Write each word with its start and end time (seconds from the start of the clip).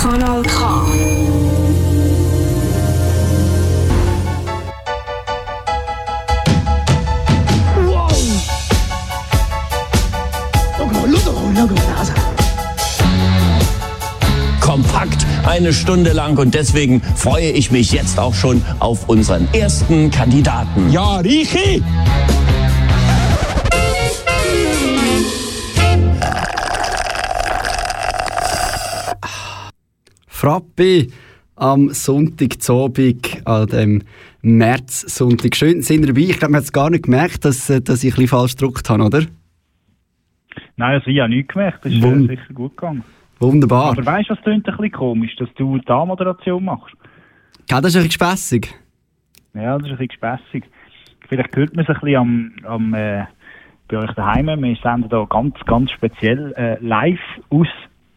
Kanal 0.00 0.42
K. 0.42 0.84
Kompakt 14.60 15.24
eine 15.46 15.72
Stunde 15.72 16.12
lang 16.12 16.36
und 16.38 16.54
deswegen 16.54 17.00
freue 17.14 17.50
ich 17.50 17.70
mich 17.70 17.92
jetzt 17.92 18.18
auch 18.18 18.34
schon 18.34 18.62
auf 18.80 19.08
unseren 19.08 19.46
ersten 19.52 20.10
Kandidaten. 20.10 20.90
Ja, 20.90 21.18
Richi! 21.18 21.82
Frappi 30.44 31.10
am 31.56 31.88
Sonntagabend, 31.88 33.40
an 33.46 33.66
dem 33.66 34.02
März-Sonntag. 34.42 35.56
Schön, 35.56 35.80
sind 35.80 36.06
dabei. 36.06 36.20
Ich 36.20 36.38
glaube, 36.38 36.52
man 36.52 36.58
hat 36.58 36.64
es 36.64 36.72
gar 36.72 36.90
nicht 36.90 37.04
gemerkt, 37.04 37.46
dass, 37.46 37.70
äh, 37.70 37.80
dass 37.80 38.04
ich 38.04 38.12
ein 38.12 38.16
bisschen 38.16 38.28
falsch 38.28 38.54
gedruckt 38.54 38.90
habe, 38.90 39.04
oder? 39.04 39.22
Nein, 40.76 40.96
also 41.00 41.06
ich 41.10 41.18
habe 41.18 41.30
nichts 41.30 41.50
gemerkt. 41.50 41.82
Das 41.82 41.92
ist 41.92 42.02
Wund- 42.02 42.30
äh, 42.30 42.36
sicher 42.36 42.52
gut 42.52 42.76
gegangen. 42.76 43.02
Wunderbar. 43.40 43.92
Aber 43.92 44.04
weißt 44.04 44.28
du, 44.28 44.34
was 44.34 44.42
klingt 44.42 44.68
ein 44.68 44.76
bisschen 44.76 44.92
komisch, 44.92 45.34
dass 45.36 45.48
du 45.56 45.78
da 45.86 46.04
Moderation 46.04 46.62
machst? 46.62 46.94
Gell, 47.66 47.80
das 47.80 47.94
ist 47.94 47.96
ein 47.96 48.02
bisschen 48.06 48.08
gespässig. 48.08 48.74
Ja, 49.54 49.78
das 49.78 49.86
ist 49.86 49.92
ein 49.92 49.96
bisschen 49.96 50.08
gespässig. 50.08 50.64
Vielleicht 51.26 51.56
hört 51.56 51.74
man 51.74 51.86
es 51.86 51.88
ein 51.88 52.00
bisschen 52.00 52.16
am, 52.16 52.52
am 52.64 52.92
äh, 52.92 53.24
bei 53.88 53.96
euch 53.96 54.12
daheim. 54.12 54.48
Wir 54.62 54.76
senden 54.82 55.08
da 55.08 55.24
ganz, 55.24 55.54
ganz 55.64 55.90
speziell 55.90 56.52
äh, 56.58 56.76
live 56.84 57.18
aus 57.48 57.68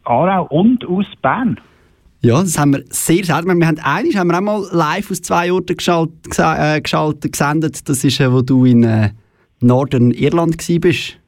Aarau 0.04 0.44
und 0.48 0.84
aus 0.86 1.06
Bern. 1.22 1.58
Ja, 2.20 2.40
das 2.40 2.58
haben 2.58 2.72
wir 2.72 2.82
sehr 2.88 3.24
selten. 3.24 3.46
Wir 3.46 3.66
haben 3.66 3.78
einmal 3.78 4.12
haben 4.14 4.28
wir 4.28 4.38
auch 4.38 4.40
mal 4.40 4.68
live 4.72 5.10
aus 5.10 5.22
zwei 5.22 5.52
Orten 5.52 5.76
geschalt, 5.76 6.10
äh, 6.36 6.80
geschaltet, 6.80 7.32
gesendet. 7.32 7.88
Das 7.88 8.02
ist, 8.02 8.18
äh, 8.18 8.32
wo 8.32 8.42
du 8.42 8.64
in 8.64 8.82
äh, 8.82 9.10
Northern 9.60 10.10
Irland 10.10 10.58
gsi 10.58 10.80
bist. 10.80 11.18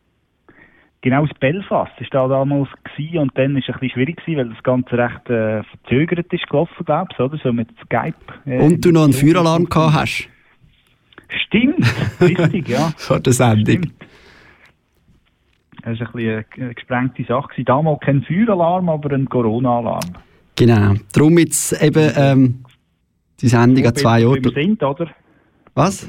Genau 1.03 1.23
aus 1.23 1.31
Belfast 1.39 1.93
ist 2.01 2.13
da 2.13 2.29
damals 2.29 2.69
gewesen 2.85 3.19
und 3.21 3.39
dann 3.39 3.57
ist 3.57 3.69
es 3.69 3.75
ein 3.75 3.81
bisschen 3.81 3.95
schwierig 3.95 4.17
gewesen, 4.17 4.39
weil 4.39 4.49
das 4.51 4.63
Ganze 4.63 4.99
recht 4.99 5.31
äh, 5.31 5.63
verzögert 5.63 6.33
ist 6.33 6.47
gelaufen, 6.49 6.85
glaube 6.85 7.09
ich, 7.13 7.21
oder? 7.21 7.39
So 7.43 7.53
mit 7.53 7.69
Skype. 7.85 8.15
Und 8.45 8.85
du 8.85 8.91
noch 8.91 9.05
einen 9.05 9.15
Feueralarm 9.15 9.67
gehabt 9.67 9.95
hast. 9.95 10.29
Stimmt, 11.47 11.87
richtig, 12.21 12.69
ja. 12.69 12.93
Vor 12.97 13.21
der 13.21 13.33
Sendung. 13.33 13.65
Stimmt. 13.65 13.95
Das 15.83 16.01
war 16.01 16.07
ein 16.09 16.13
bisschen 16.13 16.45
eine 16.59 16.75
gesprengte 16.75 17.25
Sache. 17.25 17.65
Damals 17.65 18.01
kein 18.01 18.23
Feueralarm, 18.23 18.91
aber 18.91 19.15
ein 19.15 19.27
Corona-Alarm. 19.27 20.17
Genau. 20.61 20.93
Darum 21.13 21.39
jetzt 21.39 21.83
eben 21.83 22.13
ähm, 22.15 22.65
die 23.41 23.49
Sendung 23.49 23.87
an 23.87 23.97
zwei 23.97 24.27
Orten. 24.27 24.53
sind, 24.53 24.83
oder? 24.83 25.11
Was? 25.73 26.07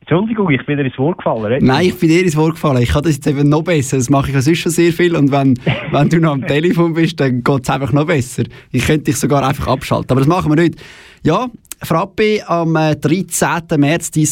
Entschuldigung, 0.00 0.48
ich 0.48 0.64
bin 0.64 0.78
dir 0.78 0.86
ins 0.86 0.96
Wort 0.96 1.18
gefallen. 1.18 1.44
red. 1.44 1.62
Nein, 1.62 1.88
ich 1.88 1.98
bin 1.98 2.08
dir 2.08 2.22
ins 2.22 2.34
Wort 2.34 2.54
gefallen. 2.54 2.80
Ich 2.80 2.88
kann 2.88 3.02
das 3.02 3.16
jetzt 3.16 3.26
eben 3.26 3.46
noch 3.50 3.62
besser. 3.62 3.98
Das 3.98 4.08
mache 4.08 4.28
ich 4.28 4.34
ja 4.34 4.40
sonst 4.40 4.60
schon 4.60 4.72
sehr 4.72 4.90
viel. 4.90 5.14
Und 5.14 5.32
wenn, 5.32 5.58
wenn 5.90 6.08
du 6.08 6.18
noch 6.18 6.32
am 6.32 6.46
Telefon 6.46 6.94
bist, 6.94 7.20
dann 7.20 7.44
geht 7.44 7.62
es 7.62 7.68
einfach 7.68 7.92
noch 7.92 8.06
besser. 8.06 8.44
Ich 8.72 8.86
könnte 8.86 9.04
dich 9.04 9.16
sogar 9.16 9.46
einfach 9.46 9.66
abschalten. 9.66 10.12
Aber 10.12 10.20
das 10.20 10.28
machen 10.28 10.50
wir 10.50 10.62
nicht. 10.62 10.82
Ja, 11.22 11.48
Frappe 11.82 12.40
am 12.46 12.74
äh, 12.76 12.96
13. 12.96 13.64
März, 13.76 14.12
dein 14.12 14.28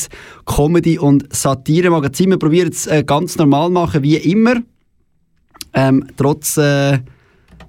Comedy- 0.46 0.98
und 0.98 1.30
Satire-Magazin. 1.30 2.30
Wir 2.30 2.38
probieren 2.38 2.70
es 2.70 2.86
äh, 2.86 3.04
ganz 3.04 3.36
normal 3.36 3.68
machen, 3.68 4.02
wie 4.02 4.16
immer. 4.16 4.62
Ähm, 5.74 6.06
trotz 6.16 6.56
äh, 6.56 7.00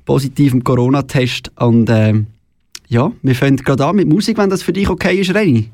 positivem 0.05 0.63
Corona-Test. 0.63 1.51
Und 1.57 1.89
ähm, 1.89 2.27
ja, 2.87 3.11
wir 3.21 3.35
fangen 3.35 3.57
gerade 3.57 3.85
an 3.85 3.95
mit 3.97 4.07
Musik, 4.07 4.37
wenn 4.37 4.49
das 4.49 4.63
für 4.63 4.73
dich 4.73 4.89
okay 4.89 5.19
ist, 5.19 5.33
Reni. 5.33 5.69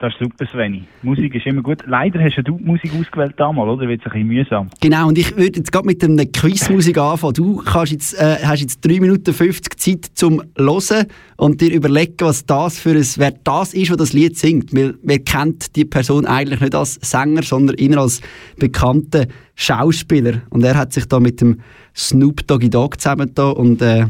Das 0.00 0.12
ist 0.12 0.20
super, 0.20 0.46
Sveni. 0.46 0.84
Musik 1.02 1.34
ist 1.34 1.44
immer 1.44 1.60
gut. 1.60 1.82
Leider 1.84 2.22
hast 2.22 2.36
ja 2.36 2.42
du 2.44 2.56
die 2.56 2.64
Musik 2.64 2.92
ausgewählt 2.94 3.34
damals, 3.36 3.68
oder? 3.68 3.88
Wird 3.88 4.00
es 4.00 4.06
ein 4.06 4.12
bisschen 4.12 4.28
mühsam. 4.28 4.70
Genau, 4.80 5.08
und 5.08 5.18
ich 5.18 5.36
würde 5.36 5.58
jetzt 5.58 5.72
gerade 5.72 5.86
mit 5.86 6.04
einer 6.04 6.24
Quizmusik 6.24 6.96
anfangen. 6.98 7.34
Du 7.34 7.56
kannst 7.56 7.90
jetzt, 7.90 8.14
äh, 8.14 8.36
hast 8.44 8.60
jetzt 8.60 8.86
3 8.86 9.00
Minuten 9.00 9.34
50 9.34 9.76
Zeit 9.76 10.04
zum 10.14 10.40
Hören 10.56 11.06
und 11.36 11.60
dir 11.60 11.72
überlegen, 11.72 12.14
was 12.20 12.46
das 12.46 12.78
für 12.78 12.90
ein, 12.90 13.04
wer 13.16 13.32
das 13.42 13.74
ist, 13.74 13.88
der 13.90 13.96
das 13.96 14.12
Lied 14.12 14.38
singt. 14.38 14.72
Wir, 14.72 14.94
wir 15.02 15.18
kennt 15.18 15.74
die 15.74 15.84
Person 15.84 16.26
eigentlich 16.26 16.60
nicht 16.60 16.76
als 16.76 16.94
Sänger, 16.94 17.42
sondern 17.42 17.74
eher 17.74 17.98
als 17.98 18.20
bekannten 18.56 19.26
Schauspieler. 19.56 20.42
Und 20.50 20.62
er 20.62 20.76
hat 20.76 20.92
sich 20.92 21.06
da 21.06 21.18
mit 21.18 21.40
dem 21.40 21.60
Snoop 21.96 22.46
Doggy 22.46 22.70
Dogg 22.70 22.98
zusammengetan 22.98 23.52
und 23.54 23.82
äh, 23.82 24.06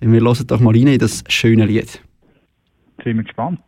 wir 0.00 0.20
hören 0.20 0.46
doch 0.46 0.60
mal 0.60 0.74
rein 0.74 0.86
in 0.86 0.98
das 0.98 1.24
schöne 1.28 1.66
Lied. 1.66 2.00
Sind 3.04 3.18
wir 3.18 3.24
gespannt. 3.24 3.60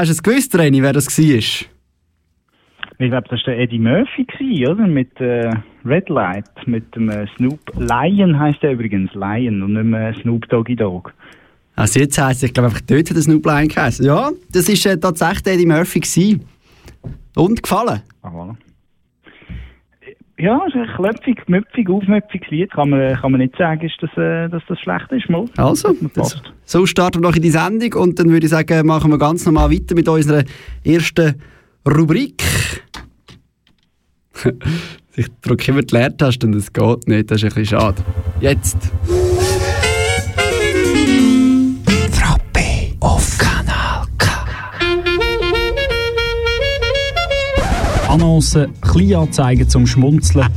Hast 0.00 0.08
du 0.08 0.12
es 0.12 0.22
gewusst, 0.22 0.56
Reni, 0.56 0.82
wer 0.82 0.92
das 0.92 1.06
war? 1.06 1.34
Ich 1.34 1.68
glaube, 3.08 3.28
das 3.30 3.46
war 3.46 3.54
Eddie 3.54 3.78
Murphy, 3.78 4.66
oder? 4.66 4.86
Mit 4.86 5.20
äh, 5.20 5.50
Red 5.84 6.08
Light, 6.08 6.44
mit 6.66 6.94
dem 6.94 7.08
äh, 7.08 7.26
Snoop. 7.36 7.60
Lion 7.76 8.38
heisst 8.38 8.62
er 8.62 8.72
übrigens, 8.72 9.12
Lion, 9.14 9.62
und 9.62 9.74
nicht 9.74 9.84
mehr 9.84 10.14
Snoop 10.20 10.48
Doggy 10.48 10.76
Dog. 10.76 11.12
Also 11.76 12.00
jetzt 12.00 12.20
heisst 12.20 12.42
es, 12.42 12.48
ich 12.48 12.54
glaube 12.54 12.68
einfach 12.68 12.82
dort 12.82 13.08
hat 13.08 13.16
der 13.16 13.22
Snoop 13.22 13.44
Lion 13.44 13.68
geheißen. 13.68 14.04
Ja, 14.04 14.30
das 14.52 14.68
war 14.68 14.92
äh, 14.92 14.96
tatsächlich 14.98 15.54
Eddie 15.54 15.66
Murphy. 15.66 16.00
Gewesen. 16.00 16.44
Und, 17.36 17.62
gefallen? 17.62 18.02
Ah, 18.22 18.28
voilà. 18.28 18.56
Ja, 20.40 20.58
es 20.66 20.74
ist 20.74 20.80
ein 20.80 20.96
klöpfig, 20.96 21.48
müpfig, 21.48 21.90
aufmüpfiges 21.90 22.50
Lied. 22.50 22.70
Kann 22.72 22.88
man, 22.88 23.14
kann 23.14 23.30
man 23.32 23.40
nicht 23.42 23.56
sagen, 23.58 23.84
ist 23.84 23.96
das, 24.00 24.10
äh, 24.16 24.48
dass 24.48 24.62
das 24.68 24.78
schlecht 24.80 25.12
ist. 25.12 25.28
Mal. 25.28 25.44
Also, 25.58 25.94
Das 26.14 26.40
so 26.64 26.86
starten 26.86 27.20
wir 27.20 27.28
noch 27.28 27.36
in 27.36 27.42
die 27.42 27.50
Sendung 27.50 27.92
und 27.94 28.18
dann 28.18 28.30
würde 28.30 28.46
ich 28.46 28.50
sagen, 28.50 28.86
machen 28.86 29.10
wir 29.10 29.18
ganz 29.18 29.44
normal 29.44 29.70
weiter 29.70 29.94
mit 29.94 30.08
unserer 30.08 30.44
ersten 30.82 31.34
Rubrik. 31.86 32.42
ich 35.16 35.26
drücke 35.42 35.72
immer 35.72 35.82
die 35.82 35.94
Leertaste 35.94 36.46
und 36.46 36.54
es 36.54 36.72
geht 36.72 37.06
nicht, 37.06 37.30
das 37.30 37.42
ist 37.42 37.44
ein 37.44 37.60
bisschen 37.60 37.78
schade. 37.78 38.02
Jetzt. 38.40 38.78
Frappe 42.12 42.96
auf 43.00 43.36
Kanal 43.36 43.59
Annoncen, 48.10 48.72
Kleinanzeigen 48.80 49.68
zum 49.68 49.86
Schmunzeln, 49.86 50.44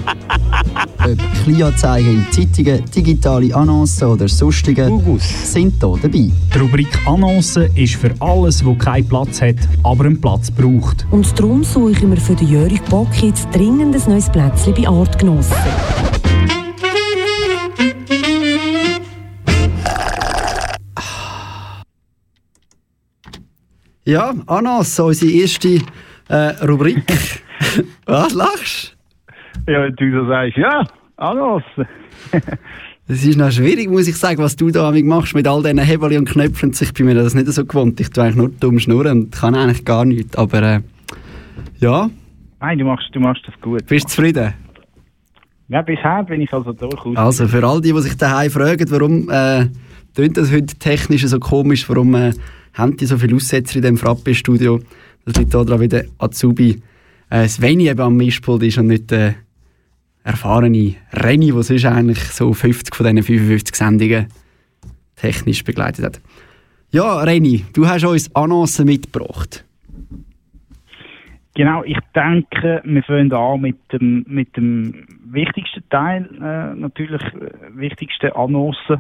Ob 1.06 1.18
Kleinanzeigen 1.44 2.26
in 2.26 2.32
Zeitungen, 2.32 2.84
digitale 2.86 3.56
Annoncen 3.56 4.08
oder 4.08 4.28
sonstige 4.28 4.90
sind 5.20 5.74
hier 5.80 6.00
dabei. 6.02 6.32
Die 6.32 6.58
Rubrik 6.60 6.88
Annoncen 7.06 7.70
ist 7.76 7.94
für 7.94 8.12
alles, 8.20 8.66
wo 8.66 8.74
keinen 8.74 9.08
Platz 9.08 9.40
hat, 9.40 9.58
aber 9.84 10.06
einen 10.06 10.20
Platz 10.20 10.50
braucht. 10.50 11.06
Und 11.12 11.40
darum 11.40 11.64
suchen 11.64 12.10
wir 12.10 12.18
für 12.18 12.34
den 12.34 12.50
Jörg 12.50 12.82
Bock 12.90 13.22
jetzt 13.22 13.48
dringend 13.54 13.96
ein 13.96 14.12
neues 14.12 14.32
Plätzchen 14.32 14.74
bei 14.74 14.88
Artgenossen. 14.88 15.56
Ja, 24.06 24.34
Anas, 24.48 24.96
so 24.96 25.06
unsere 25.06 25.32
erste 25.32 25.82
äh, 26.30 26.36
Rubrik. 26.66 27.43
Was 28.06 28.34
lachst 28.34 28.98
Ja, 29.68 29.84
wenn 29.84 29.96
du 29.96 30.12
so 30.12 30.28
sagst, 30.28 30.58
ja, 30.58 30.84
Anos. 31.18 31.64
Es 33.08 33.26
ist 33.26 33.38
noch 33.38 33.52
schwierig, 33.52 33.90
muss 33.90 34.08
ich 34.08 34.18
sagen, 34.18 34.42
was 34.42 34.56
du 34.56 34.72
da 34.72 34.92
machst 34.92 35.36
mit 35.36 35.48
all 35.48 35.62
diesen 35.62 35.80
Hebeln 35.80 36.18
und 36.18 36.30
Knöpfen. 36.30 36.74
Ich 36.80 36.94
bin 36.94 37.06
mir 37.06 37.16
das 37.16 37.34
nicht 37.36 37.48
so 37.48 37.66
gewohnt. 37.66 38.00
Ich 38.00 38.10
tue 38.10 38.24
eigentlich 38.24 38.36
nur 38.36 38.50
dumm 38.50 38.80
schnurren 38.80 39.24
und 39.24 39.32
kann 39.32 39.56
eigentlich 39.56 39.86
gar 39.86 40.06
nichts. 40.06 40.36
Aber 40.36 40.62
äh, 40.64 40.80
ja, 41.80 42.10
Nein, 42.60 42.78
du 42.78 42.86
machst, 42.86 43.10
du 43.12 43.20
machst 43.20 43.44
das 43.46 43.54
gut. 43.62 43.86
bist 43.88 44.06
du 44.06 44.10
zufrieden? 44.10 44.54
Ja, 45.68 45.82
bisher 45.82 46.24
bin 46.24 46.40
ich 46.42 46.54
also 46.54 46.72
durchaus. 46.72 47.18
Also 47.18 47.48
für 47.48 47.62
all 47.66 47.82
die, 47.82 47.92
die 47.92 48.02
sich 48.02 48.16
daheim 48.16 48.50
fragen, 48.50 48.90
warum 48.90 49.30
äh, 49.30 49.68
tönt 50.16 50.38
das 50.38 50.52
heute 50.52 50.76
technisch 50.78 51.26
so 51.26 51.40
komisch, 51.40 51.90
warum 51.90 52.16
äh, 52.16 52.32
haben 52.74 52.96
die 52.96 53.06
so 53.06 53.18
viele 53.18 53.36
Aussetzer 53.36 53.76
in 53.78 53.82
diesem 53.82 53.98
Frappe-Studio? 53.98 54.80
Das 55.26 55.36
liegt 55.36 55.54
daran, 55.54 55.80
wie 55.82 55.88
der 55.90 56.06
Azubi 56.20 56.82
äh, 57.34 57.48
Sveni 57.48 57.90
eben 57.90 58.00
am 58.00 58.16
Mischpult 58.16 58.62
ist 58.64 58.78
und 58.78 58.88
nicht 58.88 59.10
der 59.10 59.34
erfahrene 60.24 60.96
Renny, 61.12 61.52
der 61.52 61.64
sonst 61.64 61.86
eigentlich 61.86 62.20
so 62.20 62.54
50 62.54 62.96
von 62.96 63.06
diesen 63.06 63.24
55 63.24 63.76
Sendungen 63.76 64.28
technisch 65.16 65.64
begleitet 65.64 66.06
hat. 66.06 66.22
Ja, 66.92 67.22
Renny, 67.22 67.66
du 67.74 67.88
hast 67.88 68.06
uns 68.06 68.34
Annoncen 68.36 68.86
mitgebracht. 68.86 69.66
Genau, 71.56 71.84
ich 71.84 71.98
denke, 72.16 72.82
wir 72.84 73.04
fangen 73.04 73.34
an 73.34 73.62
mit 73.62 73.78
dem, 73.92 74.26
mit 74.28 74.56
dem 74.56 75.06
wichtigsten 75.26 75.84
Teil, 75.90 76.30
äh, 76.36 76.80
natürlich 76.80 77.22
äh, 77.22 77.50
wichtigste 77.76 78.36
Annoncen. 78.36 78.98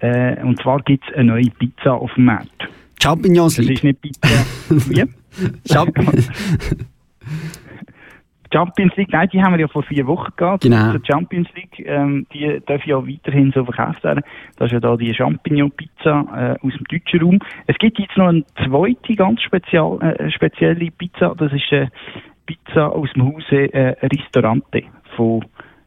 Äh, 0.00 0.42
und 0.42 0.60
zwar 0.60 0.82
gibt 0.82 1.04
es 1.08 1.14
eine 1.14 1.32
neue 1.32 1.50
Pizza 1.58 1.92
auf 1.92 2.12
dem 2.14 2.26
Markt. 2.26 2.68
Champignons 3.02 3.56
Das 3.56 3.66
ist 3.66 3.84
nicht 3.84 4.00
Pizza. 4.00 4.28
Wie? 4.68 5.04
Champ 5.66 5.94
Champions 8.54 8.94
League, 8.96 9.12
nein, 9.12 9.28
die 9.32 9.42
haben 9.42 9.52
wir 9.54 9.60
ja 9.60 9.68
vor 9.68 9.82
vier 9.82 10.06
Wochen 10.06 10.32
gehabt. 10.36 10.62
Genau. 10.62 10.92
Die 10.92 11.04
Champions 11.04 11.48
League, 11.54 11.84
ähm, 11.84 12.26
die 12.32 12.60
darf 12.66 12.84
ja 12.86 12.96
weiterhin 12.96 13.50
so 13.52 13.64
verkauft 13.64 14.04
werden. 14.04 14.22
Das 14.56 14.66
ist 14.66 14.72
ja 14.72 14.80
da 14.80 14.96
die 14.96 15.12
Champignon-Pizza 15.12 16.56
äh, 16.62 16.66
aus 16.66 16.72
dem 16.74 16.84
deutschen 16.88 17.20
Raum. 17.20 17.38
Es 17.66 17.76
gibt 17.78 17.98
jetzt 17.98 18.16
noch 18.16 18.28
eine 18.28 18.44
zweite 18.64 19.16
ganz 19.16 19.42
spezial, 19.42 20.00
äh, 20.00 20.30
spezielle 20.30 20.90
Pizza. 20.92 21.34
Das 21.36 21.52
ist 21.52 21.72
äh, 21.72 21.88
Pizza 22.46 22.92
aus 22.92 23.12
dem 23.14 23.24
Hause 23.24 23.72
äh, 23.72 23.96
Ristorante 24.06 24.82
von 25.16 25.44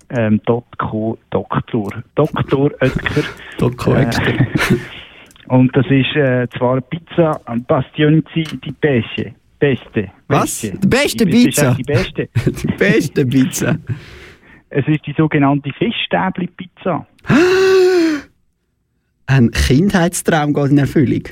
ähm, 0.10 0.42
Dotco 0.46 1.18
Doktor. 1.30 1.90
Doktor 2.16 2.72
Oetker. 2.82 3.24
Dotco 3.58 3.94
Äh, 3.94 4.06
Oetker. 4.06 4.34
Und 5.48 5.76
das 5.76 5.86
ist 5.86 6.16
äh, 6.16 6.48
zwar 6.58 6.74
eine 6.74 6.82
Pizza 6.82 7.40
an 7.46 7.64
Bastionzi 7.64 8.44
di 8.44 8.72
Pesce. 8.74 9.34
Beste. 9.60 10.12
Was? 10.28 10.62
Beste. 10.62 10.78
Die 10.80 10.88
beste 10.88 11.26
Pizza? 11.26 11.76
Die 11.76 11.84
beste. 11.84 12.30
Die 12.46 12.68
beste 12.78 13.26
Pizza. 13.26 13.76
Es 14.70 14.88
ist 14.88 15.06
die 15.08 15.14
sogenannte 15.18 15.72
Fischstäbli-Pizza. 15.74 17.08
Ein 19.28 19.52
Kindheitstraum 19.52 20.54
geht 20.54 20.72
in 20.72 20.78
Erfüllung. 20.78 21.24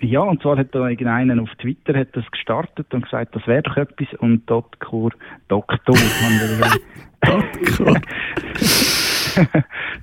Ja, 0.00 0.20
und 0.20 0.42
zwar 0.42 0.58
hat 0.58 0.74
da 0.74 0.88
irgendeiner 0.88 1.40
auf 1.42 1.48
Twitter 1.60 1.96
hat 1.98 2.08
das 2.12 2.30
gestartet 2.30 2.92
und 2.92 3.04
gesagt, 3.04 3.34
das 3.36 3.46
wäre 3.46 3.62
doch 3.62 3.76
etwas. 3.76 4.08
Und 4.18 4.48
Doktor, 4.50 5.10
Doktor. 5.48 5.94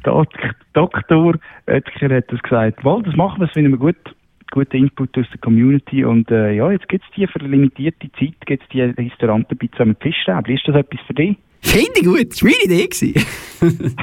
Dok- 0.03 0.56
Doktor 0.74 1.36
Oetker 1.68 2.15
hat 2.15 2.32
das 2.32 2.41
gesagt. 2.41 2.84
Wohl, 2.84 3.03
das 3.03 3.15
machen 3.15 3.39
wir, 3.41 3.46
das 3.48 3.53
finden 3.53 3.72
wir 3.72 3.77
gut. 3.77 3.98
Guter 4.51 4.75
Input 4.75 5.17
aus 5.17 5.25
der 5.31 5.39
Community. 5.39 6.05
Und 6.05 6.29
äh, 6.29 6.53
ja, 6.53 6.72
jetzt 6.72 6.88
gibt 6.88 7.03
es 7.03 7.10
die 7.15 7.25
für 7.25 7.39
eine 7.39 7.50
limitierte 7.50 8.12
Zeit, 8.20 8.36
gibt 8.46 8.63
es 8.63 8.70
die 8.70 8.81
Restaurantenpizza 8.81 9.86
mit 9.86 10.00
Fischstäbli. 10.01 10.55
Ist 10.55 10.67
das 10.67 10.75
etwas 10.75 11.00
für 11.08 11.13
dich? 11.13 11.38
Finde 11.62 11.91
ich 11.96 12.05
gut, 12.05 12.31
das 12.31 12.43
war 12.43 12.51
meine 12.51 12.84
Idee. 12.84 13.13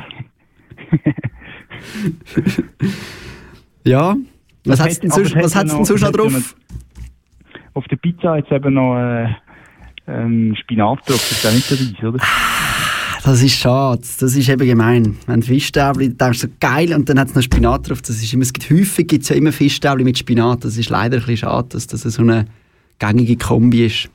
ja, 3.85 4.17
was 4.65 4.81
hat 4.81 4.91
es 4.91 5.01
denn 5.01 5.11
sonst, 5.11 5.37
was 5.37 5.55
hat 5.55 5.63
hat's 5.63 5.73
ja 5.73 5.77
denn 5.77 5.85
sonst 5.85 6.03
noch 6.03 6.13
drauf? 6.13 6.57
Auf 7.75 7.87
der 7.87 7.97
Pizza 7.97 8.37
jetzt 8.37 8.51
eben 8.51 8.75
noch 8.75 8.97
äh, 8.97 9.29
ähm, 10.07 10.57
Spinat 10.57 11.01
drauf. 11.01 11.17
Das 11.17 11.33
ist 11.33 11.47
auch 11.47 11.53
nicht 11.53 11.67
so 11.67 11.77
weiss, 11.77 12.05
oder? 12.05 12.25
Das 13.25 13.43
ist 13.43 13.57
schade. 13.57 14.03
Das 14.21 14.37
ist 14.37 14.49
eben 14.49 14.67
gemein. 14.67 15.17
Wenn 15.27 15.43
Fischstäbli, 15.43 16.11
denkst 16.11 16.41
du 16.41 16.47
so 16.47 16.53
geil 16.61 16.95
und 16.95 17.09
dann 17.09 17.19
hat 17.19 17.29
es 17.29 17.35
noch 17.35 17.43
Spinat 17.43 17.89
drauf. 17.89 18.01
Das 18.01 18.23
ist 18.23 18.33
immer, 18.33 18.43
es 18.43 18.53
gibt, 18.53 18.71
häufig 18.71 19.09
gibt 19.09 19.23
es 19.25 19.29
ja 19.29 19.37
immer 19.37 19.53
Fischstäbli 19.53 20.05
mit 20.05 20.19
Spinat. 20.19 20.65
Das 20.65 20.77
ist 20.77 20.89
leider 20.89 21.17
ein 21.17 21.21
bisschen 21.21 21.39
schade, 21.39 21.69
dass 21.71 21.87
das 21.87 22.03
so 22.03 22.23
eine 22.23 22.47
gängige 22.99 23.37
Kombi 23.37 23.87
ist. 23.87 24.09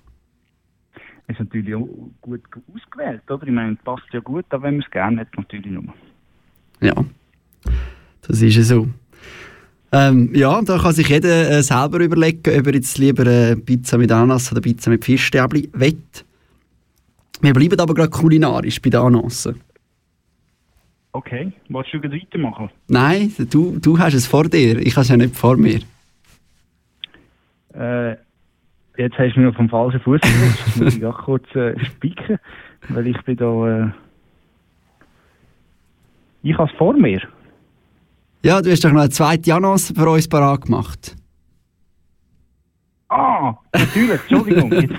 Ist 1.28 1.40
natürlich 1.40 1.76
auch 1.76 1.88
gut 2.22 2.42
ausgewählt, 2.74 3.22
oder? 3.30 3.48
Ich 3.48 3.54
meine, 3.54 3.76
passt 3.76 4.04
ja 4.12 4.20
gut, 4.20 4.46
aber 4.50 4.64
wenn 4.64 4.76
man 4.76 4.84
es 4.84 4.92
gerne 4.92 5.22
hat, 5.22 5.28
natürlich 5.38 5.72
nur. 5.72 5.94
Ja, 6.82 6.94
das 8.28 8.42
ist 8.42 8.56
ja 8.56 8.64
so. 8.64 8.88
Ähm, 9.94 10.32
ja, 10.34 10.62
da 10.64 10.80
kann 10.80 10.94
sich 10.94 11.08
jeder 11.08 11.50
äh, 11.50 11.64
selber 11.64 12.00
überlegen, 12.00 12.60
ob 12.60 12.68
er 12.68 12.74
jetzt 12.74 12.98
lieber 12.98 13.26
äh, 13.26 13.56
Pizza 13.56 13.98
mit 13.98 14.12
Ananas 14.12 14.52
oder 14.52 14.60
Pizza 14.60 14.90
mit 14.90 15.06
Fischstäbli 15.06 15.70
will. 15.74 15.98
Wir 17.44 17.54
bleiben 17.54 17.78
aber 17.78 17.94
gerade 17.94 18.10
kulinarisch 18.10 18.82
bei 18.82 18.90
den 18.90 19.02
Ananas. 19.02 19.50
Okay, 21.12 21.52
willst 21.68 21.94
du 21.94 22.02
weitermachen? 22.02 22.70
Nein, 22.88 23.34
du, 23.52 23.78
du 23.80 24.00
hast 24.00 24.14
es 24.14 24.26
vor 24.26 24.46
dir, 24.46 24.80
ich 24.80 24.96
habe 24.96 25.02
es 25.02 25.10
ja 25.10 25.18
nicht 25.18 25.36
vor 25.36 25.58
mir. 25.58 25.82
Äh, 27.74 28.12
jetzt 28.96 29.18
hast 29.18 29.36
du 29.36 29.42
mich 29.42 29.50
auf 29.50 29.58
dem 29.58 29.68
falschen 29.68 30.00
Fuß 30.00 30.22
gesetzt. 30.22 30.78
Muss 30.78 30.96
ich 30.96 31.06
auch 31.06 31.22
kurz 31.26 31.44
äh, 31.54 31.78
spicken, 31.84 32.40
weil 32.88 33.08
ich 33.08 33.22
bin 33.24 33.36
da... 33.36 33.68
Äh, 33.68 33.92
ich 36.44 36.58
habe 36.58 36.72
es 36.72 36.78
vor 36.78 36.94
mir. 36.94 37.22
Ja, 38.42 38.62
du 38.62 38.72
hast 38.72 38.86
doch 38.86 38.92
noch 38.92 39.02
eine 39.02 39.10
zweite 39.10 39.54
Ananas 39.54 39.92
für 39.94 40.10
uns 40.10 40.30
parat 40.30 40.62
gemacht. 40.62 41.18
Ah, 43.10 43.54
natürlich, 43.74 44.22
Entschuldigung. 44.30 44.72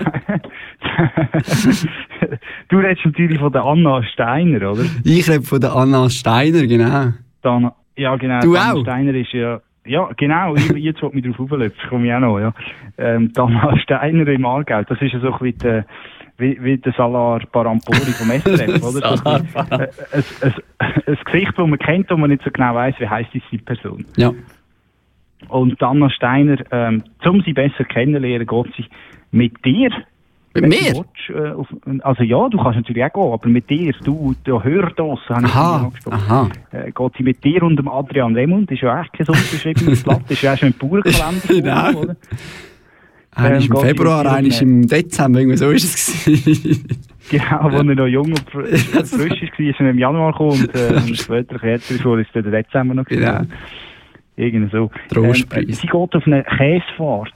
Du 2.69 2.77
redest 2.77 3.05
natürlich 3.05 3.39
von 3.39 3.51
der 3.51 3.63
Anna 3.63 4.03
Steiner, 4.03 4.71
oder? 4.71 4.83
Ich 5.03 5.29
rede 5.29 5.43
von 5.43 5.59
der 5.59 5.75
Anna 5.75 6.09
Steiner, 6.09 6.65
genau. 6.67 7.13
Die 7.43 7.47
Anna, 7.47 7.75
ja, 7.95 8.15
genau. 8.15 8.39
Du 8.41 8.55
Anna 8.55 8.73
auch? 8.73 8.81
Steiner 8.81 9.13
ist 9.13 9.31
ja... 9.33 9.61
Ja, 9.87 10.09
genau, 10.17 10.55
ich, 10.55 10.67
jetzt 10.71 11.03
will 11.03 11.11
mich 11.13 11.23
drauf 11.23 11.39
auflöpfen, 11.41 11.89
komme 11.89 12.07
ich 12.07 12.13
auch 12.13 12.19
noch, 12.19 12.39
ja. 12.39 12.53
Ähm, 12.97 13.31
die 13.31 13.39
Anna 13.39 13.77
Steiner 13.77 14.27
im 14.27 14.43
Aargau, 14.43 14.81
das 14.81 14.99
ist 14.99 15.13
ja 15.13 15.19
so 15.19 15.31
ein 15.31 15.37
bisschen 15.39 15.59
der, 15.59 15.85
wie, 16.37 16.57
wie 16.63 16.77
der 16.77 16.93
Salar 16.93 17.39
Parampori 17.51 17.99
vom 17.99 18.31
SRF, 18.39 18.83
oder? 18.83 19.17
So 19.17 19.29
ein, 19.29 19.41
äh, 19.45 19.71
ein, 19.71 19.89
ein, 20.11 20.93
ein 21.05 21.17
Gesicht, 21.23 21.51
das 21.55 21.67
man 21.67 21.79
kennt, 21.79 22.09
wo 22.09 22.17
man 22.17 22.29
nicht 22.31 22.43
so 22.43 22.49
genau 22.51 22.73
weiß, 22.75 22.95
wie 22.99 23.07
heisst 23.07 23.29
diese 23.33 23.61
Person. 23.63 24.05
Ja. 24.17 24.33
Und 25.49 25.81
Anna 25.81 26.09
Steiner, 26.09 26.57
ähm, 26.71 27.03
um 27.23 27.41
sie 27.41 27.53
besser 27.53 27.83
kennenzulernen, 27.83 28.47
geht 28.47 28.73
sie 28.75 28.85
mit 29.31 29.63
dir. 29.63 29.91
Mit 30.55 30.69
mir? 30.69 31.05
äh, 31.29 31.99
also 32.01 32.23
ja, 32.23 32.47
du 32.49 32.57
kannst 32.57 32.77
natürlich 32.77 33.03
auch 33.03 33.13
gehen, 33.13 33.33
aber 33.33 33.49
mit 33.49 33.69
dir, 33.69 33.93
du, 34.03 34.33
der 34.45 34.63
Hördos, 34.63 35.19
habe 35.29 35.45
ich 35.45 35.53
Aha, 35.53 35.77
angesprochen. 35.85 36.17
aha. 36.27 36.49
Äh, 36.71 36.91
geht 36.91 37.11
sie 37.17 37.23
mit 37.23 37.43
dir 37.43 37.61
und 37.63 37.75
dem 37.77 37.87
Adrian 37.87 38.35
Remund, 38.35 38.71
ist 38.71 38.81
ja 38.81 39.01
echt 39.01 39.13
kein 39.13 39.27
unbeschriebenes 39.27 40.03
Blatt, 40.03 40.21
ist 40.29 40.41
ja 40.41 40.53
auch 40.53 40.57
schon 40.57 40.69
im 40.69 40.73
Bauernkalender. 40.75 41.41
Genau. 41.47 41.99
oder? 42.01 42.15
Einer 43.37 43.57
ist 43.57 43.65
im 43.67 43.71
Ähm, 43.73 43.73
geht 43.73 43.81
sie 43.81 43.87
Februar, 43.87 44.25
einer 44.31 44.47
ist 44.47 44.61
im 44.61 44.87
Dezember, 44.87 45.39
irgendwie 45.39 45.57
so 45.57 45.69
ist 45.71 45.83
es. 45.83 46.25
gewesen. 46.25 46.87
Genau, 47.31 47.63
wo 47.71 47.77
er 47.77 47.83
noch 47.83 48.05
jung 48.05 48.27
und 48.27 48.39
fr 48.51 48.65
frisch 48.67 49.41
war, 49.41 49.59
ist 49.59 49.79
er 49.79 49.89
im 49.89 49.97
Januar 49.97 50.31
gekommen 50.31 50.61
und, 50.61 50.75
äh, 50.75 50.93
und 50.93 51.17
später 51.17 51.63
ist, 51.63 52.05
wurde, 52.05 52.21
ist 52.21 52.35
der 52.35 52.43
Dezember 52.43 52.93
noch 52.93 53.05
Genau. 53.05 53.41
Irgendwie 54.37 54.69
so. 54.71 54.91
Trostpreis. 55.09 55.65
Ähm, 55.65 55.73
sie 55.73 55.87
geht 55.87 56.15
auf 56.15 56.27
eine 56.27 56.43
Käsefahrt. 56.43 57.33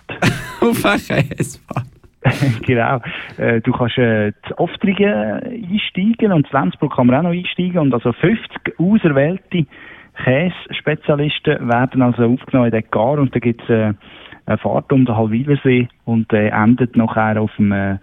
auf 0.61 0.85
eine 0.85 1.23
Käsefahrt. 1.23 1.87
genau. 2.65 2.99
Äh, 3.37 3.61
du 3.61 3.71
kannst 3.71 3.97
äh, 3.97 4.33
zu 4.47 4.57
Oftrigen 4.57 5.13
einsteigen 5.13 6.33
und 6.33 6.47
zu 6.47 6.57
Lenzburg 6.57 6.95
kann 6.95 7.07
man 7.07 7.15
auch 7.15 7.23
noch 7.23 7.37
einsteigen 7.37 7.79
und 7.79 7.93
also 7.93 8.11
50 8.11 8.79
auserwählte 8.79 9.65
Kässpezialisten 10.23 11.69
werden 11.69 12.01
also 12.01 12.25
aufgenommen 12.25 12.67
in 12.67 12.81
den 12.81 12.91
Gar 12.91 13.19
und 13.19 13.33
da 13.33 13.39
gibt 13.39 13.61
es 13.63 13.69
äh, 13.69 13.93
eine 14.45 14.57
Fahrt 14.57 14.91
um 14.91 15.05
den 15.05 15.15
Halwilersee 15.15 15.87
und 16.05 16.31
äh, 16.33 16.49
endet 16.49 16.97
nachher 16.97 17.39
auf 17.39 17.51
dem, 17.57 17.71
äh, 17.71 17.97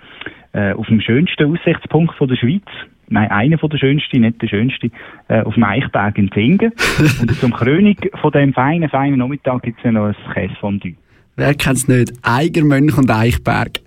äh, 0.52 0.72
auf 0.72 0.86
dem 0.86 1.00
schönsten 1.00 1.52
Aussichtspunkt 1.52 2.14
von 2.14 2.28
der 2.28 2.36
Schweiz. 2.36 2.64
Nein, 3.08 3.30
einer 3.30 3.58
von 3.58 3.70
der 3.70 3.78
schönsten, 3.78 4.22
nicht 4.22 4.40
der 4.42 4.48
schönste, 4.48 4.90
äh, 5.28 5.42
auf 5.42 5.54
dem 5.54 5.64
Eichberg 5.64 6.18
in 6.18 6.30
Zingen. 6.32 6.72
und 7.20 7.32
zum 7.32 7.52
Krönung 7.52 7.96
von 8.20 8.32
dem 8.32 8.52
feinen, 8.52 8.88
feinen 8.88 9.18
Nachmittag 9.18 9.62
gibt 9.62 9.78
es 9.78 9.84
ja 9.84 9.92
noch 9.92 10.06
ein 10.06 10.16
Käsefondue. 10.32 10.94
Wer 11.36 11.54
kennt 11.54 11.76
es 11.76 11.86
nicht? 11.88 12.12
Eigermönch 12.22 12.96
und 12.96 13.10
Eichberg. 13.10 13.80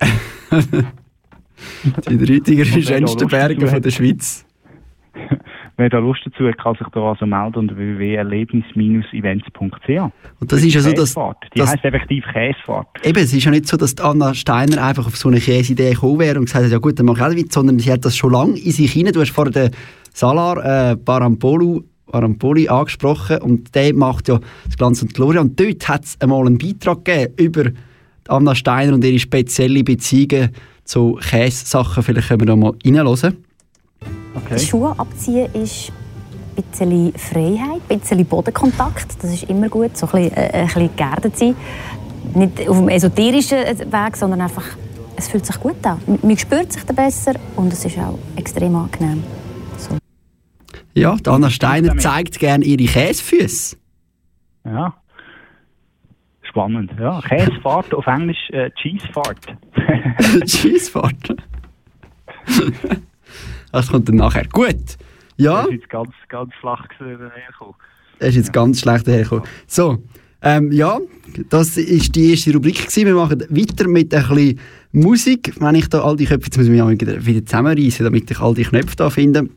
Die 2.08 2.16
drei 2.16 2.40
schönsten 2.64 3.28
Berge 3.28 3.66
von 3.66 3.82
der 3.82 3.90
Schweiz. 3.90 4.46
Wer 5.76 5.88
da 5.88 5.98
Lust 5.98 6.20
dazu 6.24 6.46
hat, 6.46 6.58
kann 6.58 6.74
sich 6.74 6.86
da 6.92 7.00
also 7.00 7.26
melden 7.26 7.56
unter 7.56 7.76
www.erlebnis-events.ch. 7.76 10.12
Und 10.40 10.52
das 10.52 10.62
ist 10.62 10.74
ja 10.74 10.82
so, 10.82 10.92
dass. 10.92 11.14
Die 11.14 11.58
dass 11.58 11.70
heisst 11.70 11.84
effektiv 11.84 12.22
Käsefahrt. 12.32 12.86
Eben, 13.02 13.18
es 13.18 13.32
ist 13.32 13.44
ja 13.44 13.50
nicht 13.50 13.66
so, 13.66 13.78
dass 13.78 13.98
Anna 13.98 14.34
Steiner 14.34 14.84
einfach 14.84 15.06
auf 15.06 15.16
so 15.16 15.30
eine 15.30 15.40
Käseidee 15.40 15.94
gekommen 15.94 16.18
wäre 16.18 16.38
und 16.38 16.44
gesagt 16.44 16.66
hat, 16.66 16.72
ja 16.72 16.76
gut, 16.78 16.98
dann 16.98 17.06
mach 17.06 17.16
ich 17.16 17.22
auch 17.22 17.32
mit, 17.34 17.50
sondern 17.52 17.78
sie 17.78 17.90
hat 17.90 18.04
das 18.04 18.14
schon 18.16 18.32
lange 18.32 18.58
in 18.58 18.72
sich 18.72 18.92
hinein. 18.92 19.14
Du 19.14 19.22
hast 19.22 19.30
vorhin 19.30 19.54
den 19.54 19.70
Salar 20.12 20.92
äh, 20.92 20.96
Parampolu, 20.96 21.84
Parampoli 22.10 22.68
angesprochen 22.68 23.38
und 23.38 23.74
der 23.74 23.94
macht 23.94 24.28
ja 24.28 24.40
das 24.66 24.76
Glanz 24.76 25.02
und 25.02 25.14
Gloria. 25.14 25.40
Und 25.40 25.58
dort 25.58 25.88
hat 25.88 26.04
es 26.04 26.20
einmal 26.20 26.46
einen 26.46 26.58
Beitrag 26.58 27.04
gegeben 27.04 27.34
über 27.36 27.70
Anna 28.28 28.54
Steiner 28.54 28.94
und 28.94 29.04
ihre 29.04 29.18
spezielle 29.18 29.82
Beziehungen 29.82 30.50
zu 30.84 31.18
Käsesachen. 31.20 32.02
Vielleicht 32.02 32.28
können 32.28 32.40
wir 32.40 32.46
da 32.46 32.56
mal 32.56 32.72
reinhören. 32.84 33.36
Okay. 34.34 34.58
Schuhe 34.58 34.94
abziehen 34.96 35.48
ist 35.54 35.92
ein 36.56 36.64
bisschen 36.70 37.12
Freiheit, 37.16 37.80
ein 37.88 38.00
bisschen 38.00 38.24
Bodenkontakt. 38.26 39.22
Das 39.22 39.32
ist 39.32 39.44
immer 39.44 39.68
gut, 39.68 39.96
so 39.96 40.06
ein 40.06 40.12
bisschen, 40.12 40.36
äh, 40.36 40.50
ein 40.52 40.66
bisschen 40.66 40.96
geerdet 40.96 41.38
sein. 41.38 41.56
Nicht 42.34 42.68
auf 42.68 42.78
dem 42.78 42.88
esoterischen 42.88 43.58
Weg, 43.58 44.16
sondern 44.16 44.40
einfach, 44.40 44.64
es 45.16 45.28
fühlt 45.28 45.44
sich 45.46 45.58
gut 45.58 45.84
an. 45.84 45.98
Man 46.22 46.38
spürt 46.38 46.72
sich 46.72 46.84
dann 46.84 46.96
besser 46.96 47.34
und 47.56 47.72
es 47.72 47.84
ist 47.84 47.98
auch 47.98 48.18
extrem 48.36 48.76
angenehm. 48.76 49.22
Ja, 50.94 51.16
die 51.16 51.30
Anna 51.30 51.50
Steiner 51.50 51.96
zeigt 51.98 52.38
gerne 52.38 52.64
ihre 52.64 52.84
Käsefüße. 52.84 53.76
Ja. 54.64 54.94
Spannend, 56.42 56.90
ja. 56.98 57.20
Käsefahrt 57.20 57.94
auf 57.94 58.06
Englisch 58.06 58.50
äh, 58.50 58.70
Cheesefahrt. 58.72 59.56
Cheesefahrt. 60.46 61.36
das 63.70 63.88
kommt 63.88 64.08
dann 64.08 64.16
nachher. 64.16 64.46
Gut. 64.48 64.96
Ja. 65.36 65.62
Das 65.62 65.66
ist 65.66 65.72
jetzt 65.72 65.90
ganz, 65.90 66.10
ganz 66.28 66.52
flach 66.60 66.86
hergekommen. 66.98 67.74
Er 68.18 68.28
ist 68.28 68.34
jetzt 68.34 68.52
ganz 68.52 68.80
schlecht 68.80 69.06
hergekommen. 69.06 69.44
So, 69.66 70.02
ähm, 70.42 70.72
ja, 70.72 70.98
das 71.48 71.76
ist 71.76 72.16
die 72.16 72.30
erste 72.30 72.52
Rubrik 72.52 72.78
gewesen. 72.78 73.06
Wir 73.06 73.14
machen 73.14 73.40
weiter 73.48 73.88
mit 73.88 74.12
ein 74.12 74.28
bisschen 74.28 74.58
Musik. 74.92 75.54
Wenn 75.60 75.74
ich 75.76 75.88
da 75.88 76.02
all 76.02 76.16
die 76.16 76.26
Köpfe, 76.26 76.46
jetzt 76.46 76.56
muss 76.56 76.66
ich 76.66 76.72
mich 76.72 77.26
wieder 77.26 77.46
zusammenreißen, 77.46 78.04
damit 78.04 78.30
ich 78.30 78.40
all 78.40 78.54
die 78.54 78.64
Knöpfe 78.64 78.96
da 78.96 79.08
finde. 79.08 79.48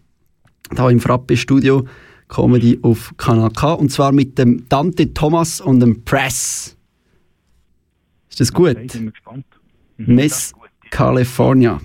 Da 0.69 0.89
im 0.89 0.99
Frappe 0.99 1.37
Studio 1.37 1.85
Comedy 2.27 2.79
auf 2.81 3.13
Kanal 3.17 3.51
K. 3.51 3.73
Und 3.73 3.91
zwar 3.91 4.11
mit 4.11 4.37
dem 4.37 4.67
Dante 4.69 5.13
Thomas 5.13 5.61
und 5.61 5.79
dem 5.79 6.03
Press. 6.03 6.75
Ist 8.29 8.39
das 8.39 8.51
gut? 8.51 8.71
Okay, 8.71 8.87
sind 8.89 9.03
wir 9.05 9.11
gespannt. 9.11 9.45
Mhm, 9.97 10.15
Miss. 10.15 10.53
California. 10.89 11.79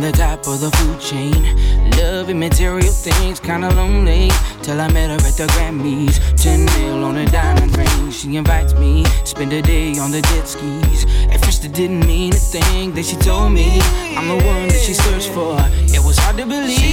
The 0.00 0.12
top 0.12 0.46
of 0.46 0.60
the 0.60 0.70
food 0.78 0.98
chain. 0.98 1.90
Loving 1.98 2.38
material 2.38 2.90
things, 2.90 3.38
kinda 3.38 3.68
lonely. 3.74 4.30
Till 4.62 4.80
I 4.80 4.88
met 4.88 5.10
her 5.10 5.26
at 5.28 5.36
the 5.36 5.46
Grammys. 5.52 6.18
10 6.36 6.64
mil 6.64 7.04
on 7.04 7.18
a 7.18 7.26
diamond 7.26 7.76
ring. 7.76 8.10
She 8.10 8.36
invites 8.36 8.72
me, 8.72 9.04
spend 9.24 9.52
a 9.52 9.60
day 9.60 9.98
on 9.98 10.10
the 10.10 10.22
jet 10.22 10.48
skis. 10.48 11.04
At 11.30 11.44
first 11.44 11.66
it 11.66 11.74
didn't 11.74 12.06
mean 12.06 12.32
a 12.32 12.38
thing, 12.38 12.94
then 12.94 13.04
she 13.04 13.16
told 13.16 13.52
me 13.52 13.78
I'm 14.16 14.28
the 14.28 14.42
one 14.46 14.68
that 14.68 14.80
she 14.80 14.94
searched 14.94 15.28
for. 15.28 15.54
It 15.94 16.02
was 16.02 16.16
hard 16.18 16.38
to 16.38 16.46
believe. 16.46 16.89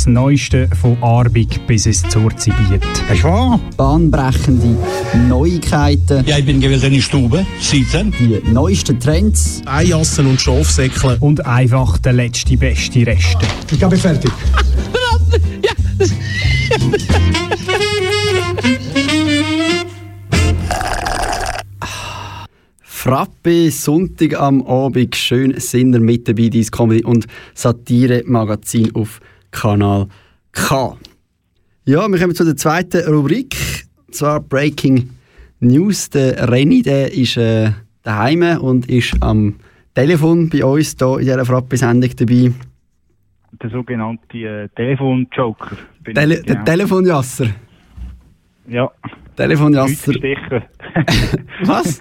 Das 0.00 0.06
Neueste 0.06 0.66
von 0.80 0.96
Arbig 1.02 1.66
bis 1.66 1.84
es 1.84 2.00
zur 2.08 2.34
Zibiet. 2.34 2.80
Ist 3.12 3.22
wahr? 3.22 3.60
Bahnbrechende 3.76 4.74
Neuigkeiten. 5.28 6.24
Ja, 6.24 6.38
ich 6.38 6.46
bin 6.46 6.58
gewesen 6.58 6.86
in 6.86 6.94
der 6.94 7.00
Stube, 7.02 7.46
sitzen. 7.60 8.10
Die 8.18 8.40
neuesten 8.50 8.98
Trends. 8.98 9.60
Eijassen 9.66 10.26
und 10.26 10.40
Schafsäckle. 10.40 11.18
Und 11.20 11.44
einfach 11.44 11.98
der 11.98 12.14
letzte 12.14 12.56
beste 12.56 13.06
Reste. 13.06 13.44
Ich 13.70 13.78
bin 13.78 13.98
fertig. 13.98 14.30
Frappe, 22.80 23.70
Sonntag 23.70 24.40
am 24.40 24.62
Abend, 24.62 25.14
schön 25.14 25.60
sind 25.60 25.92
ihr 25.92 26.00
mit 26.00 26.26
dabei, 26.26 26.48
dein 26.48 26.64
Comedy- 26.64 27.04
und 27.04 27.26
Satire-Magazin 27.54 28.94
auf 28.94 29.20
Kanal 29.50 30.06
K. 30.52 30.96
Ja, 31.84 32.08
wir 32.08 32.18
kommen 32.18 32.34
zu 32.34 32.44
der 32.44 32.56
zweiten 32.56 33.02
Rubrik, 33.12 33.56
und 34.06 34.14
zwar 34.14 34.40
Breaking 34.40 35.10
News. 35.60 36.10
Der 36.10 36.50
Renny, 36.50 36.82
der 36.82 37.12
ist 37.12 37.36
äh, 37.36 37.70
daheim 38.02 38.42
und 38.60 38.88
ist 38.88 39.16
am 39.20 39.56
Telefon 39.94 40.48
bei 40.48 40.64
uns 40.64 40.96
hier 40.98 41.18
in 41.18 41.24
dieser 41.24 41.44
Frappe-Sendung 41.44 42.10
dabei. 42.16 42.52
Der 43.62 43.70
sogenannte 43.70 44.38
äh, 44.38 44.68
Telefon-Joker. 44.76 45.76
Tele 46.04 46.34
ich, 46.34 46.42
Der 46.42 46.54
genau. 46.54 46.64
Telefonjasser. 46.64 47.46
Ja. 48.68 48.90
Telefonjasser. 49.36 50.12
Was? 51.64 52.00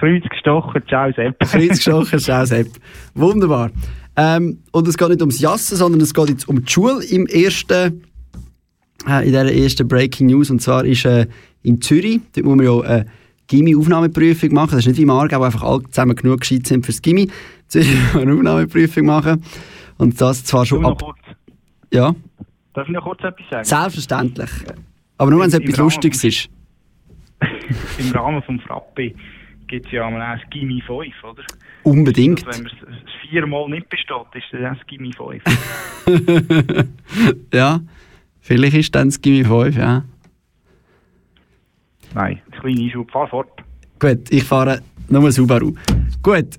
Kreuzgestochen, 0.00 0.82
ciao 0.88 1.12
Sepp. 1.12 1.38
Kreuzgestochen, 1.38 2.18
schau 2.18 2.44
Sepp. 2.44 2.68
Wunderbar. 3.14 3.70
Ähm, 4.16 4.58
und 4.72 4.86
es 4.88 4.98
geht 4.98 5.08
nicht 5.08 5.20
ums 5.20 5.40
Jassen, 5.40 5.76
sondern 5.76 6.00
es 6.00 6.12
geht 6.12 6.28
jetzt 6.28 6.48
um 6.48 6.64
die 6.64 6.70
Schule 6.70 7.04
im 7.04 7.26
ersten, 7.26 8.02
äh, 9.08 9.20
in 9.20 9.26
dieser 9.32 9.52
ersten 9.52 9.88
Breaking 9.88 10.26
News. 10.26 10.50
Und 10.50 10.60
zwar 10.60 10.84
ist 10.84 11.04
äh, 11.04 11.26
in 11.62 11.80
Zürich, 11.80 12.20
dort 12.34 12.46
muss 12.46 12.56
man 12.56 12.66
ja 12.66 12.80
eine 12.80 13.06
Gimmi-Aufnahmeprüfung 13.46 14.52
machen. 14.52 14.72
Das 14.72 14.80
ist 14.80 14.88
nicht 14.88 14.98
wie 14.98 15.02
im 15.02 15.10
Aargau, 15.10 15.40
wo 15.40 15.44
einfach 15.44 15.62
alle 15.62 15.82
zusammen 15.84 16.16
genug 16.16 16.40
gescheit 16.40 16.66
sind 16.66 16.84
fürs 16.84 17.00
Gimmi. 17.00 17.30
Zürich 17.68 17.88
muss 17.94 18.14
man 18.14 18.22
eine 18.22 18.34
Aufnahmeprüfung 18.34 19.06
machen. 19.06 19.42
Und 19.98 20.20
das 20.20 20.44
zwar 20.44 20.66
schon 20.66 20.84
ab... 20.84 21.00
kurz, 21.02 21.18
Ja, 21.92 22.14
darf 22.74 22.86
ich 22.86 22.94
noch 22.94 23.04
kurz 23.04 23.20
etwas 23.22 23.46
sagen? 23.50 23.64
selbstverständlich. 23.64 24.50
Aber 25.16 25.30
nur, 25.30 25.40
wenn 25.40 25.48
es 25.48 25.54
etwas 25.54 25.78
Rahmen 25.78 25.84
Lustiges 25.84 26.24
ist. 26.24 26.48
Im 27.98 28.10
Rahmen 28.12 28.42
vom 28.42 28.58
Frappe 28.60 29.12
gibt 29.72 29.86
es 29.86 29.92
ja 29.92 30.06
einmal 30.06 30.20
auch 30.20 30.38
das 30.38 30.50
Gimmi 30.50 30.82
5, 30.86 31.24
oder? 31.24 31.42
Unbedingt. 31.82 32.46
Also 32.46 32.62
wenn 32.62 32.64
man 32.64 32.72
es 32.92 33.12
viermal 33.22 33.70
nicht 33.70 33.88
besteht, 33.88 34.26
ist 34.34 34.44
das 34.52 34.60
auch 34.60 34.76
das 34.76 34.86
Gimmi 34.86 35.12
5. 35.14 35.42
ja, 37.54 37.80
vielleicht 38.42 38.76
ist 38.76 38.94
dann 38.94 39.08
das 39.08 39.18
Gimmi 39.22 39.44
5, 39.44 39.74
ja. 39.78 40.04
Nein, 42.12 42.42
das 42.50 42.60
kleine 42.60 42.82
Einschub, 42.82 43.10
fahr 43.10 43.26
fort. 43.28 43.48
Gut, 43.98 44.30
ich 44.30 44.44
fahre 44.44 44.82
nur 45.08 45.32
Subaru. 45.32 45.72
Gut. 46.22 46.48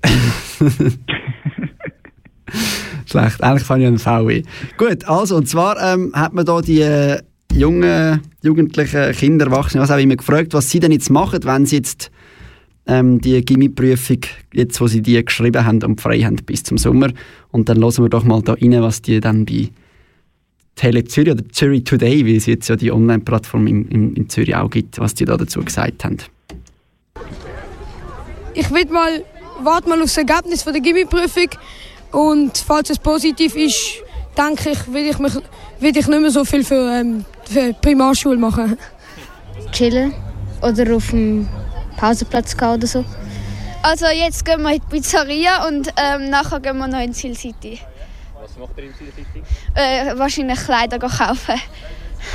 Schlecht, 3.06 3.44
eigentlich 3.44 3.62
fahre 3.62 3.80
ich 3.80 3.86
einen 3.86 4.00
VW. 4.00 4.42
Gut, 4.76 5.04
also, 5.08 5.36
und 5.36 5.48
zwar 5.48 5.80
ähm, 5.80 6.10
hat 6.14 6.32
man 6.32 6.44
da 6.44 6.60
die 6.60 6.80
äh, 6.80 7.22
jungen, 7.52 8.22
jugendlichen 8.42 9.12
Kinder, 9.12 9.46
Erwachsene, 9.46 9.84
was 9.84 9.92
auch 9.92 9.98
immer 9.98 10.16
gefragt, 10.16 10.52
was 10.52 10.68
sie 10.68 10.80
denn 10.80 10.90
jetzt 10.90 11.10
machen, 11.10 11.44
wenn 11.44 11.64
sie 11.64 11.76
jetzt 11.76 12.10
ähm, 12.86 13.20
die 13.20 13.44
Gimmi-Prüfung, 13.44 14.20
jetzt 14.52 14.80
wo 14.80 14.86
sie 14.86 15.00
die 15.00 15.24
geschrieben 15.24 15.64
haben 15.64 15.82
und 15.82 16.00
frei 16.00 16.20
haben 16.20 16.36
bis 16.36 16.62
zum 16.62 16.78
Sommer. 16.78 17.10
Und 17.50 17.68
dann 17.68 17.82
hören 17.82 18.04
wir 18.04 18.08
doch 18.08 18.24
mal 18.24 18.42
da 18.42 18.54
rein, 18.54 18.82
was 18.82 19.02
die 19.02 19.20
dann 19.20 19.44
bei 19.44 19.70
Tele 20.76 21.04
Zürich 21.04 21.32
oder 21.32 21.48
Zürich 21.50 21.84
Today, 21.84 22.26
wie 22.26 22.36
es 22.36 22.46
jetzt 22.46 22.68
ja 22.68 22.76
die 22.76 22.90
Online-Plattform 22.90 23.66
in, 23.66 23.88
in, 23.88 24.14
in 24.14 24.28
Zürich 24.28 24.54
auch 24.54 24.70
gibt, 24.70 24.98
was 24.98 25.14
die 25.14 25.24
da 25.24 25.36
dazu 25.36 25.62
gesagt 25.62 26.04
haben. 26.04 26.18
Ich 28.54 28.70
will 28.70 28.86
mal, 28.86 29.24
warte 29.62 29.88
mal 29.88 29.98
auf 29.98 30.04
das 30.04 30.18
Ergebnis 30.18 30.62
von 30.62 30.72
der 30.72 30.82
Gimmi-Prüfung 30.82 31.48
und 32.10 32.58
falls 32.58 32.90
es 32.90 32.98
positiv 32.98 33.56
ist, 33.56 34.02
denke 34.36 34.70
ich, 34.70 34.92
will 34.92 35.06
ich, 35.06 35.18
mich, 35.18 35.34
will 35.80 35.96
ich 35.96 36.06
nicht 36.06 36.20
mehr 36.20 36.30
so 36.30 36.44
viel 36.44 36.64
für, 36.64 36.90
ähm, 36.92 37.24
für 37.44 37.72
die 37.72 37.76
Primarschule 37.80 38.36
machen. 38.36 38.76
Chillen 39.72 40.12
oder 40.60 40.94
auf 40.94 41.10
dem 41.10 41.48
Pausenplatz 41.96 42.56
gehen 42.56 42.68
oder 42.68 42.86
so. 42.86 43.04
Also 43.82 44.06
jetzt 44.06 44.44
gehen 44.44 44.62
wir 44.62 44.74
in 44.74 44.80
die 44.80 44.96
Pizzeria 44.96 45.66
und 45.68 45.92
ähm, 45.96 46.30
nachher 46.30 46.60
gehen 46.60 46.78
wir 46.78 46.88
noch 46.88 47.00
in 47.00 47.12
Ziel 47.12 47.36
City. 47.36 47.78
Was 48.40 48.56
macht 48.58 48.76
ihr 48.78 48.84
in 48.84 48.94
Ziel 48.94 49.12
City? 49.14 49.42
Äh, 49.74 50.18
wahrscheinlich 50.18 50.58
Kleider 50.58 50.98
kaufen. 50.98 51.60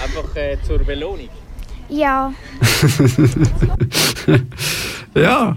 Einfach 0.04 0.36
äh, 0.36 0.58
zur 0.63 0.80
Belohnung. 0.80 1.30
Ja. 1.89 2.32
ja. 5.15 5.56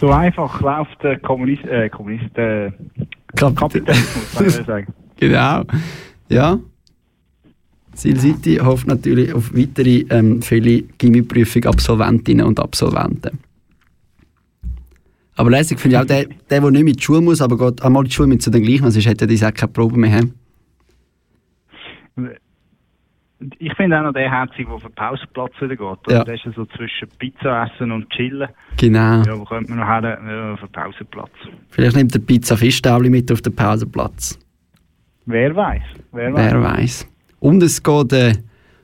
So 0.00 0.10
einfach 0.10 0.60
läuft 0.60 1.02
der 1.02 1.18
Kommunist, 1.18 1.64
äh, 1.64 1.88
Kommunist, 1.88 2.36
äh, 2.38 2.70
Kapitalismus, 3.36 4.34
kann 4.34 4.46
ich 4.46 4.66
sagen. 4.66 4.94
Genau. 5.16 5.62
Ja. 6.28 6.58
Ziel 7.94 8.18
City 8.18 8.56
hofft 8.56 8.86
natürlich 8.86 9.32
auf 9.34 9.54
weitere 9.54 10.04
ähm, 10.10 10.42
viele 10.42 10.82
Gimmiprüfung 10.98 11.64
Absolventinnen 11.64 12.46
und 12.46 12.60
Absolventen. 12.60 13.38
Aber 15.36 15.50
lässig 15.50 15.80
finde 15.80 15.96
ich 15.96 16.02
auch, 16.02 16.06
der, 16.06 16.26
der, 16.48 16.60
der 16.60 16.70
nicht 16.70 16.84
mit 16.84 17.02
Schule 17.02 17.20
muss, 17.20 17.40
aber 17.40 17.58
geht 17.58 17.82
einmal 17.82 18.02
in 18.02 18.08
die 18.08 18.14
Schule 18.14 18.28
mit 18.28 18.42
zu 18.42 18.50
den 18.50 18.62
gleichen, 18.62 18.90
sonst 18.90 19.06
hätte 19.06 19.26
er 19.26 19.48
auch 19.48 19.54
keine 19.54 19.72
Probe 19.72 19.98
mehr 19.98 20.12
haben. 20.12 20.34
Ich 23.58 23.74
finde 23.74 23.98
auch 23.98 24.04
noch 24.04 24.12
der 24.12 24.30
herzig, 24.30 24.66
der 24.66 24.74
auf 24.74 24.82
den 24.82 24.92
Pausenplatz 24.92 25.52
wieder 25.60 25.76
geht. 25.76 26.12
Ja. 26.12 26.24
Der 26.24 26.34
ist 26.34 26.44
ja 26.44 26.52
so 26.52 26.64
zwischen 26.66 27.08
Pizza 27.18 27.64
essen 27.64 27.90
und 27.90 28.08
chillen. 28.10 28.48
Genau. 28.78 29.22
Ja, 29.22 29.38
wo 29.38 29.44
könnte 29.44 29.70
man 29.70 29.80
noch 29.80 29.86
her? 29.86 30.18
Ja, 30.24 30.52
auf 30.54 30.60
den 30.60 30.70
Pausenplatz. 30.70 31.32
Vielleicht 31.68 31.96
nimmt 31.96 32.14
der 32.14 32.20
Pizza 32.20 32.56
Fischstäbli 32.56 33.10
mit 33.10 33.30
auf 33.32 33.42
den 33.42 33.54
Pausenplatz. 33.54 34.38
Wer 35.26 35.54
weiß? 35.54 35.82
Wer 36.12 36.62
weiß? 36.62 37.08
Und 37.44 37.62
es 37.62 37.82
geht 37.82 38.12
äh, 38.14 38.32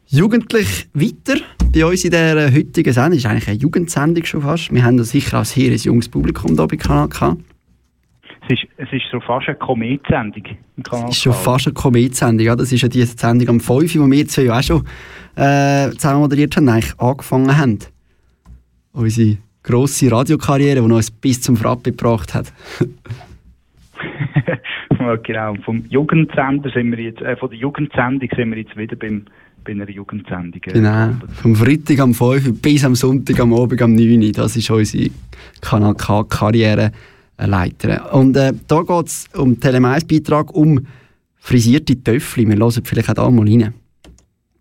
jugendlich 0.07 0.87
weiter 0.93 1.41
bei 1.73 1.87
uns 1.87 2.05
in 2.05 2.11
der 2.11 2.37
äh, 2.37 2.53
heutigen 2.55 2.93
Sendung. 2.93 3.17
ist 3.17 3.25
eigentlich 3.25 3.49
eine 3.49 3.57
Jugendsendung 3.57 4.23
schon 4.27 4.43
fast. 4.43 4.71
Wir 4.71 4.85
haben 4.85 5.03
sicher 5.03 5.41
auch 5.41 5.47
sehr 5.47 5.73
ein 5.73 5.79
junges 5.79 6.11
Publikum 6.11 6.55
hier 6.55 6.67
bei 6.67 6.77
Kanal 6.77 7.09
K. 7.09 7.39
Es 8.43 8.51
ist, 8.51 8.69
es 8.77 8.93
ist 8.93 9.05
so 9.11 9.19
fast 9.21 9.49
eine 9.49 9.57
Kometsendung 9.57 10.45
Das 10.77 11.09
ist 11.09 11.23
schon 11.23 11.33
fast 11.33 11.69
eine 11.69 11.73
Kometsendung. 11.73 12.47
Ja? 12.47 12.55
Das 12.55 12.71
ist 12.71 12.83
ja 12.83 12.89
die 12.89 13.03
Sendung 13.05 13.49
am 13.49 13.61
5, 13.61 13.93
die 13.93 13.99
wir 13.99 14.29
zwei 14.29 14.43
ja 14.43 14.59
auch 14.59 14.63
schon 14.63 14.85
äh, 15.37 15.93
zusammen 15.93 16.21
moderiert 16.21 16.55
haben, 16.55 16.69
eigentlich 16.69 17.01
angefangen 17.01 17.57
haben. 17.57 17.79
Unsere 18.93 19.39
grosse 19.63 20.13
Radiokarriere, 20.13 20.83
die 20.87 20.93
uns 20.93 21.11
bis 21.11 21.41
zum 21.41 21.57
Frappe 21.57 21.93
gebracht 21.93 22.35
hat. 22.35 22.53
Genau. 25.23 25.55
Vom 25.65 25.85
Jugendsender 25.89 26.71
sind 26.71 26.97
wir 26.97 26.99
jetzt, 27.05 27.21
äh, 27.23 27.37
von 27.37 27.51
der 27.51 27.59
Jugendsendung 27.59 28.29
sind 28.35 28.51
wir 28.51 28.59
jetzt 28.59 28.77
wieder 28.77 28.97
beim, 28.97 29.25
bei 29.65 29.73
einer 29.73 29.89
Jugendsendung. 29.89 30.61
äh, 30.67 30.73
Genau. 30.73 31.13
Vom 31.43 31.57
Freitag 31.57 32.01
am 32.01 32.15
5 32.15 32.61
bis 32.61 32.85
am 32.85 32.95
Sonntag 32.95 33.41
am 33.41 33.55
Abend 33.55 33.81
am 33.83 33.95
9 33.95 34.33
Das 34.33 34.57
ist 34.57 34.71
unsere 34.71 35.11
Kanal 35.61 35.95
K-Karriere 35.95 36.93
leiter. 37.39 38.15
Und 38.15 38.37
äh, 38.37 38.53
da 38.69 38.83
geht 38.83 39.07
es 39.07 39.27
um 39.35 39.55
den 39.55 39.61
Telemais-Beitrag 39.61 40.55
um 40.55 40.87
frisierte 41.39 42.03
Töffel. 42.03 42.47
Wir 42.49 42.57
hören 42.57 42.85
vielleicht 42.85 43.09
auch 43.11 43.15
da 43.15 43.31
mal 43.31 43.49
rein. 43.49 43.75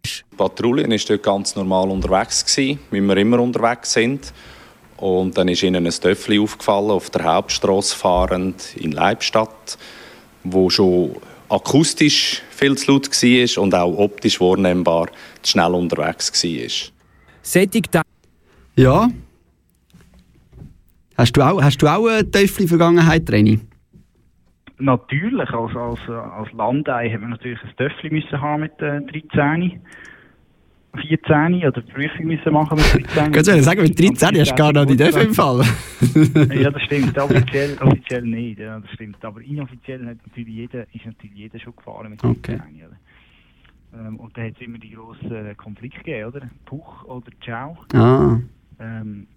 Die 0.06 0.36
Patrouille 0.38 0.89
war 0.89 0.97
dort 1.08 1.23
ganz 1.23 1.56
normal 1.56 1.89
unterwegs, 1.89 2.45
gewesen, 2.45 2.80
wie 2.91 3.02
wir 3.02 3.17
immer 3.17 3.39
unterwegs 3.39 3.93
sind. 3.93 4.34
Und 4.97 5.38
dann 5.38 5.47
ist 5.47 5.63
ihnen 5.63 5.86
ein 5.86 5.91
Töffel 5.91 6.41
aufgefallen, 6.41 6.91
auf 6.91 7.10
der 7.10 7.23
Hauptstrasse 7.23 7.95
fahrend 7.95 8.75
in 8.75 8.91
Leibstadt, 8.91 9.78
wo 10.43 10.69
schon 10.69 11.15
akustisch 11.49 12.41
viel 12.52 12.78
zu 12.78 12.91
laut 12.91 13.10
war 13.10 13.63
und 13.63 13.75
auch 13.75 13.97
optisch 13.97 14.39
wahrnehmbar 14.39 15.08
zu 15.41 15.52
schnell 15.52 15.73
unterwegs 15.73 16.32
war. 16.43 16.91
Sättig 17.41 17.89
Ja. 18.75 19.10
Hast 21.17 21.36
du 21.36 21.41
auch, 21.41 21.62
hast 21.62 21.82
du 21.82 21.88
auch 21.88 22.08
eine 22.08 22.30
Töffel-Vergangenheit, 22.30 23.30
Reni? 23.30 23.60
Natürlich, 24.78 25.49
als, 25.49 25.75
als, 25.75 25.99
als 26.10 26.52
Landei 26.54 27.10
hat 27.12 27.19
man 27.19 27.32
natürlich 27.32 27.60
ein 27.62 27.75
Töffel 27.75 28.12
müssen 28.12 28.39
haben 28.39 28.62
mit 28.62 28.80
äh, 28.80 29.02
13, 29.02 29.82
14 30.95 31.56
oder 31.56 31.82
die 31.82 31.91
Prüfung 31.91 32.25
müssen 32.25 32.54
machen 32.54 32.78
mit 32.78 33.15
13. 33.15 33.32
Kannst 33.32 33.49
du 33.49 33.63
sagen, 33.63 33.82
mit 33.82 33.99
13 33.99 34.39
hast 34.39 34.52
du 34.52 34.56
gar 34.56 34.73
noch 34.73 34.86
die 34.86 34.97
Töffel 34.97 35.28
im 35.28 35.34
Fall. 35.34 35.63
ja, 36.54 36.71
das 36.71 36.82
stimmt. 36.84 37.17
Offiziell, 37.17 37.78
offiziell 37.80 38.23
nicht, 38.23 38.60
ja, 38.60 38.80
das 38.80 38.91
stimmt. 38.91 39.23
Aber 39.23 39.41
inoffiziell 39.41 40.06
hat 40.06 40.17
natürlich 40.25 40.56
jeder, 40.56 40.82
ist 40.93 41.06
natürlich 41.06 41.36
jeder 41.36 41.60
schon 41.60 41.75
gefahren 41.75 42.10
mit 42.10 42.23
13. 42.23 42.38
Okay. 42.38 42.60
Ähm, 43.93 44.17
und 44.17 44.38
da 44.38 44.43
hat 44.43 44.54
es 44.56 44.62
immer 44.62 44.78
die 44.78 44.91
grossen 44.91 45.32
äh, 45.32 45.56
Konflikte 45.56 45.99
gegeben, 45.99 46.28
oder? 46.28 46.49
Puch 46.65 47.04
oder 47.06 47.32
Ciao. 47.43 47.78
Ah. 47.93 48.39
Ähm, 48.80 49.28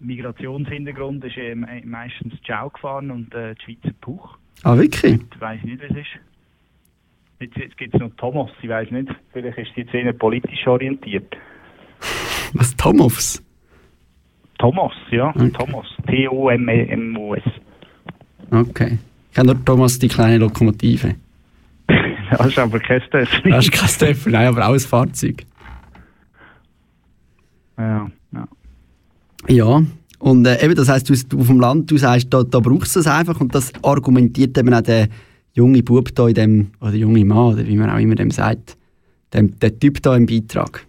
Migrationshintergrund 0.00 1.24
ist 1.24 1.36
äh, 1.36 1.54
meistens 1.54 2.34
Ciao 2.44 2.70
gefahren 2.70 3.10
und 3.10 3.34
äh, 3.34 3.54
die 3.54 3.62
Schweizer 3.62 3.94
Puch. 4.00 4.38
Ah, 4.62 4.76
wirklich? 4.76 5.20
Ich 5.32 5.40
weiß 5.40 5.62
nicht, 5.64 5.82
was 5.82 5.90
es 5.90 5.96
ist. 5.96 6.20
Jetzt, 7.40 7.56
jetzt 7.56 7.76
gibt 7.76 7.94
es 7.94 8.00
noch 8.00 8.10
Thomas, 8.16 8.50
ich 8.62 8.68
weiß 8.68 8.90
nicht. 8.90 9.08
Vielleicht 9.32 9.58
ist 9.58 9.68
sie 9.74 9.82
jetzt 9.82 9.94
eher 9.94 10.12
politisch 10.12 10.66
orientiert. 10.66 11.36
Was, 12.52 12.74
Thomas? 12.76 13.42
Thomas, 14.58 14.92
ja, 15.10 15.32
Thomas. 15.32 15.86
T-O-M-M-O-S. 16.08 17.44
Okay. 18.50 18.98
Ich 19.30 19.36
kenne 19.36 19.54
nur 19.54 19.64
Thomas, 19.64 19.98
die 19.98 20.08
kleine 20.08 20.38
Lokomotive. 20.38 21.14
Das 22.30 22.46
ist 22.48 22.58
aber 22.58 22.78
kein 22.78 23.00
Töffel. 23.10 23.50
Das 23.50 23.64
ist 23.64 23.72
kein 23.72 23.88
Töffel, 23.88 24.32
nein, 24.32 24.48
aber 24.48 24.68
auch 24.68 24.74
ein 24.74 24.80
Fahrzeug. 24.80 25.46
Ja, 27.78 28.10
ja. 28.32 28.48
Ja, 29.48 29.82
und 30.18 30.46
äh, 30.46 30.62
eben, 30.62 30.74
das 30.74 30.90
heisst, 30.90 31.08
du, 31.08 31.14
du 31.14 31.40
auf 31.40 31.46
dem 31.46 31.58
Land, 31.58 31.90
du 31.90 31.96
sagst, 31.96 32.26
da, 32.30 32.42
da 32.42 32.60
brauchst 32.60 32.96
du 32.96 33.00
es 33.00 33.06
einfach 33.06 33.40
und 33.40 33.54
das 33.54 33.72
argumentiert 33.82 34.58
eben 34.58 34.74
auch 34.74 34.82
der 34.82 35.08
junge 35.58 35.82
Bub 35.82 36.14
da 36.14 36.28
in 36.28 36.34
dem, 36.34 36.70
oder 36.80 36.94
junge 36.94 37.24
Mann, 37.24 37.54
oder 37.54 37.66
wie 37.66 37.76
man 37.76 37.90
auch 37.90 37.98
immer 37.98 38.14
dem 38.14 38.30
sagt, 38.30 38.76
dem, 39.34 39.58
der 39.58 39.78
Typ 39.78 40.00
da 40.02 40.16
im 40.16 40.26
Beitrag. 40.26 40.86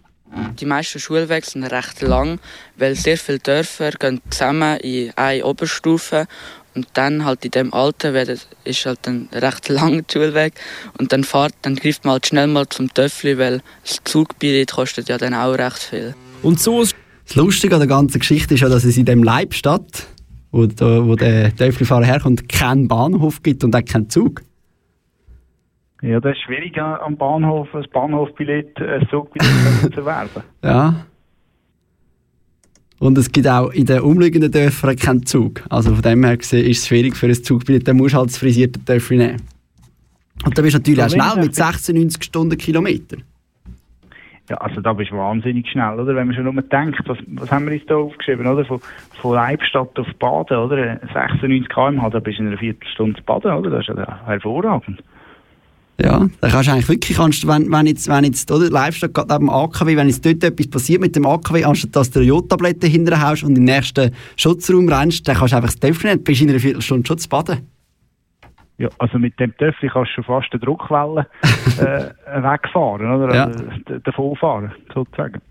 Die 0.60 0.64
meisten 0.64 1.00
Schulwege 1.00 1.44
sind 1.44 1.64
recht 1.64 2.00
lang, 2.02 2.38
weil 2.76 2.94
sehr 2.94 3.18
viele 3.18 3.40
Dörfer 3.40 3.90
gehen 3.90 4.20
zusammen 4.30 4.78
in 4.78 5.10
eine 5.16 5.44
Oberstufe 5.44 6.26
und 6.76 6.86
dann 6.94 7.24
halt 7.24 7.44
in 7.44 7.50
dem 7.50 7.74
Alter 7.74 8.14
wird, 8.14 8.46
ist 8.64 8.86
halt 8.86 9.08
ein 9.08 9.28
recht 9.32 9.68
langer 9.78 10.02
Schulweg 10.10 10.52
und 10.98 11.12
dann 11.12 11.24
fährt, 11.24 11.54
dann 11.62 11.74
greift 11.74 12.04
man 12.04 12.12
halt 12.12 12.28
schnell 12.28 12.46
mal 12.46 12.68
zum 12.68 12.94
Töffli, 12.94 13.38
weil 13.38 13.60
das 13.82 13.98
Zugbillett 14.04 14.70
kostet 14.72 15.08
ja 15.08 15.18
dann 15.18 15.34
auch 15.34 15.54
recht 15.54 15.78
viel. 15.78 16.14
Und 16.42 16.60
so 16.60 16.80
Das 16.80 17.34
Lustige 17.34 17.74
an 17.74 17.80
der 17.80 17.88
ganzen 17.88 18.20
Geschichte 18.20 18.54
ist 18.54 18.60
ja, 18.60 18.68
dass 18.68 18.84
es 18.84 18.96
in 18.96 19.06
dem 19.06 19.24
Leibstadt, 19.24 20.06
wo, 20.52 20.60
wo 20.62 21.16
der 21.16 21.54
Töffelfahrer 21.56 22.04
herkommt, 22.04 22.48
keinen 22.48 22.86
Bahnhof 22.86 23.42
gibt 23.42 23.64
und 23.64 23.74
auch 23.74 23.84
keinen 23.84 24.08
Zug. 24.08 24.42
Ja, 26.02 26.18
das 26.18 26.32
ist 26.32 26.42
schwierig 26.42 26.78
am 26.78 27.16
Bahnhof, 27.16 27.74
ein 27.74 27.84
Bahnhofbillett, 27.92 28.80
ein 28.80 29.06
Zugbillett 29.10 29.92
zu 29.94 30.00
erwerben. 30.00 30.42
Ja. 30.64 31.06
Und 32.98 33.16
es 33.16 33.32
gibt 33.32 33.48
auch 33.48 33.70
in 33.70 33.86
den 33.86 34.00
umliegenden 34.00 34.52
Dörfern 34.52 34.96
keinen 34.96 35.26
Zug. 35.26 35.62
Also 35.70 35.94
von 35.94 36.02
dem 36.02 36.24
her 36.24 36.36
gesehen 36.36 36.66
ist 36.66 36.80
es 36.80 36.88
schwierig 36.88 37.16
für 37.16 37.26
ein 37.26 37.34
Zugbillett. 37.34 37.88
Dann 37.88 37.96
musst 37.96 38.14
du 38.14 38.18
halt 38.18 38.28
das 38.28 38.38
frisierte 38.38 38.82
Töffel 38.84 39.18
nehmen. 39.18 39.42
Und 40.44 40.56
da 40.56 40.62
bist 40.62 40.74
du 40.74 40.78
natürlich 40.78 41.02
auch 41.02 41.10
schnell 41.10 41.44
mit 41.44 41.54
96 41.54 42.22
Stundenkilometer. 42.24 43.18
Ja, 44.48 44.56
also 44.56 44.80
da 44.80 44.92
bist 44.92 45.12
du 45.12 45.16
wahnsinnig 45.16 45.68
schnell, 45.70 46.00
oder? 46.00 46.14
Wenn 46.14 46.26
man 46.26 46.34
schon 46.34 46.44
nur 46.44 46.62
denkt, 46.62 47.00
was, 47.06 47.18
was 47.26 47.52
haben 47.52 47.66
wir 47.66 47.74
uns 47.74 47.86
da 47.86 47.96
aufgeschrieben, 47.96 48.46
oder? 48.46 48.64
Von, 48.64 48.80
von 49.20 49.34
Leibstadt 49.34 49.98
auf 49.98 50.08
Baden, 50.18 50.58
oder? 50.58 50.98
96 51.12 51.68
km/h, 51.68 52.10
da 52.10 52.18
bist 52.18 52.38
du 52.38 52.42
in 52.42 52.48
einer 52.48 52.58
Viertelstunde 52.58 53.16
zu 53.16 53.24
Baden, 53.24 53.52
oder? 53.52 53.70
Das 53.70 53.88
ist 53.88 53.96
ja 53.96 54.26
hervorragend. 54.26 55.02
Ja, 56.02 56.28
da 56.40 56.48
kannst 56.48 56.68
du 56.68 56.72
eigentlich 56.72 56.88
wirklich, 56.88 57.16
kannst, 57.16 57.46
wenn, 57.46 57.70
wenn 57.70 57.86
jetzt, 57.86 58.08
wenn 58.08 58.24
jetzt 58.24 58.50
oder, 58.50 58.70
Live-Stadt 58.70 59.12
geht 59.12 59.28
neben 59.28 59.46
dem 59.46 59.50
AKW, 59.50 59.96
wenn 59.96 60.08
jetzt 60.08 60.24
dort 60.24 60.42
etwas 60.42 60.68
passiert 60.68 61.00
mit 61.00 61.14
dem 61.14 61.26
AKW, 61.26 61.64
anstatt 61.64 61.94
dass 61.94 62.10
du 62.10 62.20
eine 62.20 62.28
Jodtablette 62.28 62.86
hinterher 62.86 63.28
haust 63.28 63.44
und 63.44 63.56
im 63.56 63.64
nächsten 63.64 64.12
Schutzraum 64.36 64.88
rennst, 64.88 65.28
dann 65.28 65.36
kannst 65.36 65.52
du 65.52 65.56
einfach 65.56 65.70
das 65.70 65.80
Töpfchen 65.80 66.10
nehmen, 66.10 66.24
bist 66.24 66.40
in 66.40 66.50
einer 66.50 66.58
Viertelstunde 66.58 67.06
schon 67.06 67.18
zu 67.18 67.28
baden. 67.28 67.66
Ja, 68.78 68.88
also 68.98 69.18
mit 69.18 69.38
dem 69.38 69.54
Töffel 69.58 69.90
kannst 69.90 70.12
du 70.12 70.22
schon 70.22 70.24
fast 70.24 70.48
eine 70.52 70.60
Druckwelle 70.60 71.26
äh, 71.78 72.42
wegfahren, 72.42 73.10
oder? 73.10 73.34
Ja. 73.34 73.44
Also, 73.44 73.64
davon 74.04 74.36
fahren, 74.36 74.72
sozusagen. 74.94 75.42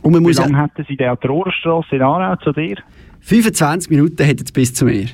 Und 0.00 0.12
man 0.12 0.22
Wie 0.22 0.28
muss 0.28 0.38
lange 0.38 0.62
hätten 0.62 0.84
Sie 0.88 0.96
der 0.96 1.12
Rohrstrasse 1.12 1.96
in 1.96 2.02
Aarau 2.02 2.36
zu 2.36 2.52
dir? 2.52 2.76
25 3.20 3.90
Minuten 3.90 4.22
hätten 4.24 4.44
es 4.44 4.52
bis 4.52 4.72
zu 4.72 4.86
mir. 4.86 5.08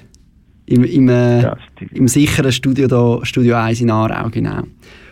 Im, 0.67 0.85
im, 0.85 1.09
äh, 1.09 1.51
im 1.93 2.07
sicheren 2.07 2.53
Studio, 2.53 2.87
da, 2.87 3.19
Studio 3.25 3.57
1 3.57 3.81
in 3.81 3.91
Aarau, 3.91 4.31
genau. 4.31 4.63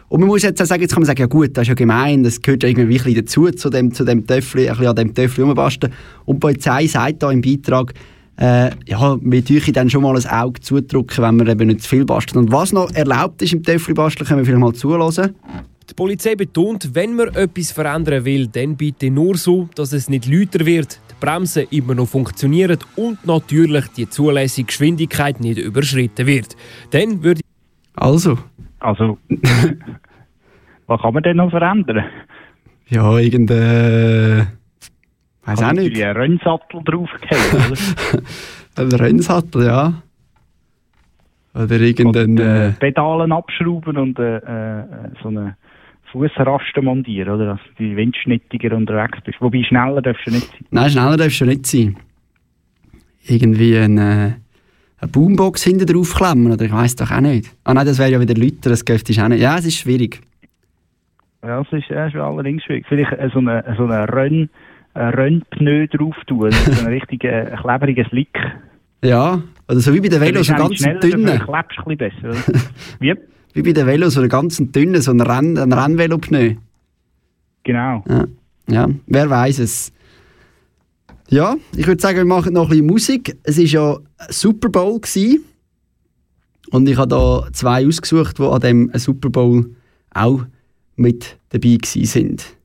Und 0.08 0.20
man 0.20 0.28
muss 0.28 0.42
jetzt 0.42 0.60
auch 0.60 0.66
sagen, 0.66 0.82
jetzt 0.82 0.92
kann 0.92 1.02
man 1.02 1.06
sagen, 1.06 1.20
ja 1.20 1.26
gut, 1.26 1.56
das 1.56 1.62
ist 1.62 1.68
ja 1.68 1.74
gemein, 1.74 2.24
das 2.24 2.42
gehört 2.42 2.64
ja 2.64 2.68
irgendwie 2.68 2.98
ein 2.98 3.04
bisschen 3.04 3.14
dazu, 3.14 3.50
zu 3.50 3.70
dem, 3.70 3.94
zu 3.94 4.04
dem 4.04 4.26
Töffel, 4.26 4.62
ein 4.62 4.70
bisschen 4.70 4.86
an 4.88 4.96
dem 4.96 5.14
Töffel 5.14 5.44
rumbasteln. 5.44 5.92
Und 6.24 6.36
die 6.36 6.40
Polizei 6.40 6.86
sagt 6.88 7.22
da 7.22 7.30
im 7.30 7.40
Beitrag, 7.40 7.94
äh, 8.40 8.70
ja, 8.86 9.18
wir 9.20 9.44
tun 9.44 9.60
dann 9.72 9.88
schon 9.88 10.02
mal 10.02 10.16
ein 10.16 10.26
Auge 10.26 10.60
zudrücken, 10.60 11.22
wenn 11.22 11.36
wir 11.38 11.46
eben 11.46 11.68
nicht 11.68 11.82
zu 11.82 11.90
viel 11.90 12.04
basteln. 12.04 12.44
Und 12.44 12.52
was 12.52 12.72
noch 12.72 12.90
erlaubt 12.92 13.40
ist 13.42 13.52
im 13.52 13.62
Töffel 13.62 13.94
basteln, 13.94 14.26
können 14.26 14.40
wir 14.40 14.46
vielleicht 14.46 14.60
mal 14.60 14.72
zulassen. 14.72 15.36
Die 15.88 15.94
Polizei 15.94 16.34
betont, 16.34 16.94
wenn 16.94 17.14
man 17.14 17.28
etwas 17.34 17.70
verändern 17.70 18.24
will, 18.24 18.48
dann 18.48 18.76
bitte 18.76 19.10
nur 19.10 19.36
so, 19.36 19.68
dass 19.74 19.92
es 19.92 20.08
nicht 20.08 20.26
lauter 20.26 20.64
wird, 20.66 21.00
Bremsen 21.20 21.66
immer 21.70 21.94
noch 21.94 22.08
funktionieren 22.08 22.78
und 22.96 23.26
natürlich 23.26 23.86
die 23.88 24.08
zulässige 24.08 24.66
Geschwindigkeit 24.66 25.40
nicht 25.40 25.58
überschritten 25.58 26.26
wird. 26.26 26.56
Dann 26.90 27.22
würde 27.22 27.40
Also? 27.94 28.38
Also, 28.80 29.18
was 30.86 31.00
kann 31.00 31.14
man 31.14 31.22
denn 31.22 31.36
noch 31.36 31.50
verändern? 31.50 32.04
Ja, 32.88 33.18
irgendein... 33.18 34.48
Weiß 35.44 35.58
auch 35.58 35.66
Kann 35.68 35.76
nicht. 35.76 36.02
einen 36.02 36.16
Rennsattel 36.16 36.82
draufgehen, 36.84 37.40
oder? 37.54 38.22
Ein 38.76 38.92
Rennsattel, 38.92 39.64
ja. 39.66 40.02
Oder 41.54 41.80
irgendein... 41.80 42.38
Äh, 42.38 42.72
Pedalen 42.78 43.32
abschrauben 43.32 43.96
und 43.96 44.18
äh, 44.18 44.36
äh, 44.36 44.84
so 45.22 45.28
eine 45.28 45.56
Fußraste 46.12 46.82
montieren, 46.82 47.34
oder? 47.34 47.46
Dass 47.46 47.60
du 47.78 47.96
windschnittiger 47.96 48.76
unterwegs 48.76 49.18
bist. 49.24 49.40
Wobei 49.40 49.62
schneller 49.62 50.02
darfst 50.02 50.26
du 50.26 50.30
nicht 50.30 50.48
sein. 50.50 50.66
nein, 50.70 50.90
schneller 50.90 51.16
darfst 51.16 51.40
du 51.40 51.46
nicht 51.46 51.66
sein. 51.66 51.96
Irgendwie 53.26 53.76
ein, 53.76 53.98
äh, 53.98 54.32
eine 55.00 55.10
Boombox 55.10 55.64
hinten 55.64 55.86
drauf 55.86 56.14
klemmen, 56.14 56.52
oder 56.52 56.64
ich 56.64 56.72
weiß 56.72 56.96
doch 56.96 57.10
auch 57.10 57.20
nicht. 57.20 57.54
Ah 57.64 57.74
nein, 57.74 57.86
das 57.86 57.98
wäre 57.98 58.10
ja 58.10 58.20
wieder 58.20 58.34
Lüter, 58.34 58.70
das 58.70 58.84
dürfte 58.84 59.12
ich 59.12 59.22
auch 59.22 59.28
nicht. 59.28 59.40
Ja, 59.40 59.58
es 59.58 59.66
ist 59.66 59.76
schwierig. 59.76 60.20
Ja, 61.42 61.62
das 61.62 61.72
ist, 61.72 61.88
ja, 61.88 62.06
ist 62.06 62.16
allerdings 62.16 62.64
schwierig. 62.64 62.86
Vielleicht 62.88 63.12
äh, 63.12 63.30
so 63.32 63.38
eine, 63.38 63.64
so 63.76 63.84
eine 63.84 64.48
ein 64.92 65.10
Rennpneu 65.14 65.86
drauf 65.86 66.16
tun, 66.26 66.50
so 66.50 66.86
ein 66.86 66.92
richtig 66.92 67.24
äh, 67.24 67.56
klebriges 67.60 68.10
Lick. 68.10 68.36
Ja, 69.02 69.40
oder 69.68 69.80
so 69.80 69.94
wie 69.94 70.00
bei 70.00 70.08
den 70.08 70.20
Velos, 70.20 70.48
so 70.48 70.54
ganz 70.54 70.70
bist 70.70 70.84
du 70.84 70.98
klebst 70.98 71.14
ein 71.14 71.38
bisschen 71.46 71.96
besser, 71.96 72.24
oder? 72.24 72.60
Wie? 72.98 73.14
Wie 73.52 73.62
bei 73.62 73.72
den 73.72 73.86
Velos, 73.86 74.14
so 74.14 74.20
einen 74.20 74.28
ganz 74.28 74.58
dünnen, 74.58 75.02
so 75.02 75.10
ein, 75.10 75.20
Renn, 75.20 75.58
ein 75.58 75.72
Rennvelopneu. 75.72 76.54
Genau. 77.64 78.04
Ja. 78.08 78.24
ja, 78.68 78.88
wer 79.06 79.30
weiß 79.30 79.58
es. 79.58 79.92
Ja, 81.28 81.56
ich 81.76 81.86
würde 81.86 82.00
sagen, 82.00 82.18
wir 82.18 82.24
machen 82.24 82.54
noch 82.54 82.64
ein 82.64 82.70
bisschen 82.70 82.86
Musik. 82.86 83.36
Es 83.44 83.56
war 83.58 83.64
ja 83.64 83.98
Super 84.30 84.68
Bowl. 84.68 85.00
Gewesen. 85.00 85.44
Und 86.70 86.88
ich 86.88 86.96
habe 86.96 87.08
da 87.08 87.48
zwei 87.52 87.86
ausgesucht, 87.86 88.38
die 88.38 88.42
an 88.42 88.60
dem 88.60 88.90
Super 88.94 89.30
Bowl 89.30 89.70
auch 90.12 90.44
mit 90.96 91.36
dabei 91.50 91.78
sind. 91.84 92.56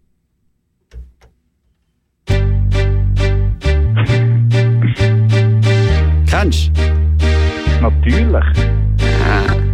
Kennst 6.28 6.72
du? 6.76 7.82
Natürlich. 7.82 8.46
Ah. 9.26 9.65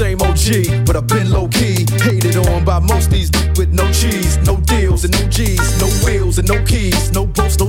Same 0.00 0.22
OG, 0.22 0.86
but 0.86 0.96
I've 0.96 1.06
been 1.06 1.30
low 1.30 1.46
key. 1.48 1.84
Hated 2.00 2.34
on 2.34 2.64
by 2.64 2.78
most 2.78 3.10
these 3.10 3.30
with 3.58 3.70
no 3.74 3.84
cheese, 3.92 4.38
no 4.46 4.56
deals 4.56 5.04
and 5.04 5.12
no 5.12 5.28
G's, 5.28 5.60
no 5.78 5.88
wheels 6.06 6.38
and 6.38 6.48
no 6.48 6.64
keys, 6.64 7.12
no 7.12 7.26
boats, 7.26 7.58
no 7.58 7.68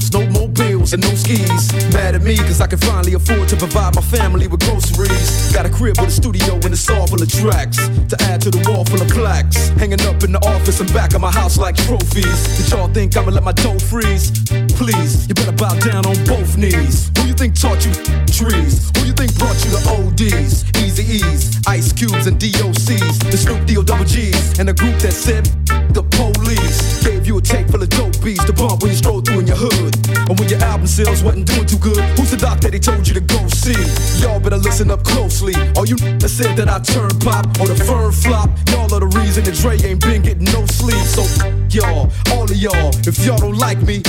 snowmobiles 0.92 0.94
and 0.94 1.04
no 1.04 1.16
skis. 1.16 1.94
Mad 1.94 2.16
at 2.16 2.22
me, 2.22 2.38
cause 2.38 2.62
I 2.62 2.68
can 2.68 2.80
finally 2.80 3.14
afford 3.14 3.48
to 3.50 3.56
provide 3.56 3.96
my 3.96 4.02
family 4.02 4.48
with 4.48 4.62
groceries. 4.62 5.52
Got 5.54 5.66
a 5.66 5.70
crib 5.70 6.00
with 6.00 6.10
a 6.10 6.12
studio 6.12 6.56
and 6.56 6.72
it's 6.74 6.90
all 6.90 7.08
full 7.08 7.22
of 7.22 7.32
tracks 7.32 7.78
to 8.10 8.18
add 8.24 8.42
to 8.42 8.52
the 8.52 8.62
wall 8.70 8.86
full 8.86 9.02
of 9.02 9.10
plaques. 9.10 9.70
Hanging 9.80 10.02
up 10.02 10.24
in 10.24 10.32
the 10.32 10.42
office 10.48 10.80
and 10.80 10.92
back 10.94 11.14
of 11.14 11.22
my 11.22 11.32
house 11.32 11.58
like 11.58 11.76
trophies. 11.76 12.58
Did 12.58 12.72
y'all 12.72 12.88
think 12.88 13.16
I'ma 13.18 13.32
let 13.32 13.44
my 13.44 13.54
dough 13.54 13.80
freeze? 13.80 14.32
Please, 14.76 15.28
you 15.28 15.36
better 15.36 15.52
bow 15.52 15.74
down 15.80 16.06
on 16.06 16.16
both 16.26 16.58
knees. 16.58 17.12
Who 17.18 17.28
you 17.28 17.34
think 17.34 17.60
taught 17.60 17.86
you 17.86 17.94
trees? 18.28 18.92
Who 18.98 19.06
you 19.06 19.14
think 19.14 19.38
brought 19.38 19.58
you 19.64 19.72
the 19.72 19.84
ODs? 19.96 20.66
Easy 20.84 21.04
E's, 21.04 21.62
Ice 21.68 21.94
Cubes, 21.94 22.28
and 22.28 22.40
DOCs. 22.40 23.32
The 23.32 23.38
Snoop 23.38 23.66
D-O 23.66 23.84
double 23.84 24.06
G's. 24.06 24.60
And 24.60 24.70
a 24.70 24.74
group 24.74 24.98
that 25.00 25.14
said 25.14 25.46
the 25.94 26.04
police. 26.04 27.04
Gave 27.04 27.28
you 27.28 27.38
a 27.38 27.42
tape 27.42 27.68
full 27.68 27.82
of 27.82 27.90
dope 27.90 28.20
beats 28.24 28.44
to 28.46 28.54
bump 28.54 28.82
when 28.82 28.92
you 28.92 28.98
stroll 28.98 29.22
through 29.22 29.42
in 29.42 29.48
your 29.48 29.58
hood. 29.58 29.96
And 30.30 30.40
when 30.40 30.50
your 30.50 30.62
album 30.64 30.81
sales 30.88 31.24
wasn't 31.24 31.48
doing 31.48 31.66
too 31.66 31.78
good, 31.78 32.00
who's 32.18 32.32
the 32.32 32.38
doc 32.38 32.60
that 32.62 32.72
they 32.72 32.80
told 32.80 33.08
you 33.08 33.14
to 33.14 33.22
go 33.22 33.48
see? 33.48 33.78
Y'all 34.22 34.40
better 34.40 34.58
listen 34.58 34.90
up 34.92 35.04
closely. 35.04 35.54
All 35.76 35.86
you 35.86 35.96
that 35.96 36.30
said 36.30 36.56
that 36.58 36.70
I 36.70 36.80
turn 36.80 37.10
pop 37.20 37.46
or 37.60 37.68
the 37.68 37.76
firm 37.76 38.12
flop, 38.12 38.50
y'all 38.70 38.94
are 38.94 39.00
the 39.00 39.12
reason 39.20 39.44
that 39.46 39.56
Dre 39.56 39.78
ain't 39.88 40.02
been 40.02 40.22
getting 40.22 40.46
no 40.46 40.66
sleep. 40.66 41.04
So 41.06 41.24
y'all, 41.70 42.12
all 42.32 42.44
of 42.44 42.56
y'all, 42.56 42.92
if 43.08 43.26
y'all 43.26 43.38
don't 43.38 43.58
like 43.58 43.82
me, 43.82 44.02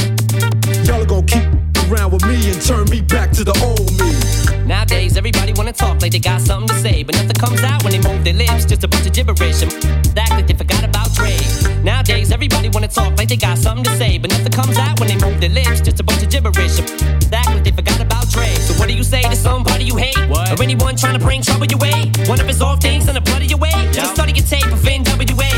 y'all 0.85 1.03
are 1.03 1.07
gonna 1.07 1.27
keep 1.27 1.72
around 1.93 2.13
with 2.13 2.25
me 2.25 2.51
and 2.51 2.61
turn 2.63 2.89
me 2.89 3.01
back 3.01 3.31
to 3.33 3.45
the 3.45 3.53
old 3.61 3.93
me. 4.01 4.13
Nowadays, 4.67 5.17
everybody 5.17 5.53
wanna 5.53 5.73
talk 5.73 6.01
like 6.01 6.13
they 6.13 6.19
got 6.19 6.41
something 6.41 6.69
to 6.69 6.81
say, 6.81 7.03
but 7.03 7.15
nothing 7.15 7.37
comes 7.37 7.63
out 7.63 7.83
when 7.85 7.93
they 7.93 8.01
move 8.01 8.25
their 8.25 8.35
lips. 8.35 8.65
Just 8.65 8.85
a 8.85 8.89
bunch 8.89 9.07
of 9.07 9.13
gibberish 9.13 9.63
and 9.63 9.73
act 10.17 10.31
like 10.31 10.47
they 10.47 10.55
forgot 10.55 10.83
about 10.85 11.13
Dre. 11.13 11.37
Nowadays, 11.83 12.31
everybody 12.33 12.69
wanna 12.71 12.89
talk 12.89 13.19
like 13.19 13.29
they 13.29 13.37
got 13.37 13.59
something 13.59 13.85
to 13.85 13.95
say, 13.97 14.17
but 14.19 14.31
nothing 14.31 14.53
comes 14.53 14.79
out 14.79 15.01
when 15.01 15.09
they 15.09 15.19
move 15.19 15.41
their 15.41 15.51
lips. 15.51 15.81
Just 15.81 16.01
a 16.01 16.05
bunch 16.05 16.23
of 16.23 16.31
gibberish 16.31 16.79
and 16.79 16.89
act 17.35 17.49
like 17.49 17.65
they 17.65 17.73
forgot 17.73 18.01
about 18.01 18.29
Dre. 18.31 18.49
So 18.67 18.73
what 18.79 18.89
do 18.89 18.95
you 18.95 19.05
say 19.05 19.23
to 19.23 19.37
somebody 19.37 19.85
you 19.85 19.97
hate, 19.97 20.17
or 20.31 20.63
anyone 20.63 20.97
trying 20.97 21.19
to 21.19 21.25
bring 21.25 21.43
trouble 21.43 21.67
your 21.67 21.79
way? 21.79 22.11
One 22.27 22.41
of 22.41 22.47
his 22.47 22.63
off 22.63 22.81
things 22.81 23.09
in 23.09 23.15
the 23.15 23.21
blood 23.21 23.43
of 23.43 23.51
your 23.51 23.59
way. 23.59 23.77
Just 23.93 24.15
study 24.15 24.33
your 24.33 24.47
tape 24.47 24.71
of 24.73 24.81
NWA. 24.81 25.53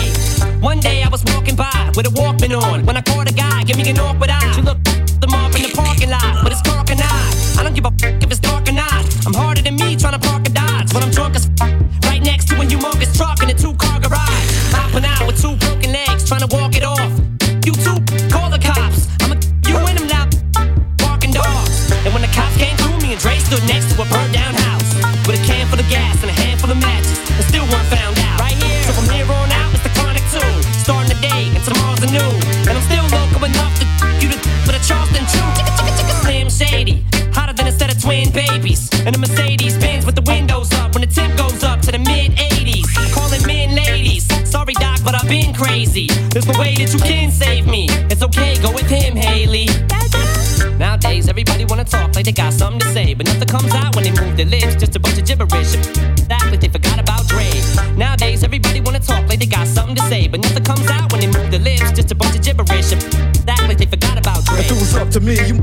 One 0.60 0.80
day 0.80 1.02
I 1.02 1.08
was 1.08 1.22
walking 1.26 1.54
by 1.54 1.92
with 1.96 2.06
a 2.06 2.10
Walkman 2.10 2.58
on 2.60 2.86
when 2.86 2.96
I 2.96 3.02
caught 3.02 3.30
a 3.30 3.34
guy, 3.34 3.62
give 3.64 3.76
me 3.76 3.88
an 3.90 3.98
awkward 4.00 4.30
eye. 4.30 4.52
She 4.52 4.62
looked 4.62 4.93
parking 6.04 6.28
lot 6.28 6.44
with 6.44 6.52
his 6.52 6.62
car 6.62 6.84
and 6.90 7.00
I. 7.00 7.60
I 7.60 7.62
don't 7.62 7.74
give 7.74 7.84
a 7.84 7.92
f- 8.02 8.22
if 8.22 8.30
it's 8.30 8.40
dark 8.40 8.68
or 8.68 8.72
not. 8.72 9.04
I'm 9.26 9.34
harder 9.34 9.62
than 9.62 9.76
me 9.76 9.96
trying 9.96 10.18
to 10.18 10.28
park 10.28 10.46
a 10.46 10.50
Dodge 10.50 10.92
when 10.92 11.02
I'm 11.02 11.10
drunk 11.10 11.36
as 11.36 11.48
f- 11.60 11.72
right 12.04 12.22
next 12.22 12.48
to 12.48 12.54
a 12.56 12.64
humongous 12.64 13.16
truck 13.16 13.42
in 13.42 13.50
a 13.50 13.54
two 13.54 13.74
car 13.74 14.00
garage. 14.00 14.46
Hopping 14.72 15.04
out 15.04 15.26
with 15.26 15.40
two 15.40 15.56
broken 15.56 15.92
legs 15.92 16.28
trying 16.28 16.46
to 16.46 16.56
walk 16.56 16.76
it 16.76 16.84
off. 16.84 17.10
You 17.64 17.72
two 17.72 17.98
call 18.28 18.50
the 18.50 18.60
cops. 18.60 19.08
I'm 19.22 19.32
a 19.32 19.36
you 19.68 19.76
and 19.76 19.98
them 19.98 20.08
loud 20.08 20.28
barking 20.98 21.32
dogs. 21.32 21.90
And 22.04 22.12
when 22.12 22.22
the 22.22 22.32
cops 22.34 22.56
came 22.56 22.76
through, 22.76 22.98
me 23.00 23.12
and 23.12 23.20
Dre 23.20 23.38
stood 23.38 23.64
next 23.66 23.94
to 23.94 24.02
a 24.02 24.04
burned 24.06 24.36
There's 46.34 46.48
no 46.48 46.58
way 46.58 46.74
that 46.74 46.92
you 46.92 46.98
can 46.98 47.30
save 47.30 47.64
me. 47.68 47.86
It's 48.10 48.20
okay, 48.20 48.58
go 48.60 48.72
with 48.72 48.90
him, 48.90 49.14
Haley. 49.14 49.68
Nowadays, 50.80 51.28
everybody 51.28 51.64
wanna 51.64 51.84
talk 51.84 52.16
like 52.16 52.24
they 52.24 52.32
got 52.32 52.52
something 52.52 52.80
to 52.80 52.88
say, 52.92 53.14
but 53.14 53.26
nothing 53.26 53.46
comes 53.46 53.72
out 53.72 53.94
when 53.94 54.02
they 54.02 54.10
move 54.10 54.36
their 54.36 54.46
lips. 54.46 54.74
Just 54.74 54.96
a 54.96 54.98
bunch 54.98 55.16
of 55.16 55.24
gibberish. 55.24 55.76
Act 56.28 56.50
like 56.50 56.60
they 56.60 56.66
forgot 56.66 56.98
about 56.98 57.28
Dre. 57.28 57.48
Nowadays, 57.96 58.42
everybody 58.42 58.80
wanna 58.80 58.98
talk 58.98 59.28
like 59.28 59.38
they 59.38 59.46
got 59.46 59.68
something 59.68 59.94
to 59.94 60.02
say, 60.08 60.26
but 60.26 60.40
nothing 60.40 60.64
comes 60.64 60.90
out 60.90 61.12
when 61.12 61.20
they 61.20 61.28
move 61.28 61.52
their 61.52 61.60
lips. 61.60 61.92
Just 61.92 62.10
a 62.10 62.16
bunch 62.16 62.34
of 62.34 62.42
gibberish. 62.42 62.92
Act 63.46 63.68
like 63.68 63.78
they 63.78 63.86
forgot 63.86 64.18
about 64.18 64.44
Dre. 64.44 64.58
If 64.58 64.72
it 64.72 64.74
was 64.74 64.96
up 64.96 65.10
to 65.10 65.20
me, 65.20 65.38
you 65.46 65.62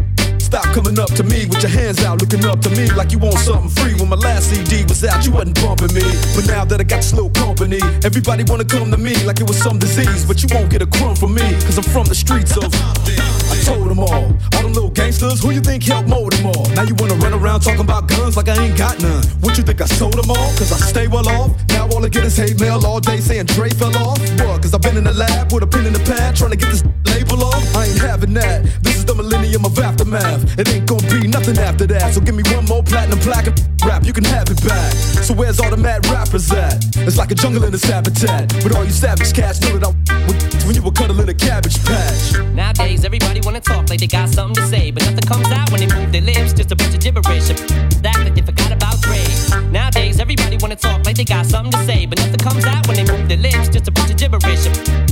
coming 0.74 0.98
up 1.00 1.12
to 1.14 1.24
me 1.24 1.46
with 1.46 1.62
your 1.62 1.72
hands 1.72 2.04
out, 2.04 2.22
looking 2.22 2.44
up 2.46 2.60
to 2.62 2.70
me 2.72 2.90
like 2.96 3.12
you 3.12 3.20
want 3.20 3.38
something 3.38 3.70
free. 3.70 3.94
When 3.96 4.10
my 4.10 4.16
last 4.16 4.50
CD 4.50 4.84
was 4.88 5.04
out, 5.04 5.26
you 5.26 5.32
wasn't 5.32 5.56
bumping 5.62 5.94
me. 5.94 6.04
But 6.36 6.48
now 6.48 6.66
that 6.66 6.80
I 6.80 6.84
got 6.84 7.04
little 7.12 7.30
company, 7.30 7.80
everybody 8.04 8.44
wanna 8.44 8.66
come 8.66 8.90
to 8.92 8.98
me 8.98 9.16
like 9.24 9.40
it 9.40 9.48
was 9.48 9.58
some 9.58 9.78
disease. 9.80 10.26
But 10.26 10.42
you 10.42 10.50
won't 10.52 10.70
get 10.70 10.82
a 10.82 10.88
crumb 10.88 11.16
from 11.16 11.36
me, 11.36 11.46
cause 11.68 11.78
I'm 11.78 11.84
from 11.84 12.06
the 12.06 12.16
streets 12.16 12.56
of. 12.58 12.72
I 12.72 13.56
told 13.64 13.90
them 13.90 14.00
all, 14.00 14.32
all 14.56 14.64
them 14.64 14.74
little 14.74 14.90
gangsters, 14.90 15.44
who 15.44 15.52
you 15.52 15.62
think 15.62 15.84
helped 15.84 16.08
mold 16.08 16.34
them 16.34 16.48
all? 16.48 16.66
Now 16.72 16.84
you 16.84 16.96
wanna 16.96 17.16
run 17.16 17.34
around 17.34 17.62
talking 17.62 17.82
about 17.82 18.08
guns 18.08 18.38
like 18.38 18.48
I 18.48 18.56
ain't 18.64 18.78
got 18.78 19.02
none. 19.02 19.24
What 19.42 19.58
you 19.58 19.64
think 19.64 19.82
I 19.82 19.86
sold 19.86 20.14
them 20.14 20.30
all? 20.32 20.50
Cause 20.58 20.72
I 20.72 20.78
stay 20.78 21.08
well 21.08 21.28
off. 21.28 21.52
Now 21.70 21.90
all 21.90 22.06
I 22.06 22.10
get 22.10 22.24
is 22.24 22.38
hate 22.38 22.60
mail 22.60 22.86
all 22.86 23.00
day 23.00 23.20
saying 23.20 23.48
Dre 23.48 23.70
fell 23.70 23.96
off. 23.98 24.20
What? 24.40 24.62
Cause 24.62 24.74
I've 24.74 24.82
been 24.82 24.98
in 24.98 25.04
the 25.04 25.14
lab 25.14 25.52
with 25.52 25.64
a 25.64 25.68
pen 25.68 25.86
in 25.86 25.94
the 25.94 26.00
pad 26.00 26.36
trying 26.36 26.52
to 26.52 26.58
get 26.58 26.70
this 26.70 26.84
label 27.14 27.44
off. 27.44 27.76
I 27.76 27.86
ain't 27.86 28.00
having 28.00 28.34
that. 28.36 28.64
This 28.82 28.98
is 28.98 29.06
the 29.06 29.16
millennium 29.16 29.66
of 29.66 29.78
aftermath. 29.78 30.60
It 30.60 30.68
ain't 30.70 30.88
gonna 30.88 31.08
be 31.10 31.28
nothing 31.28 31.58
after 31.58 31.86
that. 31.88 32.14
So 32.14 32.22
give 32.22 32.36
me 32.36 32.44
one 32.56 32.66
more 32.66 32.84
platinum 32.84 33.20
plaque 33.20 33.48
and 33.48 33.58
rap, 33.86 34.06
you 34.06 34.14
can 34.14 34.24
have 34.26 34.50
it 34.50 34.62
back. 34.64 34.94
So 35.26 35.34
where's 35.34 35.60
all 35.60 35.70
the 35.70 35.78
mad 35.78 36.06
rappers 36.08 36.52
at? 36.52 36.84
It's 36.98 37.18
like 37.18 37.32
a 37.32 37.36
jungle 37.36 37.64
in 37.64 37.72
this 37.72 37.84
habitat. 37.84 38.54
With 38.64 38.76
all 38.76 38.86
you 38.86 38.92
savage 38.92 39.34
cats, 39.34 39.62
know 39.62 39.78
that 39.78 39.88
I 39.88 39.92
with 40.28 40.66
when 40.66 40.76
you 40.76 40.82
were 40.82 40.92
cuddling 40.92 41.28
a 41.30 41.34
cabbage 41.34 41.84
patch. 41.86 42.38
Nowadays, 42.54 43.04
everybody 43.04 43.42
wanna 43.44 43.62
talk 43.62 43.90
like 43.90 44.00
they 44.00 44.08
got 44.08 44.30
something 44.30 44.56
to 44.56 44.68
say, 44.70 44.92
but 44.92 45.04
nothing 45.04 45.28
comes 45.28 45.48
out 45.52 45.72
when 45.72 45.80
they 45.82 45.90
move 45.96 46.12
their 46.12 46.22
lips. 46.22 46.54
Just 46.54 46.72
a 46.72 46.76
bunch 46.76 46.94
of 46.94 47.02
gibberish. 47.02 47.50
Act 47.50 48.20
like 48.26 48.36
they 48.36 48.42
forgot 48.42 48.72
about 48.72 49.02
Dre. 49.02 49.24
Nowadays, 49.72 50.20
everybody 50.20 50.58
wanna 50.58 50.76
talk 50.76 51.06
like 51.06 51.18
they 51.18 51.26
got 51.26 51.46
something 51.46 51.72
to 51.72 51.86
say, 51.86 52.06
but 52.06 52.18
nothing 52.20 52.40
comes 52.40 52.66
out 52.66 52.88
when 52.88 52.98
they 52.98 53.06
move 53.12 53.28
their 53.28 53.38
lips. 53.38 53.70
Just 53.70 53.88
a 53.88 53.92
bunch 53.92 54.12
of 54.12 54.18
gibberish. 54.18 54.66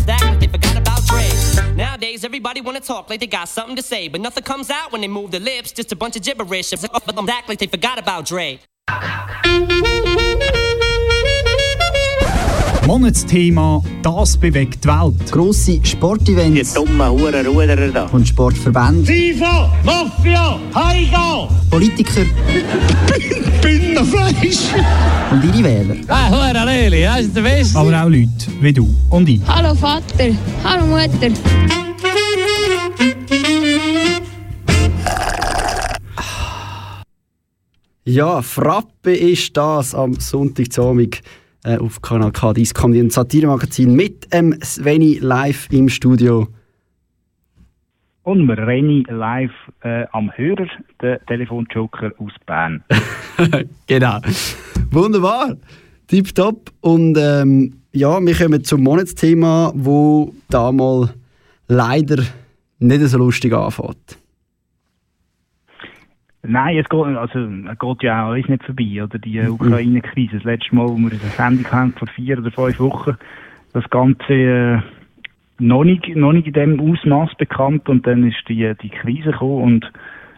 That 0.05 0.21
like 0.23 0.39
they 0.39 0.47
forgot. 0.47 0.68
Nowadays, 1.75 2.23
everybody 2.23 2.61
wanna 2.61 2.79
talk 2.79 3.09
like 3.09 3.19
they 3.19 3.27
got 3.27 3.49
something 3.49 3.75
to 3.75 3.81
say, 3.81 4.07
but 4.07 4.21
nothing 4.21 4.43
comes 4.43 4.69
out 4.69 4.91
when 4.91 5.01
they 5.01 5.07
move 5.07 5.31
their 5.31 5.39
lips. 5.39 5.71
Just 5.71 5.91
a 5.91 5.95
bunch 5.95 6.15
of 6.15 6.23
gibberish. 6.23 6.71
But 6.71 7.15
them 7.15 7.29
act 7.29 7.49
like 7.49 7.59
they 7.59 7.67
forgot 7.67 7.97
about 7.97 8.25
Dre. 8.25 8.59
Monatsthema 12.89 13.83
«Das 14.01 14.35
bewegt 14.35 14.83
die 14.83 14.87
Welt». 14.87 15.31
Grosse 15.31 15.79
Sportevents. 15.83 16.73
Die 16.73 16.79
dummen 16.79 17.07
Hurenruderer 17.07 17.89
da. 17.89 18.05
Und 18.07 18.27
Sportverbände. 18.27 19.05
FIFA, 19.05 19.71
Mafia, 19.83 20.59
Heiga. 20.73 21.47
Politiker. 21.69 22.25
Bündnerfleisch. 23.61 24.73
Und 25.29 25.45
ihre 25.45 25.63
Wähler. 25.63 25.97
Ah, 26.07 26.31
Hure 26.31 26.65
Leli, 26.65 27.03
das 27.03 27.21
ist 27.21 27.35
der 27.35 27.43
Beste. 27.43 27.77
Aber 27.77 27.91
auch 27.91 28.09
Leute 28.09 28.31
wie 28.59 28.73
du 28.73 28.89
und 29.11 29.29
ich. 29.29 29.41
Hallo 29.47 29.75
Vater, 29.75 30.35
hallo 30.63 30.87
Mutter. 30.87 31.31
Ja, 38.03 38.41
Frappe 38.41 39.15
ist 39.15 39.55
das 39.55 39.93
am 39.93 40.19
Sonntagabend 40.19 41.21
äh, 41.69 41.77
auf 41.77 42.01
Kanal 42.01 42.31
K. 42.31 42.53
Dies 42.53 42.73
kommt 42.73 42.95
ein 42.95 43.09
Satiremagazin 43.09 43.95
mit 43.95 44.27
ähm, 44.31 44.57
Sveni 44.63 45.19
live 45.21 45.67
im 45.71 45.89
Studio. 45.89 46.47
Und 48.23 48.47
wir 48.47 48.57
rennen 48.57 49.05
live 49.09 49.51
äh, 49.81 50.05
am 50.11 50.31
Hörer, 50.35 50.67
der 51.01 51.25
Telefonjoker 51.25 52.11
aus 52.19 52.31
Bern. 52.45 52.83
genau. 53.87 54.19
Wunderbar. 54.91 55.57
Tipptopp. 56.07 56.71
Und 56.81 57.17
ähm, 57.17 57.81
ja, 57.91 58.23
wir 58.23 58.35
kommen 58.35 58.63
zum 58.63 58.83
Monatsthema, 58.83 59.71
wo 59.75 60.33
damals 60.49 61.13
leider 61.67 62.23
nicht 62.79 63.01
so 63.01 63.17
lustig 63.17 63.53
anfängt. 63.53 64.18
Nein, 66.49 66.79
es 66.79 66.89
geht, 66.89 66.99
also, 66.99 67.39
es 67.39 67.79
geht 67.79 68.03
ja 68.03 68.25
auch 68.25 68.31
alles 68.31 68.47
nicht 68.47 68.63
vorbei, 68.63 69.03
oder? 69.03 69.19
Die 69.19 69.37
äh, 69.37 69.49
Ukraine-Krise. 69.49 70.37
Das 70.37 70.43
letzte 70.45 70.75
Mal, 70.75 70.89
wo 70.89 70.97
wir 70.97 71.11
eine 71.11 71.19
Sendung 71.37 71.71
haben, 71.71 71.93
vor 71.93 72.07
vier 72.07 72.39
oder 72.39 72.49
fünf 72.49 72.79
Wochen, 72.79 73.17
das 73.73 73.87
Ganze 73.91 74.33
äh, 74.33 74.79
noch, 75.59 75.83
nicht, 75.83 76.07
noch 76.15 76.33
nicht 76.33 76.47
in 76.47 76.53
dem 76.53 76.79
Ausmaß 76.79 77.35
bekannt 77.37 77.87
und 77.87 78.07
dann 78.07 78.27
ist 78.27 78.37
die, 78.47 78.73
die 78.81 78.89
Krise 78.89 79.31
gekommen 79.31 79.61
und 79.63 79.91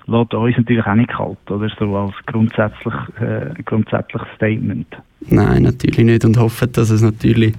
lässt 0.05 0.33
uns 0.33 0.57
natürlich 0.57 0.85
auch 0.85 0.95
nicht 0.95 1.11
kalt, 1.11 1.49
oder? 1.49 1.71
So 1.79 1.95
als 1.95 2.13
grundsätzlich, 2.25 2.93
äh, 3.21 3.63
grundsätzliches 3.63 4.27
Statement. 4.35 4.87
Nein, 5.29 5.63
natürlich 5.63 6.03
nicht. 6.05 6.25
Und 6.25 6.37
hoffen, 6.37 6.73
dass 6.73 6.89
es 6.89 7.01
natürlich, 7.01 7.53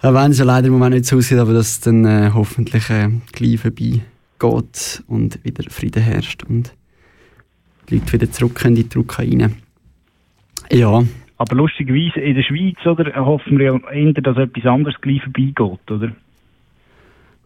auch 0.00 0.14
wenn 0.14 0.30
es 0.30 0.38
ja 0.38 0.46
leider 0.46 0.68
im 0.68 0.72
Moment 0.72 0.94
nicht 0.94 1.04
so 1.04 1.18
aussieht, 1.18 1.38
aber 1.38 1.52
dass 1.52 1.68
es 1.68 1.80
dann 1.80 2.06
äh, 2.06 2.30
hoffentlich 2.32 2.88
äh, 2.88 3.10
gleich 3.32 3.60
vorbei 3.60 4.00
geht 4.38 5.04
und 5.06 5.44
wieder 5.44 5.70
Frieden 5.70 6.02
herrscht 6.02 6.44
und 6.44 6.72
die 7.88 7.96
Leute 7.96 8.12
wieder 8.12 8.30
zurück 8.30 8.64
in 8.64 8.74
die 8.74 8.98
Ukraine. 8.98 9.52
Ja. 10.70 11.02
Aber 11.38 11.54
lustigerweise 11.54 12.20
in 12.20 12.34
der 12.34 12.42
Schweiz, 12.42 12.76
oder, 12.84 13.14
hoffen 13.14 13.58
wir 13.58 13.80
eher, 13.92 14.12
dass 14.12 14.36
etwas 14.36 14.66
anderes 14.66 15.00
gleich 15.00 15.22
vorbeigeht, 15.22 15.90
oder? 15.90 16.12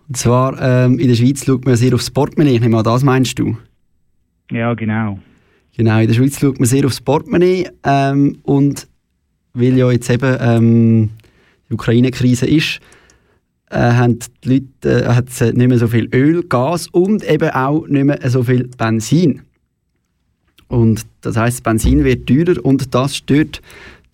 Und 0.09 0.17
zwar 0.17 0.61
ähm, 0.61 0.99
in 0.99 1.09
der 1.09 1.15
Schweiz 1.15 1.45
schaut 1.45 1.65
man 1.65 1.77
sehr 1.77 1.95
aufs 1.95 2.11
Portemonnaie. 2.11 2.55
Ich 2.55 2.61
nehme 2.61 2.79
an, 2.79 2.85
das 2.85 3.05
meinst 3.05 3.39
du? 3.39 3.57
Ja, 4.51 4.75
genau. 4.75 5.19
Genau, 5.77 6.01
in 6.01 6.07
der 6.07 6.15
Schweiz 6.15 6.39
schaut 6.39 6.59
man 6.59 6.67
sehr 6.67 6.85
aufs 6.85 7.01
Portemonnaie 7.01 7.69
ähm, 7.85 8.39
und 8.43 8.89
weil 9.55 9.77
ja 9.77 9.91
jetzt 9.91 10.11
eben 10.11 10.37
ähm, 10.41 11.11
die 11.69 11.75
Ukraine-Krise 11.75 12.47
ist, 12.47 12.81
äh, 13.71 13.79
haben 13.79 14.19
die 14.45 14.67
Leute 14.83 15.05
äh, 15.05 15.53
nicht 15.53 15.69
mehr 15.69 15.79
so 15.79 15.89
viel 15.89 16.09
Öl, 16.15 16.43
Gas 16.45 16.89
und 16.89 17.25
eben 17.25 17.51
auch 17.51 17.87
nicht 17.87 18.05
mehr 18.05 18.19
so 18.29 18.43
viel 18.43 18.69
Benzin. 18.77 19.43
Und 20.73 21.05
das 21.21 21.37
heißt, 21.37 21.63
Benzin 21.63 22.03
wird 22.03 22.27
teurer 22.27 22.65
und 22.65 22.95
das 22.95 23.17
stört 23.17 23.61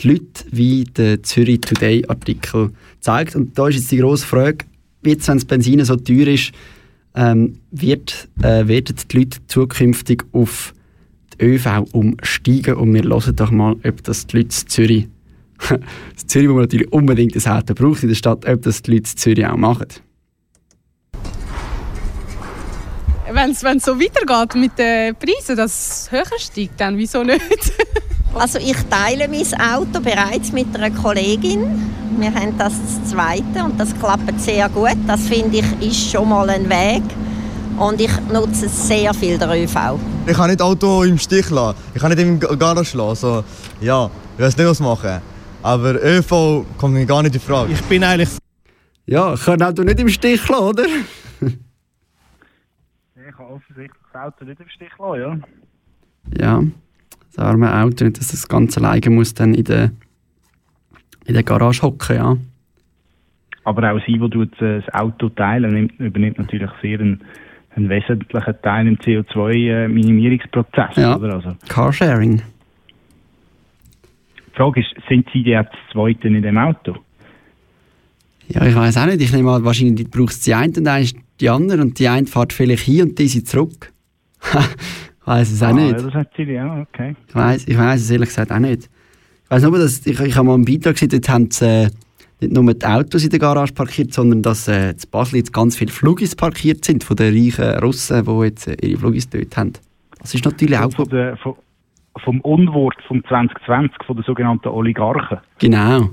die 0.01 0.09
Leute, 0.09 0.45
wie 0.51 0.83
der 0.83 1.23
Zürich 1.23 1.61
Today 1.61 2.05
Artikel 2.09 2.73
zeigt. 2.99 3.37
Und 3.37 3.57
da 3.57 3.69
ist 3.69 3.77
jetzt 3.77 3.93
die 3.93 3.99
grosse 3.99 4.27
Frage, 4.27 4.65
jetzt, 5.05 5.29
wenn 5.29 5.37
das 5.37 5.45
Benzin 5.45 5.85
so 5.85 5.95
teuer 5.95 6.27
ist, 6.27 6.51
ähm, 7.15 7.61
wird, 7.71 8.29
äh, 8.43 8.67
werden 8.67 8.97
die 9.09 9.19
Leute 9.19 9.39
zukünftig 9.47 10.25
auf 10.33 10.75
die 11.39 11.45
ÖV 11.45 11.85
umsteigen 11.93 12.75
und 12.75 12.93
wir 12.93 13.05
hören 13.05 13.37
doch 13.37 13.53
mal, 13.53 13.77
ob 13.85 14.03
das 14.03 14.27
die 14.27 14.39
Leute 14.39 14.49
in 14.61 14.69
Zürich, 14.69 15.07
in 15.71 16.29
Zürich, 16.29 16.49
wo 16.49 16.55
man 16.55 16.63
natürlich 16.63 16.93
unbedingt 16.93 17.37
ein 17.37 17.53
Auto 17.53 17.73
braucht 17.73 18.03
in 18.03 18.09
der 18.09 18.17
Stadt, 18.17 18.49
ob 18.49 18.63
das 18.63 18.83
die 18.83 18.95
Leute 18.95 19.11
in 19.13 19.17
Zürich 19.17 19.47
auch 19.47 19.57
machen. 19.57 19.87
Wenn 23.39 23.53
es 23.53 23.85
so 23.85 23.93
weitergeht 24.01 24.57
mit 24.57 24.77
den 24.77 25.15
Preisen, 25.15 25.57
dass 25.57 25.71
es 25.71 26.11
höher 26.11 26.39
steigt, 26.39 26.81
dann 26.81 26.97
wieso 26.99 27.23
nicht? 27.23 27.41
Also 28.35 28.59
ich 28.59 28.77
teile 28.91 29.27
mein 29.27 29.61
Auto 29.61 30.01
bereits 30.01 30.53
mit 30.53 30.67
einer 30.75 30.91
Kollegin. 30.91 31.91
Wir 32.19 32.35
haben 32.35 32.59
das 32.59 32.75
zweite 33.09 33.65
und 33.65 33.81
das 33.81 33.99
klappt 33.99 34.41
sehr 34.41 34.69
gut. 34.69 34.99
Das 35.07 35.23
finde 35.23 35.59
ich 35.59 35.89
ist 35.89 36.11
schon 36.11 36.29
mal 36.29 36.51
ein 36.51 36.69
Weg. 36.69 37.03
Und 37.79 38.01
ich 38.01 38.11
nutze 38.31 38.69
sehr 38.69 39.15
viel 39.15 39.39
der 39.39 39.49
ÖV. 39.51 39.99
Ich 40.27 40.37
kann 40.37 40.51
nicht 40.51 40.61
Auto 40.61 41.05
im 41.05 41.19
Stich 41.19 41.49
lassen. 41.49 41.79
Ich 41.95 42.01
kann 42.01 42.11
nicht 42.11 42.21
im 42.21 42.39
Garage 42.39 42.97
lassen. 42.97 43.09
Also, 43.09 43.45
ja, 43.81 44.11
ich 44.37 44.45
weiß 44.45 44.57
nicht, 44.57 44.67
was 44.67 44.81
machen. 44.81 45.21
Aber 45.63 45.95
ÖV 45.95 46.67
kommt 46.77 46.95
mir 46.95 47.07
gar 47.07 47.23
nicht 47.23 47.35
in 47.35 47.41
Frage. 47.41 47.73
Ich 47.73 47.83
bin 47.85 48.05
eigentlich... 48.05 48.31
Ja, 49.07 49.33
ich 49.35 49.45
kann 49.45 49.63
Auto 49.63 49.83
nicht 49.85 49.99
im 50.01 50.09
Stich 50.09 50.47
lassen, 50.49 50.63
oder? 50.63 50.85
Offensichtlich 53.49 54.03
das 54.13 54.23
Auto 54.23 54.45
nicht 54.45 54.61
im 54.61 54.69
Stich 54.69 54.91
lassen, 54.99 55.21
ja. 55.21 55.39
Ja, 56.39 56.63
das 57.35 57.39
arme 57.39 57.75
Auto, 57.83 58.05
nicht, 58.05 58.19
dass 58.19 58.29
das 58.29 58.47
ganz 58.47 58.77
alleine 58.77 59.09
muss 59.09 59.33
dann 59.33 59.55
in 59.55 59.65
der, 59.65 59.91
in 61.25 61.33
der 61.33 61.43
Garage 61.43 61.83
hocken, 61.83 62.17
ja. 62.17 62.37
Aber 63.65 63.93
auch 63.93 64.01
sie, 64.07 64.19
die 64.19 64.65
äh, 64.65 64.83
das 64.83 64.95
Auto 64.95 65.31
teilen, 65.31 65.73
nimmt, 65.73 65.99
übernimmt 65.99 66.39
natürlich 66.39 66.71
sehr 66.83 67.01
einen, 67.01 67.23
einen 67.75 67.89
wesentlichen 67.89 68.63
Teil 68.63 68.87
im 68.87 68.99
CO2-Minimierungsprozess. 68.99 70.97
Ja. 70.97 71.17
Oder? 71.17 71.35
Also, 71.35 71.57
Carsharing. 71.69 72.43
die 74.47 74.57
Frage 74.57 74.81
ist, 74.81 74.95
sind 75.09 75.27
Sie 75.33 75.41
jetzt 75.41 75.73
das 75.73 75.93
Zweite 75.93 76.29
in 76.29 76.43
dem 76.43 76.59
Auto? 76.59 76.97
Ja, 78.49 78.67
ich 78.67 78.75
weiß 78.75 78.97
auch 78.99 79.07
nicht. 79.07 79.21
Ich 79.23 79.33
nehme 79.33 79.53
an, 79.53 79.65
wahrscheinlich 79.65 80.11
braucht 80.11 80.31
es 80.31 80.41
die 80.41 80.55
eine 80.55 80.73
und 80.77 80.87
eins 80.87 81.15
die 81.41 81.51
andere 81.51 81.81
und 81.83 81.99
die 81.99 82.09
eine 82.09 82.27
fährt 82.27 82.53
vielleicht 82.53 82.85
hin 82.85 83.03
und 83.03 83.19
die 83.19 83.29
sind 83.29 83.49
zurück. 83.49 83.93
ich 84.43 85.27
weiß 85.27 85.51
es 85.51 85.63
auch 85.63 85.69
ah, 85.69 85.73
nicht. 85.73 85.93
Ja, 85.93 86.03
das 86.03 86.15
hat 86.15 86.31
sie, 86.37 86.43
ja, 86.45 86.81
okay. 86.81 87.15
Ich 87.29 87.35
weiß, 87.35 87.69
ich 87.69 87.79
weiß 87.79 88.01
es 88.01 88.11
ehrlich 88.11 88.29
gesagt 88.29 88.53
auch 88.53 88.59
nicht. 88.59 88.89
Ich 89.45 89.51
weiß 89.51 89.63
nur, 89.63 89.79
dass 89.79 90.07
ich, 90.07 90.21
ich 90.21 90.37
habe 90.37 90.47
mal 90.47 90.55
einen 90.55 90.65
Beitrag 90.65 90.95
gesehen, 90.95 91.09
dort 91.11 91.29
haben 91.29 91.51
sie 91.51 91.67
äh, 91.67 91.91
nicht 92.41 92.53
nur 92.53 92.75
die 92.75 92.87
Autos 92.87 93.25
in 93.25 93.31
der 93.31 93.39
Garage 93.39 93.73
parkiert, 93.73 94.13
sondern 94.13 94.43
dass 94.43 94.69
äh, 94.69 94.91
in 94.91 94.97
Basel 95.11 95.37
jetzt 95.37 95.53
ganz 95.53 95.77
viele 95.77 95.91
Flugis 95.91 96.37
parkiert 96.37 96.85
sind 96.85 97.03
von 97.03 97.17
den 97.17 97.35
reichen 97.35 97.79
Russen, 97.81 98.25
die 98.25 98.45
jetzt 98.45 98.69
äh, 98.69 98.77
ihre 98.87 99.01
Flugis 99.01 99.29
dort 99.29 99.57
haben. 99.57 99.73
Das 100.21 100.35
ist 100.35 100.45
natürlich 100.45 100.79
auch 100.79 100.93
Von 100.93 101.09
der, 101.09 101.37
von, 101.39 101.55
vom 102.25 102.41
Unwort 102.43 102.97
vom 103.07 103.25
2020, 103.25 103.97
von 104.07 104.17
den 104.17 104.25
sogenannten 104.25 104.69
Oligarchen. 104.69 105.39
Genau. 105.59 106.11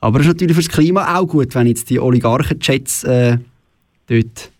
Aber 0.00 0.18
es 0.18 0.26
ist 0.26 0.32
natürlich 0.32 0.56
fürs 0.56 0.68
Klima 0.68 1.16
auch 1.16 1.26
gut, 1.26 1.54
wenn 1.54 1.68
jetzt 1.68 1.88
die 1.88 2.00
Oligarchen-Jets 2.00 3.04
äh, 3.04 3.38
dort 4.20 4.52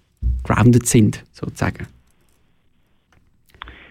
grounded 0.45 0.87
sind, 0.87 1.25
sozusagen. 1.33 1.87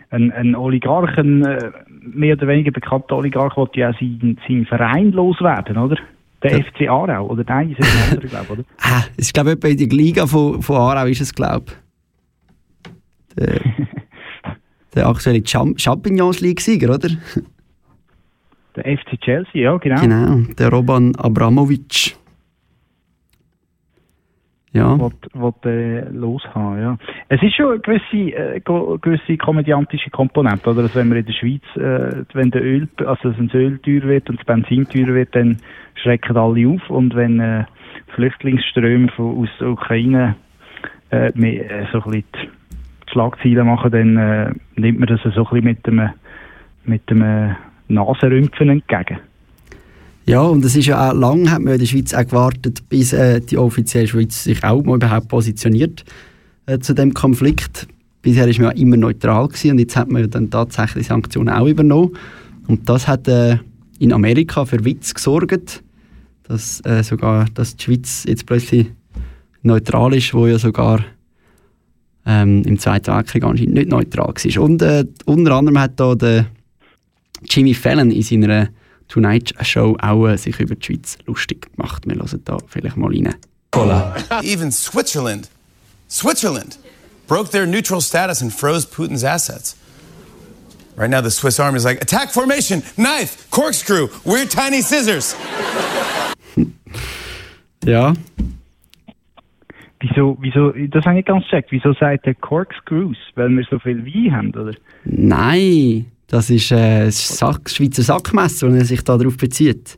Ein, 0.10 0.32
ein 0.32 0.56
Oligarch, 0.56 1.18
ein 1.18 1.46
äh, 1.46 1.72
mehr 1.88 2.36
oder 2.36 2.48
weniger 2.48 2.72
bekannter 2.72 3.16
Oligarch, 3.16 3.56
wollte 3.56 3.80
ja 3.80 3.94
seinen, 3.94 4.38
seinen 4.48 4.66
Verein 4.66 5.12
loswerden, 5.12 5.78
oder? 5.78 5.98
Der 6.44 6.64
FC 6.64 6.90
Aarau, 6.90 7.28
oder 7.28 7.44
nein, 7.48 7.72
ist 7.72 7.82
ein 7.82 8.12
anderer, 8.12 8.28
glaube 8.28 8.54
oder? 8.54 8.64
Ah, 8.80 9.04
es 9.16 9.28
ist 9.28 9.34
glaube 9.34 9.52
ich 9.52 9.64
in 9.64 9.90
der 9.90 9.98
Liga 9.98 10.26
von, 10.28 10.62
von 10.62 10.76
Aarau 10.76 11.06
ist 11.06 11.22
es, 11.22 11.34
glaube 11.34 11.66
ich. 11.68 13.36
Der, 13.38 13.62
der 14.96 15.08
aktuelle 15.08 15.44
Cham 15.44 15.78
Champignons 15.78 16.42
League-Sieger, 16.42 16.96
oder? 16.96 17.10
Der 18.76 18.98
FC 18.98 19.20
Chelsea, 19.22 19.62
ja, 19.62 19.78
genau. 19.78 20.02
Genau, 20.02 20.54
der 20.58 20.70
Roban 20.70 21.16
Abramovic. 21.16 22.16
Ja. 24.74 24.98
Wollt, 24.98 25.16
wollt, 25.34 25.66
äh, 25.66 26.08
loshaben, 26.10 26.82
ja. 26.82 26.98
Es 27.28 27.44
ist 27.44 27.56
schon 27.56 27.72
eine 27.72 27.80
gewisse, 27.80 28.34
äh, 28.34 28.62
gewisse 28.62 29.38
komödiantische 29.38 30.10
Komponente, 30.10 30.70
oder? 30.70 30.84
Also 30.84 30.96
wenn 30.96 31.10
man 31.10 31.18
in 31.18 31.26
der 31.26 31.34
Schweiz, 31.34 31.62
äh, 31.76 32.24
wenn 32.34 32.52
der 32.52 32.64
Öl, 32.64 32.88
also 33.06 33.38
wenn 33.38 33.48
das 33.48 33.56
Öl 33.56 33.80
teuer 33.80 34.04
wird 34.04 34.30
und 34.30 34.40
das 34.40 34.46
Benzin 34.46 34.88
teuer 34.88 35.14
wird, 35.14 35.36
dann 35.36 35.58
schrecken 35.96 36.38
alle 36.38 36.70
auf 36.70 36.90
und 36.90 37.16
wenn 37.16 37.42
äh, 37.42 37.66
Flüchtlingsströme 38.16 39.10
von, 39.10 39.40
aus 39.40 39.50
der 39.60 39.70
Ukraine 39.70 40.36
äh, 41.12 41.32
mehr, 41.36 41.70
äh, 41.70 41.86
so 41.92 42.02
ein 42.04 42.12
bisschen 42.12 42.24
die 43.08 43.12
Schlagzeilen 43.12 43.68
machen, 43.68 43.92
dann 43.92 44.18
äh, 44.18 44.54
nimmt 44.78 45.00
man 45.00 45.08
das 45.10 45.22
so 45.22 45.30
ein 45.30 45.34
bisschen 45.36 45.64
mit 45.66 45.86
dem, 45.86 46.10
mit 46.86 47.10
dem 47.10 47.22
äh, 47.22 47.56
Nasenrümpfen 47.90 48.70
entgegen. 48.70 49.20
Ja, 50.32 50.44
und 50.44 50.64
es 50.64 50.78
ist 50.78 50.86
ja 50.86 51.10
auch 51.10 51.14
lange, 51.14 51.52
hat 51.52 51.62
man 51.62 51.74
in 51.74 51.80
der 51.82 51.86
Schweiz 51.86 52.14
auch 52.14 52.24
gewartet, 52.26 52.88
bis 52.88 53.12
äh, 53.12 53.42
die 53.42 53.58
offizielle 53.58 54.08
Schweiz 54.08 54.46
sich 54.46 54.64
auch 54.64 54.82
mal 54.82 54.96
überhaupt 54.96 55.28
positioniert 55.28 56.06
äh, 56.68 56.80
zu 56.80 56.94
dem 56.94 57.14
Konflikt. 57.14 57.86
Bisher 58.22 58.48
ist 58.48 58.58
man 58.58 58.70
ja 58.70 58.82
immer 58.82 58.96
neutral 58.96 59.50
gewesen 59.50 59.72
und 59.72 59.80
jetzt 59.80 59.98
hat 59.98 60.10
man 60.10 60.30
dann 60.30 60.50
tatsächlich 60.50 61.08
Sanktionen 61.08 61.50
auch 61.50 61.68
übernommen. 61.68 62.16
Und 62.66 62.88
das 62.88 63.10
hat 63.10 63.28
äh, 63.28 63.58
in 64.00 64.14
Amerika 64.14 64.64
für 64.64 64.86
Witz 64.86 65.14
gesorgt, 65.14 65.84
dass 66.44 66.80
äh, 66.86 67.04
sogar 67.04 67.48
dass 67.54 67.76
die 67.76 67.84
Schweiz 67.84 68.24
jetzt 68.26 68.46
plötzlich 68.46 68.90
neutral 69.64 70.14
ist, 70.14 70.34
wo 70.34 70.48
ja 70.48 70.58
sogar 70.58 71.04
ähm, 72.26 72.64
im 72.64 72.80
Zweiten 72.80 73.14
Weltkrieg 73.14 73.44
anscheinend 73.44 73.74
nicht 73.74 73.90
neutral 73.90 74.34
war. 74.34 74.64
Und 74.64 74.82
äh, 74.82 75.04
unter 75.26 75.56
anderem 75.56 75.78
hat 75.78 76.00
da 76.00 76.16
der 76.16 76.46
Jimmy 77.50 77.74
Fallon 77.74 78.12
in 78.12 78.22
seiner 78.22 78.70
Tonight 79.12 79.54
Show 79.62 79.98
auch 80.02 80.26
äh, 80.26 80.38
sich 80.38 80.58
über 80.62 80.76
die 80.76 80.86
Schweiz 80.86 81.18
lustig 81.26 81.70
gemacht. 81.76 82.04
Wir 82.06 82.16
hören 82.16 82.42
da 82.46 82.58
vielleicht 82.66 82.96
mal 82.96 83.12
rein. 83.12 83.36
Even 84.42 84.72
Switzerland, 84.72 85.50
Switzerland 86.10 86.80
broke 87.28 87.52
their 87.52 87.68
neutral 87.68 88.00
status 88.00 88.42
and 88.42 88.54
froze 88.54 88.86
Putin's 88.86 89.26
assets. 89.26 89.76
Right 90.96 91.10
now, 91.10 91.20
the 91.22 91.30
Swiss 91.30 91.60
army 91.60 91.78
is 91.78 91.84
like, 91.84 92.02
attack 92.02 92.32
formation, 92.32 92.84
knife, 92.96 93.50
corkscrew, 93.52 94.08
weird 94.24 94.50
tiny 94.50 94.82
scissors. 94.82 95.36
Ja, 97.84 98.14
Wieso, 100.00 100.38
wieso, 100.40 100.72
das 100.72 101.04
habe 101.06 101.20
ich 101.20 101.26
ganz 101.26 101.46
checkt. 101.46 101.72
Wieso 101.72 101.94
sagt 101.94 102.26
er 102.28 102.36
Corkscrews? 102.36 103.18
Weil 103.36 103.50
wir 103.50 103.66
so 103.70 103.80
viel 103.80 104.04
Wein 104.06 104.36
haben, 104.36 104.52
oder? 104.56 104.74
nein, 105.06 106.06
das 106.32 106.50
ist 106.50 106.72
äh, 106.72 107.06
das 107.06 107.38
Sack, 107.38 107.70
Schweizer 107.70 108.02
Sackmesser, 108.04 108.68
wenn 108.70 108.78
er 108.78 108.86
sich 108.86 109.04
darauf 109.04 109.38
bezieht. 109.38 109.98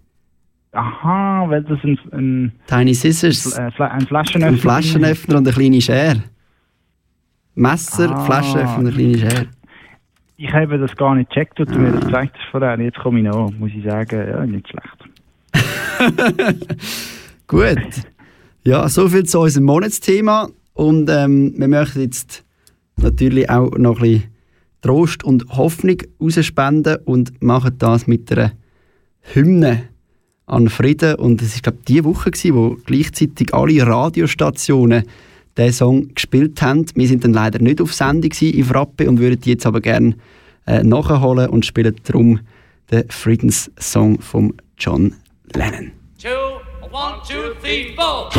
Aha, 0.72 1.46
weil 1.50 1.64
das 1.64 1.80
ein, 1.84 2.00
ein, 2.12 2.52
Tiny 2.68 2.96
Scissors, 2.96 3.58
äh, 3.58 3.70
Fla- 3.72 3.92
ein 3.92 4.08
Flaschenöffner 4.08 4.48
ein 4.48 4.58
Flaschenöffner 4.58 5.38
und 5.38 5.48
eine 5.48 5.56
kleine 5.56 5.80
Schere. 5.82 6.24
Messer, 7.56 8.10
Ah. 8.10 8.26
Flaschenöffner 8.26 8.80
eine 8.80 8.92
kleine 8.92 9.18
Schere. 9.20 9.48
Ich 10.38 10.52
habe 10.52 10.80
das 10.80 10.96
gar 10.96 11.14
nicht 11.16 11.30
gecheckt, 11.30 11.60
und 11.60 11.70
du 11.70 11.78
mir 11.78 11.92
das 11.92 12.06
gezeigt 12.06 12.36
hast 12.36 12.50
vorher. 12.50 12.80
Jetzt 12.80 12.98
komme 12.98 13.20
ich 13.20 13.26
noch, 13.26 13.52
muss 13.52 13.70
ich 13.78 13.84
sagen, 13.86 14.28
ja, 14.28 14.46
nicht 14.48 14.68
schlecht. 14.68 14.98
Gut. 17.48 17.78
Ja, 18.64 18.90
soviel 18.90 19.24
zu 19.26 19.40
unserem 19.42 19.66
Monatsthema. 19.66 20.50
Und 20.74 21.10
ähm, 21.10 21.54
wir 21.56 21.68
möchten 21.68 22.02
jetzt 22.02 22.44
natürlich 22.98 23.50
auch 23.50 23.78
noch 23.78 23.98
ein 23.98 24.02
bisschen 24.02 24.24
Trost 24.84 25.24
und 25.24 25.48
Hoffnung 25.50 25.98
rausspenden 26.22 26.98
und 27.06 27.42
machen 27.42 27.76
das 27.80 28.06
mit 28.06 28.32
einer 28.32 28.52
Hymne 29.22 29.90
an 30.46 30.70
Frieden. 30.70 31.16
Und 31.16 31.42
es 31.42 31.56
war, 31.56 31.62
glaube 31.62 31.78
ich, 31.80 31.86
die 31.86 32.04
Woche, 32.04 32.32
gewesen, 32.32 32.56
wo 32.56 32.78
gleichzeitig 32.86 33.54
alle 33.54 33.88
Radiostationen 33.88 35.06
diesen 35.58 35.74
Song 35.74 36.14
gespielt 36.14 36.62
haben. 36.62 36.86
Wir 36.96 37.08
sind 37.08 37.24
dann 37.24 37.34
leider 37.34 37.60
nicht 37.60 37.80
auf 37.80 37.94
Sendung 37.94 38.32
in 38.40 38.64
Frappe 38.66 39.10
und 39.10 39.20
würden 39.20 39.40
die 39.40 39.52
jetzt 39.52 39.66
aber 39.66 39.82
gerne 39.82 40.16
äh, 40.68 40.84
nachholen 40.84 41.50
und 41.50 41.66
spielen 41.66 41.96
darum 42.04 42.40
den 42.92 43.10
Friedenssong 43.10 44.20
von 44.20 44.54
John 44.78 45.14
Lennon. 45.56 45.92
Two, 46.22 46.30
one, 46.92 47.22
two, 47.28 47.54
three, 47.62 47.96
four. 47.96 48.30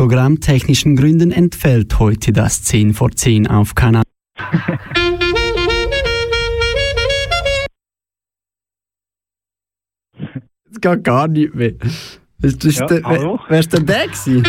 Programmtechnischen 0.00 0.96
Gründen 0.96 1.30
entfällt 1.30 1.98
heute 1.98 2.32
das 2.32 2.62
10 2.62 2.94
vor 2.94 3.10
10 3.10 3.46
auf 3.48 3.74
Kanal. 3.74 4.02
Es 10.72 10.80
geht 10.80 11.04
gar 11.04 11.28
nicht 11.28 11.54
mehr. 11.54 11.72
Das, 12.38 12.56
das 12.56 12.76
Ja, 12.76 12.86
ist 12.86 12.90
der, 12.90 13.02
hallo? 13.02 13.40
wer, 13.50 13.60
ist 13.60 13.70
denn 13.74 13.84
der 13.84 14.06
gewesen? 14.06 14.46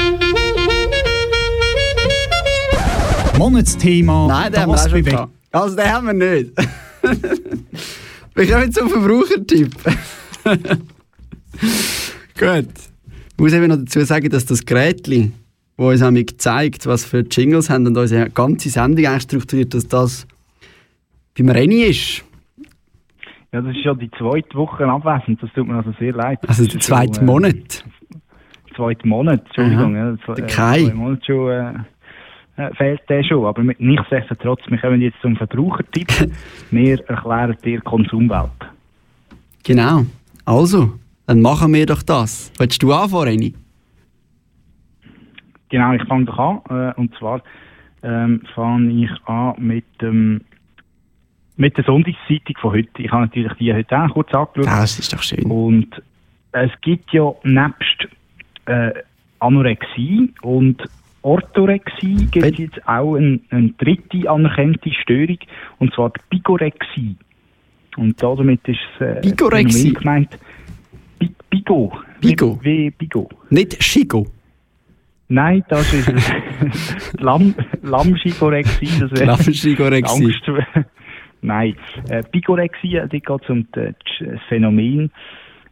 Monatsthema, 3.37 4.27
Nein, 4.27 4.53
den 4.53 4.61
haben 4.61 4.69
wir 4.69 4.75
das 4.75 4.85
auch 4.85 4.89
schon 4.89 4.99
bewegt. 4.99 5.15
gehabt. 5.17 5.33
Also 5.51 5.75
den 5.75 5.91
haben 5.91 6.07
wir 6.07 6.13
nicht. 6.13 6.51
wir 8.35 8.47
kommen 8.49 8.71
zum 8.71 8.89
Verbrauchertipp. 8.89 9.75
Gut. 12.39 12.69
Ich 13.33 13.37
muss 13.37 13.51
eben 13.53 13.67
noch 13.67 13.77
dazu 13.77 14.05
sagen, 14.05 14.29
dass 14.29 14.45
das 14.45 14.63
Gerät, 14.63 15.07
das 15.77 15.85
uns 15.85 16.01
nämlich 16.01 16.37
zeigt, 16.37 16.85
was 16.85 17.05
für 17.05 17.19
Jingles 17.19 17.69
haben 17.69 17.87
und 17.87 17.97
unsere 17.97 18.29
ganze 18.29 18.69
Sendung 18.69 19.05
eigentlich 19.05 19.23
strukturiert, 19.23 19.73
dass 19.73 19.87
das 19.87 20.27
beim 21.37 21.49
Renny 21.49 21.83
ist. 21.83 22.23
Ja, 23.51 23.61
das 23.61 23.75
ist 23.75 23.83
ja 23.83 23.93
die 23.93 24.09
zweite 24.11 24.55
Woche 24.55 24.85
abwesend, 24.85 25.41
das 25.41 25.51
tut 25.53 25.67
mir 25.67 25.75
also 25.75 25.93
sehr 25.99 26.13
leid. 26.13 26.39
Also 26.47 26.65
der 26.65 26.79
zweite 26.79 27.15
schon, 27.15 27.23
äh, 27.23 27.25
Monat. 27.25 27.85
Zweite 28.75 29.07
Monat, 29.07 29.43
Entschuldigung. 29.45 29.95
Aha. 29.95 30.17
Ja, 30.27 30.33
Der 30.35 30.43
äh, 30.43 30.47
Kai. 30.47 30.83
Zwei 30.85 30.93
Monate 30.93 31.25
schon 31.25 31.49
äh, 31.49 31.73
äh, 32.61 32.73
fehlt 32.75 33.01
der 33.09 33.23
schon. 33.23 33.45
Aber 33.45 33.63
nichtsdestotrotz, 33.63 34.61
wir 34.67 34.77
kommen 34.77 35.01
jetzt 35.01 35.17
zum 35.21 35.35
Verbrauchertipp. 35.35 36.31
wir 36.71 37.09
erklären 37.09 37.57
dir 37.63 37.81
Konsumwelt. 37.81 38.51
Genau. 39.63 40.05
Also, 40.45 40.93
dann 41.27 41.41
machen 41.41 41.73
wir 41.73 41.85
doch 41.85 42.03
das. 42.03 42.51
Willst 42.57 42.81
du 42.81 42.93
anfangen, 42.93 43.23
Renny? 43.23 43.53
Genau, 45.71 45.93
ich 45.93 46.03
fange 46.03 46.25
doch 46.25 46.37
an. 46.37 46.61
Äh, 46.69 46.99
und 46.99 47.15
zwar 47.15 47.41
ähm, 48.03 48.41
fange 48.53 49.05
ich 49.05 49.11
an 49.25 49.55
mit 49.57 49.85
dem 50.01 50.41
mit 51.57 51.77
der 51.77 51.83
Sonntagszeitung 51.83 52.55
von 52.59 52.71
heute. 52.73 52.89
Ich 52.97 53.11
habe 53.11 53.23
natürlich 53.23 53.53
die 53.53 53.73
heute 53.73 53.97
auch 53.97 54.09
kurz 54.09 54.33
angeschaut. 54.33 54.65
Das 54.65 54.99
ist 54.99 55.13
doch 55.13 55.21
schön. 55.21 55.43
Und 55.45 56.01
es 56.51 56.71
gibt 56.81 57.11
ja 57.13 57.31
nebst 57.43 58.07
äh, 58.65 58.91
Anorexie 59.39 60.33
und 60.41 60.83
Orthorexie 61.21 62.25
gibt 62.31 62.45
es 62.45 62.57
jetzt 62.57 62.87
auch 62.87 63.15
eine, 63.15 63.39
eine 63.51 63.69
dritte 63.77 64.29
anerkannte 64.29 64.91
Störung, 64.91 65.37
und 65.79 65.93
zwar 65.93 66.09
die 66.09 66.21
Bigorexie. 66.31 67.15
Und 67.95 68.21
damit 68.21 68.67
ist 68.67 68.79
es 68.99 69.01
äh, 69.01 69.21
Bigorexie? 69.21 69.93
Gemeint. 69.93 70.37
Bi 71.19 71.31
Bigo. 71.49 71.93
Bigo? 72.19 72.59
Wie, 72.63 72.85
wie 72.85 72.91
Bigo. 72.91 73.29
Nicht 73.49 73.83
Schigo. 73.83 74.25
Nein, 75.31 75.63
das 75.69 75.93
ist 75.93 76.11
Lamm, 77.21 77.55
Lammschigorexie. 77.83 78.99
Das 78.99 79.11
wäre 79.11 79.27
Lammschigorexie. 79.27 80.25
Angst. 80.25 80.87
Nein, 81.41 81.75
äh, 82.09 82.21
Bigorexie, 82.29 82.95
da 82.95 83.07
geht 83.07 83.29
es 83.29 83.49
um 83.49 83.65
das 83.71 83.95
Phänomen, 84.49 85.09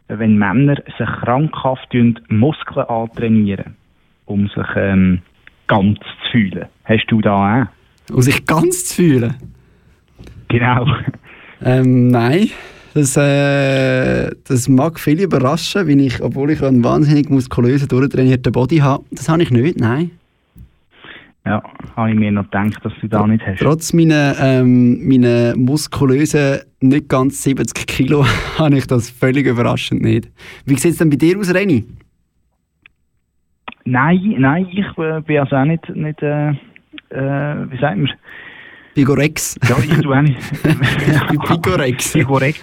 wenn 0.08 0.38
Männer 0.38 0.76
sich 0.76 1.06
krankhaft 1.06 1.92
Muskeln 2.30 2.86
antrainieren, 2.86 3.76
um 4.24 4.48
sich 4.48 4.66
ähm, 4.76 5.20
ganz 5.66 5.98
zu 5.98 6.30
fühlen. 6.32 6.64
Hast 6.84 7.06
du 7.08 7.20
da 7.20 7.64
auch? 7.64 8.14
Um 8.14 8.22
sich 8.22 8.46
ganz 8.46 8.86
zu 8.86 9.02
fühlen? 9.02 9.34
Genau. 10.48 10.86
Ähm, 11.62 12.08
nein. 12.08 12.48
Das, 12.94 13.16
äh, 13.16 14.30
das 14.48 14.68
mag 14.68 14.98
viele 14.98 15.24
überraschen, 15.24 15.86
wenn 15.86 16.00
ich, 16.00 16.22
obwohl 16.22 16.50
ich 16.50 16.62
einen 16.62 16.82
wahnsinnig 16.82 17.30
muskulösen, 17.30 17.88
durchtrainierten 17.88 18.52
Body 18.52 18.78
habe. 18.78 19.04
Das 19.12 19.28
habe 19.28 19.42
ich 19.42 19.50
nicht, 19.50 19.78
nein. 19.78 20.10
Ja, 21.46 21.62
habe 21.96 22.10
ich 22.10 22.16
mir 22.16 22.30
noch 22.32 22.44
gedacht, 22.44 22.84
dass 22.84 22.92
du 23.00 23.08
da 23.08 23.26
nicht 23.26 23.44
hast. 23.46 23.60
Trotz 23.60 23.92
meiner, 23.92 24.34
ähm, 24.40 25.08
meiner 25.08 25.56
muskulösen, 25.56 26.60
nicht 26.80 27.08
ganz 27.08 27.42
70 27.42 27.86
Kilo, 27.86 28.24
habe 28.58 28.76
ich 28.76 28.86
das 28.86 29.08
völlig 29.08 29.46
überraschend 29.46 30.02
nicht. 30.02 30.28
Wie 30.66 30.76
sieht 30.76 30.92
es 30.92 30.98
denn 30.98 31.10
bei 31.10 31.16
dir 31.16 31.38
aus, 31.38 31.54
Renny? 31.54 31.84
Nein, 33.84 34.34
nein, 34.38 34.68
ich 34.70 34.98
äh, 34.98 35.20
bin 35.22 35.38
also 35.38 35.56
auch 35.56 35.64
nicht, 35.64 35.88
nicht 35.90 36.22
äh, 36.22 36.50
äh, 37.10 37.70
wie 37.70 37.78
sagt 37.80 37.98
man? 37.98 38.10
Bigorex. 38.94 39.56
Ja, 39.68 39.76
ich 39.78 40.00
tue 40.00 40.16
auch 40.16 40.22
nicht. 40.22 40.38
Bigorex. 41.48 42.12
Bigorex. 42.12 42.60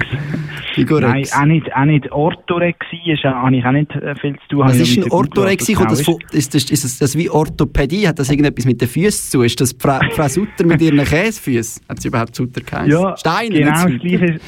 Bigorex. 0.75 1.31
Nein, 1.31 1.41
auch 1.41 1.45
nicht, 1.45 1.75
auch 1.75 1.85
nicht 1.85 2.11
Orthorexie, 2.11 3.11
ist, 3.11 3.23
habe 3.23 3.55
ich 3.55 3.65
auch 3.65 3.71
nicht 3.71 3.95
äh, 3.95 4.15
viel 4.15 4.35
zu 4.39 4.47
tun. 4.49 4.59
Was 4.59 4.73
Habe 4.73 4.83
ist 4.83 4.95
denn 4.95 5.11
Orthorexie? 5.11 5.73
Kommt 5.73 5.91
das 5.91 6.01
ist, 6.31 6.53
das, 6.53 6.69
ist 6.69 6.83
das, 6.83 6.99
das 6.99 7.17
wie 7.17 7.29
Orthopädie? 7.29 8.07
Hat 8.07 8.19
das 8.19 8.29
irgendetwas 8.29 8.65
mit 8.65 8.81
den 8.81 8.87
Füßen 8.87 9.31
zu? 9.31 9.41
Ist 9.43 9.59
das 9.61 9.75
Frau, 9.79 9.99
Frau 10.11 10.27
Sutter 10.27 10.65
mit 10.65 10.81
ihren 10.81 11.03
Käsefüßen? 11.03 11.83
Hat 11.87 12.01
sie 12.01 12.09
überhaupt 12.09 12.35
Sutter 12.35 12.61
geheißen? 12.61 12.91
Ja, 12.91 13.15
Steine, 13.17 13.55
genau 13.55 13.71
das. 13.71 13.85
Gleiche. 13.85 14.39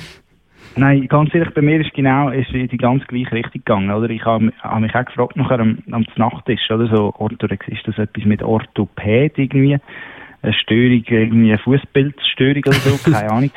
Nein, 0.76 1.08
ganz 1.08 1.34
ehrlich, 1.34 1.54
bei 1.54 1.62
mir 1.62 1.82
ist 1.82 1.94
genau 1.94 2.30
ist 2.30 2.52
in 2.52 2.68
die 2.68 2.78
ganz 2.78 3.06
gleiche 3.08 3.32
Richtung 3.32 3.54
gegangen. 3.54 3.92
Oder? 3.92 4.10
Ich 4.10 4.24
habe 4.24 4.52
hab 4.62 4.80
mich 4.80 4.94
auch 4.94 5.06
gefragt, 5.06 5.36
nachher 5.36 5.60
am, 5.60 5.80
am 5.92 6.06
Nachttisch, 6.16 6.70
oder 6.70 6.88
so, 6.88 7.14
Orthorexie, 7.18 7.74
ist 7.74 7.88
das 7.88 7.98
etwas 7.98 8.26
mit 8.26 8.44
Orthopäd 8.44 9.38
irgendwie? 9.38 9.78
Eine 10.42 10.54
Störung, 10.54 11.04
irgendwie 11.08 11.50
eine 11.52 11.58
Fußbildstörung 11.60 12.64
oder 12.66 12.74
so, 12.74 13.12
keine 13.12 13.32
Ahnung. 13.32 13.52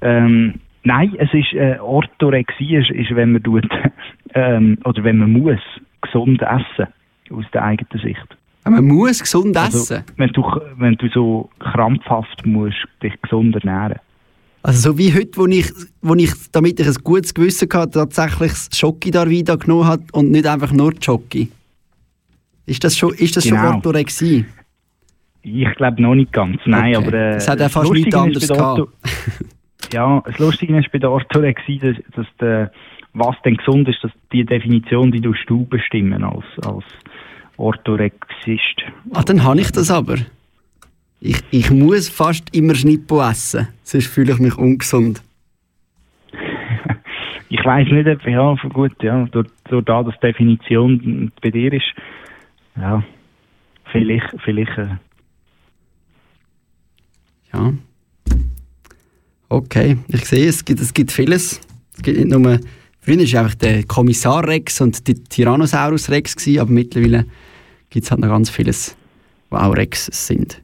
Ähm, 0.00 0.54
nein, 0.84 1.14
es 1.18 1.32
ist, 1.34 1.52
äh, 1.54 1.78
Orthorexie 1.80 2.76
ist, 2.76 2.90
ist, 2.90 3.14
wenn 3.14 3.32
man 3.32 3.42
tut, 3.42 3.66
ähm, 4.34 4.78
oder 4.84 5.02
wenn 5.04 5.18
man 5.18 5.32
muss, 5.32 5.60
gesund 6.02 6.40
essen, 6.42 6.92
aus 7.30 7.44
der 7.52 7.64
eigenen 7.64 8.02
Sicht. 8.02 8.26
Man 8.64 8.84
muss 8.84 9.20
gesund 9.20 9.56
Also, 9.56 9.94
essen. 9.94 10.04
wenn 10.16 10.30
du, 10.30 10.42
wenn 10.76 10.94
du 10.96 11.08
so 11.08 11.50
krampfhaft 11.60 12.44
musst, 12.46 12.76
dich 13.02 13.12
gesund 13.22 13.54
ernähren. 13.56 13.98
Also 14.62 14.90
so 14.90 14.98
wie 14.98 15.14
heute, 15.14 15.30
wo 15.36 15.46
ich, 15.46 15.70
wo 16.02 16.14
ich 16.16 16.32
damit 16.50 16.80
ich 16.80 16.88
ein 16.88 16.94
gutes 17.04 17.32
Gewissen 17.32 17.68
hatte, 17.72 17.90
tatsächlich 17.92 18.50
das 18.50 18.68
Schoki 18.76 19.12
Darvida 19.12 19.54
genommen 19.54 19.86
hat 19.86 20.00
und 20.12 20.32
nicht 20.32 20.46
einfach 20.46 20.72
nur 20.72 20.92
Schoki. 21.00 21.48
Ist 22.66 22.82
das 22.82 22.96
schon, 22.98 23.14
ist 23.14 23.36
das 23.36 23.46
schon 23.46 23.56
Genau. 23.58 23.74
Orthorexie? 23.76 24.44
Ich 25.48 25.74
glaube 25.76 26.02
noch 26.02 26.16
nicht 26.16 26.32
ganz, 26.32 26.58
nein, 26.66 26.96
Okay. 26.96 27.06
aber... 27.06 27.16
Äh, 27.16 27.36
Es 27.36 27.48
hat 27.48 27.60
ja 27.60 27.68
fast 27.68 27.92
nichts 27.92 28.12
anderes 28.16 28.50
Ortho- 28.50 28.88
Ja, 29.92 30.20
das 30.26 30.38
Lustige 30.40 30.76
ist 30.76 30.90
bei 30.90 30.98
der 30.98 31.12
Orthorexie, 31.12 31.78
dass, 31.78 31.96
dass 32.16 32.26
der, 32.40 32.72
was 33.12 33.36
denn 33.44 33.56
gesund 33.56 33.88
ist, 33.88 34.02
dass 34.02 34.10
die 34.32 34.44
Definition, 34.44 35.12
die 35.12 35.20
du 35.20 35.32
du 35.46 35.64
bestimmen 35.66 36.24
als, 36.24 36.44
als 36.66 36.84
Orthorexist. 37.58 38.82
Ah, 39.14 39.22
dann 39.22 39.44
habe 39.44 39.60
ich 39.60 39.70
das 39.70 39.88
aber. 39.88 40.16
Ich, 41.20 41.40
ich 41.52 41.70
muss 41.70 42.08
fast 42.08 42.54
immer 42.54 42.74
Schnippo 42.74 43.22
essen, 43.22 43.68
sonst 43.84 44.08
fühle 44.08 44.32
ich 44.32 44.38
mich 44.40 44.58
ungesund. 44.58 45.22
Ich 47.48 47.64
weiß 47.64 47.86
nicht, 47.92 48.08
ob, 48.08 48.26
ja, 48.26 48.54
gut, 48.70 49.00
ja, 49.04 49.24
durch, 49.30 49.46
durch 49.70 49.84
da, 49.84 50.02
dass 50.02 50.14
die 50.14 50.26
Definition 50.26 51.30
bei 51.40 51.50
dir 51.50 51.72
ist, 51.72 51.84
ja, 52.76 53.04
vielleicht, 53.92 54.26
vielleicht, 54.44 54.76
äh, 54.76 54.96
Ja. 57.56 57.72
Okay, 59.48 59.96
ich 60.08 60.24
sehe, 60.24 60.48
es 60.48 60.64
gibt, 60.64 60.80
es 60.80 60.92
gibt 60.92 61.12
vieles. 61.12 61.60
Es 61.96 62.02
gibt 62.02 62.18
nicht 62.18 62.28
nur. 62.28 62.58
Früher 63.00 63.18
war 63.18 63.40
einfach 63.42 63.54
der 63.54 63.84
Kommissar 63.84 64.46
Rex 64.46 64.80
und 64.80 65.06
die 65.06 65.14
Tyrannosaurus 65.14 66.10
Rex, 66.10 66.34
gewesen, 66.34 66.58
aber 66.58 66.72
mittlerweile 66.72 67.24
gibt 67.88 68.04
es 68.04 68.10
halt 68.10 68.20
noch 68.20 68.28
ganz 68.28 68.50
vieles, 68.50 68.96
die 69.50 69.54
auch 69.54 69.76
Rex 69.76 70.06
sind. 70.26 70.60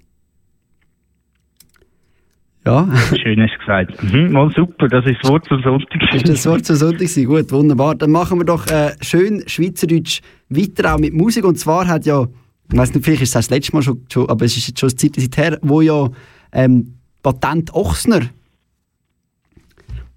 Ja. 2.64 2.88
schön 3.22 3.40
hast 3.40 3.54
du 3.54 3.58
gesagt. 3.58 4.02
Mhm, 4.02 4.32
mal 4.32 4.50
super, 4.54 4.88
das 4.88 5.04
ist 5.06 5.18
das 5.22 5.30
Wort 5.30 5.44
zum 5.46 5.62
Sonntag. 5.62 6.14
Ist 6.14 6.28
das 6.28 6.46
Wort 6.46 6.64
zum 6.64 6.76
Sonntag? 6.76 7.08
Gut, 7.14 7.52
wunderbar. 7.52 7.94
Dann 7.94 8.10
machen 8.10 8.38
wir 8.38 8.44
doch 8.44 8.66
äh, 8.66 8.92
schön 9.00 9.42
Schweizerdeutsch 9.46 10.20
weiter 10.48 10.94
auch 10.94 10.98
mit 10.98 11.12
Musik. 11.12 11.44
Und 11.44 11.58
zwar 11.58 11.86
hat 11.86 12.06
ja, 12.06 12.26
ich 12.72 12.78
weiß 12.78 12.94
nicht, 12.94 13.04
vielleicht 13.04 13.22
ist 13.22 13.30
es 13.30 13.34
das 13.34 13.50
letzte 13.50 13.72
Mal 13.74 13.82
schon, 13.82 14.04
schon 14.12 14.28
aber 14.28 14.44
es 14.44 14.56
ist 14.56 14.68
jetzt 14.68 14.80
schon 14.80 14.90
eine 14.90 15.12
Zeit 15.12 15.36
her, 15.36 15.58
wo 15.62 15.80
ja 15.80 16.08
ähm, 16.52 16.94
Patent 17.22 17.74
Ochsner 17.74 18.22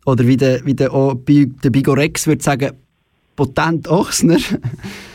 oder 0.06 0.28
wie 0.28 0.38
der, 0.38 0.66
wie 0.66 0.74
der, 0.74 0.90
der 0.90 1.70
Bigorex 1.70 2.28
würde 2.28 2.44
sagen, 2.44 2.72
Patent 3.36 3.88
Ochsner 3.88 4.38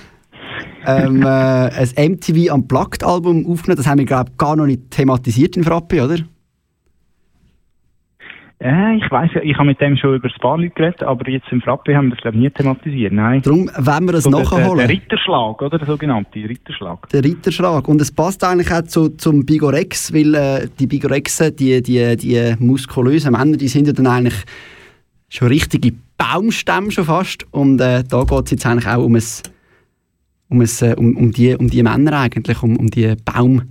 ähm, 0.87 1.23
äh, 1.23 1.27
ein 1.27 2.13
MTV 2.13 2.53
Unplugged 2.53 3.05
Album 3.05 3.47
aufgenommen. 3.47 3.77
Das 3.77 3.87
haben 3.87 3.99
wir, 3.99 4.07
glaube 4.07 4.31
ich, 4.31 4.39
gar 4.39 4.57
noch 4.57 4.67
nicht 4.67 4.91
thematisiert 4.91 5.57
in 5.57 5.65
Frappe, 5.65 6.03
oder? 6.03 6.19
Äh, 8.63 8.97
ich 8.97 9.11
weiß 9.11 9.31
ja, 9.35 9.41
ich 9.43 9.55
habe 9.57 9.69
mit 9.69 9.81
dem 9.81 9.97
schon 9.97 10.17
über 10.17 10.29
ein 10.29 10.41
paar 10.41 10.59
Leute 10.59 10.75
geredet, 10.75 11.03
aber 11.03 11.27
jetzt 11.31 11.47
im 11.51 11.63
Frappe 11.63 11.97
haben 11.97 12.09
wir 12.09 12.17
das 12.17 12.21
glaube 12.21 12.37
ich 12.37 12.43
nie 12.43 12.51
thematisiert, 12.51 13.13
nein. 13.13 13.41
Darum 13.41 13.71
wollen 13.75 14.05
wir 14.05 14.13
das 14.13 14.25
So 14.25 14.31
nachholen. 14.31 14.77
Der, 14.77 14.87
der 14.87 14.89
Ritterschlag, 14.97 15.63
oder? 15.63 15.79
Der 15.79 15.87
sogenannte 15.87 16.39
Ritterschlag. 16.39 17.09
Der 17.09 17.25
Ritterschlag. 17.25 17.89
Und 17.89 18.03
es 18.03 18.13
passt 18.13 18.45
eigentlich 18.45 18.71
auch 18.71 18.83
zu, 18.83 19.09
zum 19.17 19.47
Bigorex, 19.47 20.13
weil 20.13 20.35
äh, 20.35 20.69
die 20.79 20.87
Bigorexen, 20.87 21.57
die, 21.57 21.83
die, 21.83 22.17
die 22.17 22.55
muskulösen 22.59 23.33
Männer, 23.33 23.57
die 23.57 23.69
sind 23.69 23.87
ja 23.87 23.95
dann 23.95 24.07
eigentlich 24.07 24.45
schon 25.31 25.49
richtige 25.49 25.95
Baumstämme 26.19 26.91
schon 26.91 27.05
fast. 27.07 27.47
Und 27.53 27.81
äh, 27.81 28.05
da 28.05 28.25
geht 28.25 28.45
es 28.45 28.51
jetzt 28.51 28.67
eigentlich 28.67 28.87
auch 28.87 29.03
um 29.03 29.15
ein 29.15 29.23
um, 30.51 30.61
es, 30.61 30.83
äh, 30.83 30.95
um, 30.99 31.17
um, 31.17 31.31
die, 31.31 31.55
um 31.55 31.71
die 31.71 31.83
Männer 31.83 32.19
eigentlich, 32.19 32.63
um, 32.63 32.77
um 32.77 32.89
die 32.89 33.15
Baum, 33.25 33.63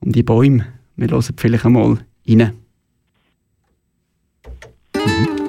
um 0.00 0.12
die 0.12 0.22
Bäume. 0.22 0.64
Wir 0.96 1.08
hören 1.08 1.34
vielleicht 1.36 1.66
einmal 1.66 1.98
rein. 2.26 2.52
Ich 5.04 5.41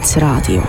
Gutes 0.00 0.22
Radio. 0.22 0.62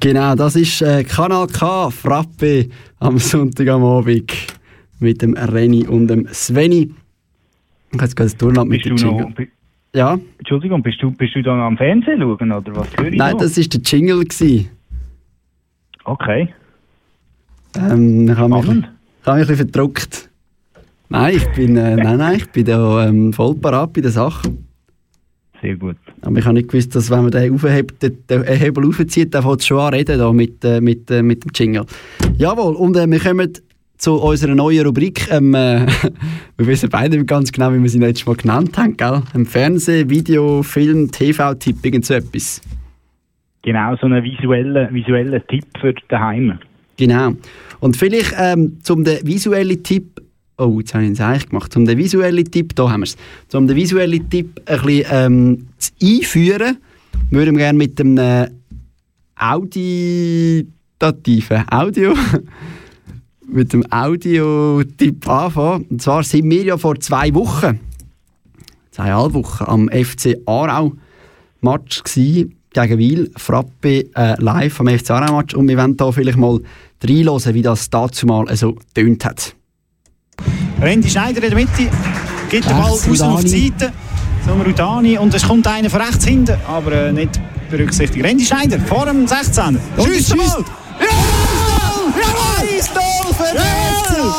Genau, 0.00 0.34
das 0.34 0.56
ist 0.56 0.82
äh, 0.82 1.04
Kanal 1.04 1.46
K, 1.46 1.90
Frappe 1.90 2.68
am 2.98 3.18
Sonntag 3.18 3.68
am 3.68 3.84
Abend 3.84 4.32
mit 4.98 5.22
dem 5.22 5.34
Reni 5.34 5.86
und 5.86 6.08
dem 6.08 6.26
Sveni. 6.32 6.92
Jetzt 7.92 8.16
gerade 8.16 8.30
das 8.30 8.36
Turnland 8.36 8.68
mit 8.68 8.84
dem 8.84 8.96
noch, 8.96 9.20
Jingle. 9.20 9.48
Ja? 9.94 10.18
Entschuldigung, 10.38 10.82
bist 10.82 11.00
du, 11.00 11.12
bist 11.12 11.36
du 11.36 11.42
dann 11.42 11.60
am 11.60 11.76
Fernsehen 11.76 12.18
schauen 12.18 12.50
oder 12.50 12.74
was 12.74 12.88
höre 12.96 13.12
ich 13.12 13.16
Nein, 13.16 13.36
da? 13.38 13.44
das 13.44 13.56
war 13.56 13.64
der 13.64 13.80
Jingle. 13.80 14.24
Gewesen. 14.24 14.70
Okay. 16.02 16.52
Ähm, 17.76 18.28
ich 18.28 18.36
habe 18.36 18.48
mich, 18.48 18.66
habe 18.66 18.72
mich 18.72 18.88
ein 19.26 19.38
bisschen 19.38 19.56
verdruckt. 19.56 20.27
Nein, 21.10 21.36
ich 21.36 21.48
bin, 21.52 21.76
äh, 21.76 21.96
nein, 21.96 22.18
nein, 22.18 22.36
ich 22.36 22.50
bin 22.50 22.64
da 22.66 23.06
ähm, 23.06 23.32
voll 23.32 23.54
parat 23.54 23.92
bei 23.94 24.00
der 24.02 24.10
Sache. 24.10 24.48
Sehr 25.62 25.76
gut. 25.76 25.96
Aber 26.22 26.38
ich 26.38 26.44
habe 26.44 26.54
nicht 26.54 26.68
gewusst, 26.68 26.94
dass 26.94 27.10
wenn 27.10 27.22
man 27.22 27.30
den 27.30 27.52
aufhebt, 27.54 28.02
den, 28.02 28.18
den 28.28 28.44
Hebel 28.44 28.86
aufzieht, 28.86 29.34
dann 29.34 29.42
fängt 29.42 29.60
es 29.60 29.66
schon 29.66 29.80
an 29.80 29.94
reden 29.94 30.18
da 30.18 30.32
mit, 30.32 30.64
äh, 30.64 30.80
mit, 30.80 31.10
äh, 31.10 31.22
mit 31.22 31.44
dem 31.44 31.50
Jingle. 31.54 31.86
Jawohl, 32.36 32.74
und 32.76 32.96
äh, 32.96 33.10
wir 33.10 33.18
kommen 33.18 33.52
zu 33.96 34.14
unserer 34.14 34.54
neuen 34.54 34.86
Rubrik. 34.86 35.28
Ähm, 35.30 35.54
äh, 35.54 35.86
wir 36.56 36.66
wissen 36.66 36.88
beide 36.90 37.24
ganz 37.24 37.50
genau, 37.50 37.72
wie 37.72 37.82
wir 37.82 37.90
sie 37.90 37.98
letztes 37.98 38.26
Mal 38.26 38.36
genannt 38.36 38.78
haben, 38.78 38.96
gell? 38.96 39.22
Im 39.34 39.46
Fernsehen, 39.46 40.08
Video, 40.08 40.62
Film, 40.62 41.10
TV-Tipp, 41.10 41.84
irgend 41.84 42.04
so 42.04 42.14
etwas. 42.14 42.60
Genau, 43.62 43.96
so 43.96 44.06
einen 44.06 44.22
visuellen, 44.22 44.94
visuellen 44.94 45.42
Tipp 45.48 45.64
für 45.80 45.94
daheim. 46.08 46.58
Genau. 46.96 47.32
Und 47.80 47.96
vielleicht 47.96 48.34
ähm, 48.38 48.78
zum 48.82 49.04
den 49.04 49.26
visuellen 49.26 49.82
Tipp, 49.82 50.17
oh, 50.58 50.80
jetzt 50.80 50.92
habe 50.94 51.04
ich 51.04 51.12
es 51.12 51.20
eigentlich 51.20 51.48
gemacht, 51.48 51.72
zum 51.72 51.86
den 51.86 51.96
visuellen 51.96 52.44
Tipp, 52.50 52.74
da 52.74 52.90
haben 52.90 53.00
wir 53.00 53.04
es, 53.04 53.16
zum 53.48 53.66
den 53.66 53.76
visuellen 53.76 54.28
Tipp 54.28 54.60
ein 54.66 54.80
bisschen 54.82 55.06
ähm, 55.10 55.68
zu 55.78 55.90
einführen, 56.02 56.78
würden 57.30 57.54
wir 57.54 57.62
gerne 57.64 57.78
mit 57.78 57.98
dem 57.98 58.18
äh, 58.18 58.48
auditativen 59.36 60.64
Audio, 61.70 62.14
mit 63.46 63.72
dem 63.72 63.84
Audio-Tipp 63.90 65.26
anfangen. 65.28 65.86
Und 65.86 66.02
zwar 66.02 66.22
sind 66.22 66.50
wir 66.50 66.64
ja 66.64 66.76
vor 66.76 67.00
zwei 67.00 67.32
Wochen, 67.34 67.80
zweieinhalb 68.90 69.32
Wochen, 69.34 69.64
am 69.64 69.88
FC 69.88 70.36
Aarau 70.44 70.92
Match 71.60 72.02
gsi 72.02 72.50
gegen 72.70 72.98
Wiel, 72.98 73.30
Frappe 73.36 74.06
äh, 74.14 74.40
live 74.40 74.80
am 74.80 74.88
FC 74.88 75.10
Aarau 75.10 75.36
Match 75.36 75.54
und 75.54 75.68
wir 75.68 75.78
wollen 75.78 75.96
da 75.96 76.10
vielleicht 76.12 76.38
mal 76.38 76.60
reinhören, 77.02 77.54
wie 77.54 77.62
das 77.62 77.88
dazu 77.90 78.26
mal 78.26 78.54
so 78.56 78.76
tönt 78.94 79.24
hat. 79.24 79.54
Randy 80.80 81.10
Schneider 81.10 81.42
in 81.42 81.50
der 81.50 81.58
Mitte, 81.58 81.90
gibt 82.48 82.64
den 82.68 82.76
Ball 82.76 82.90
raus 82.90 83.20
auf 83.20 83.40
die. 83.42 83.48
Seite. 83.70 83.92
Zum 84.46 84.60
Rudani 84.60 85.18
und 85.18 85.34
es 85.34 85.46
kommt 85.46 85.66
einer 85.66 85.90
von 85.90 86.00
rechts 86.00 86.24
hinten, 86.24 86.56
aber 86.66 86.92
äh, 86.92 87.12
nicht 87.12 87.40
berücksichtigt. 87.70 88.24
Randy 88.24 88.44
Schneider 88.44 88.78
vor 88.80 89.06
dem 89.06 89.26
16er. 89.26 89.78
Schießt 90.02 90.36
Ball! 90.36 90.64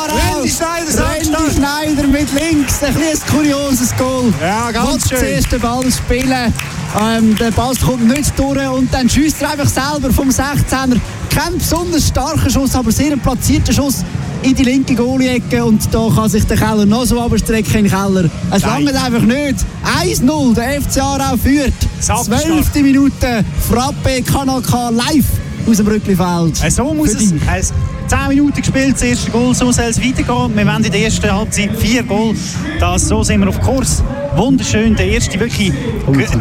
Randy 0.08 0.48
Schneider, 0.48 1.10
Randy 1.10 1.54
Schneider 1.54 2.06
mit 2.08 2.32
links, 2.32 2.82
ein 2.82 2.96
ein 2.96 3.20
kurioses 3.30 3.96
Goal. 3.96 4.32
Ja, 4.40 4.70
ganz 4.70 5.08
schön. 5.08 5.18
zuerst 5.18 5.52
den 5.52 5.60
Ball 5.60 5.84
spielen, 5.92 6.52
ähm, 7.00 7.36
der 7.36 7.50
Ball 7.50 7.74
kommt 7.76 8.08
nicht 8.08 8.38
durch 8.38 8.68
und 8.68 8.92
dann 8.92 9.08
schießt 9.08 9.42
er 9.42 9.50
einfach 9.50 9.68
selber 9.68 10.12
vom 10.12 10.30
16er. 10.30 10.98
Kein 11.30 11.58
besonders 11.58 12.08
starker 12.08 12.50
Schuss, 12.50 12.74
aber 12.74 12.90
sehr 12.90 13.12
ein 13.12 13.20
platzierter 13.20 13.72
Schuss. 13.72 14.04
In 14.42 14.54
die 14.54 14.62
linke 14.64 14.94
Goalie-Ecke 14.94 15.64
und 15.64 15.82
da 15.92 16.08
kann 16.14 16.28
sich 16.28 16.44
der 16.44 16.56
Keller 16.56 16.86
noch 16.86 17.04
so 17.04 17.20
abstrecken 17.20 17.86
Keller. 17.88 18.30
Es 18.50 18.62
Nein. 18.62 18.84
langt 18.84 18.96
einfach 19.04 19.22
nicht. 19.22 19.56
1-0, 20.04 20.54
der 20.54 20.80
FC 20.80 20.98
Aarau 21.02 21.36
führt. 21.36 21.72
12. 22.00 22.74
Minute, 22.82 23.44
Frappe 23.70 24.22
Kanal 24.22 24.62
K 24.62 24.88
live 24.90 25.26
aus 25.68 25.76
dem 25.76 25.86
Rücklifeld. 25.88 26.64
Äh, 26.64 26.70
So 26.70 26.94
muss 26.94 27.10
es. 27.14 27.32
es 27.32 27.72
10 28.08 28.18
Minuten 28.28 28.60
gespielt, 28.60 28.94
das 28.94 29.02
erste 29.02 29.30
Goal, 29.30 29.54
so 29.54 29.70
soll 29.70 29.84
es 29.84 29.98
weitergehen. 30.00 30.56
Wir 30.56 30.66
wollen 30.66 30.84
in 30.84 30.90
der 30.90 31.00
ersten 31.02 31.30
Halbzeit 31.30 31.70
vier 31.78 32.02
Goal. 32.02 32.34
Das, 32.80 33.06
so 33.08 33.22
sind 33.22 33.40
wir 33.40 33.48
auf 33.48 33.60
Kurs. 33.60 34.02
Wunderschön, 34.36 34.96
der 34.96 35.06
erste, 35.08 35.38
wirklich, 35.38 35.72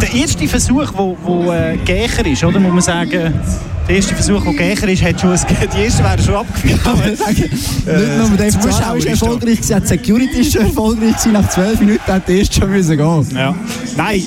der 0.02 0.14
erste 0.14 0.48
Versuch, 0.48 0.92
wo, 0.96 1.18
wo 1.24 1.52
äh, 1.52 1.78
Gächer 1.84 2.26
ist, 2.26 2.44
oder? 2.44 2.60
Muss 2.60 2.72
man 2.72 2.82
sagen, 2.82 3.34
der 3.90 3.96
erste 3.96 4.14
Versuch, 4.14 4.46
wo 4.46 4.52
Gächer 4.52 4.88
ist, 4.88 5.04
hat 5.04 5.20
schon, 5.20 5.36
die 5.74 5.82
erste 5.82 6.04
wäre 6.04 6.20
schon 6.20 6.36
abgeführt. 6.36 6.80
Nicht 6.86 8.30
nur 8.30 8.38
der 8.38 8.52
FC 8.52 8.84
Aarau 8.84 8.96
ist 8.96 9.08
erfolgreich 9.08 9.62
gewesen, 9.62 9.82
die 9.82 9.88
Security 9.88 10.40
ist 10.42 10.54
schon 10.54 10.62
erfolgreich 10.62 11.14
gewesen. 11.14 11.34
Nach 11.34 11.50
12 11.50 11.80
Minuten 11.80 12.08
hat 12.08 12.28
der 12.28 12.36
erste 12.36 12.62
schon 12.62 12.70
müssen 12.70 12.98
gehen. 12.98 13.28
Ja. 13.36 13.56
Nein. 13.98 14.22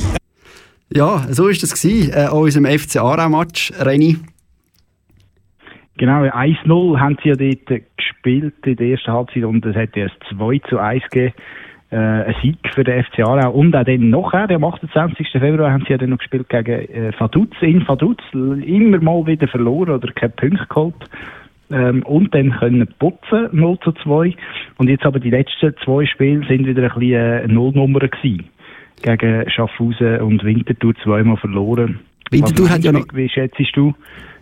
Ja, 0.92 1.26
so 1.30 1.44
war 1.44 1.52
das 1.52 1.80
gewesen, 1.80 2.12
äh, 2.12 2.24
an 2.24 2.32
unserem 2.32 2.66
FC 2.66 2.96
Aarau-Match. 2.96 3.72
Reni, 3.78 4.18
Genau, 5.98 6.22
1-0 6.22 6.98
haben 6.98 7.16
sie 7.22 7.28
ja 7.28 7.36
dort 7.36 7.70
äh, 7.70 7.82
gespielt 7.96 8.54
in 8.64 8.76
der 8.76 8.88
ersten 8.88 9.12
Halbzeit 9.12 9.44
und 9.44 9.64
es 9.64 9.76
hat 9.76 9.94
ja 9.94 10.06
ein 10.06 10.36
2 10.36 10.60
zu 10.68 10.78
1 10.78 11.04
gegeben. 11.10 11.34
Äh, 11.92 11.96
ein 11.96 12.34
Sieg 12.40 12.56
für 12.74 12.84
den 12.84 13.04
FC 13.04 13.20
Aarau. 13.20 13.50
Und 13.50 13.76
auch 13.76 13.84
dann 13.84 14.08
nachher, 14.08 14.50
am 14.50 14.64
28. 14.64 15.28
Februar, 15.30 15.70
haben 15.70 15.84
sie 15.84 15.92
ja 15.92 15.98
dann 15.98 16.08
noch 16.08 16.18
gespielt 16.18 16.48
gegen 16.48 16.88
äh, 16.88 17.12
Vaduz 17.18 17.50
in 17.60 17.86
Vaduz. 17.86 18.16
Immer 18.32 18.98
mal 19.02 19.26
wieder 19.26 19.46
verloren 19.46 19.90
oder 19.90 20.10
keine 20.12 20.32
Punkte 20.32 20.66
geholt. 20.66 20.94
Ähm, 21.70 22.02
und 22.04 22.34
dann 22.34 22.52
können 22.52 22.88
putzen, 22.98 23.48
0 23.52 23.78
zu 23.80 23.92
2. 23.92 24.34
Und 24.78 24.88
jetzt 24.88 25.04
aber 25.04 25.20
die 25.20 25.28
letzten 25.28 25.74
zwei 25.84 26.06
Spiele 26.06 26.46
sind 26.48 26.66
wieder 26.66 26.82
ein 26.82 26.98
bisschen 26.98 27.12
äh, 27.12 27.46
Nullnummer 27.46 28.00
gewesen. 28.00 28.48
Gegen 29.02 29.50
Schaffhausen 29.50 30.20
und 30.20 30.44
Winterthur 30.44 30.94
zweimal 31.02 31.36
verloren. 31.36 32.00
Winterthur 32.30 32.70
hat 32.70 32.84
ja 32.84 32.92
du, 32.92 33.04
Wie 33.12 33.28
schätzt 33.28 33.58
du, 33.74 33.92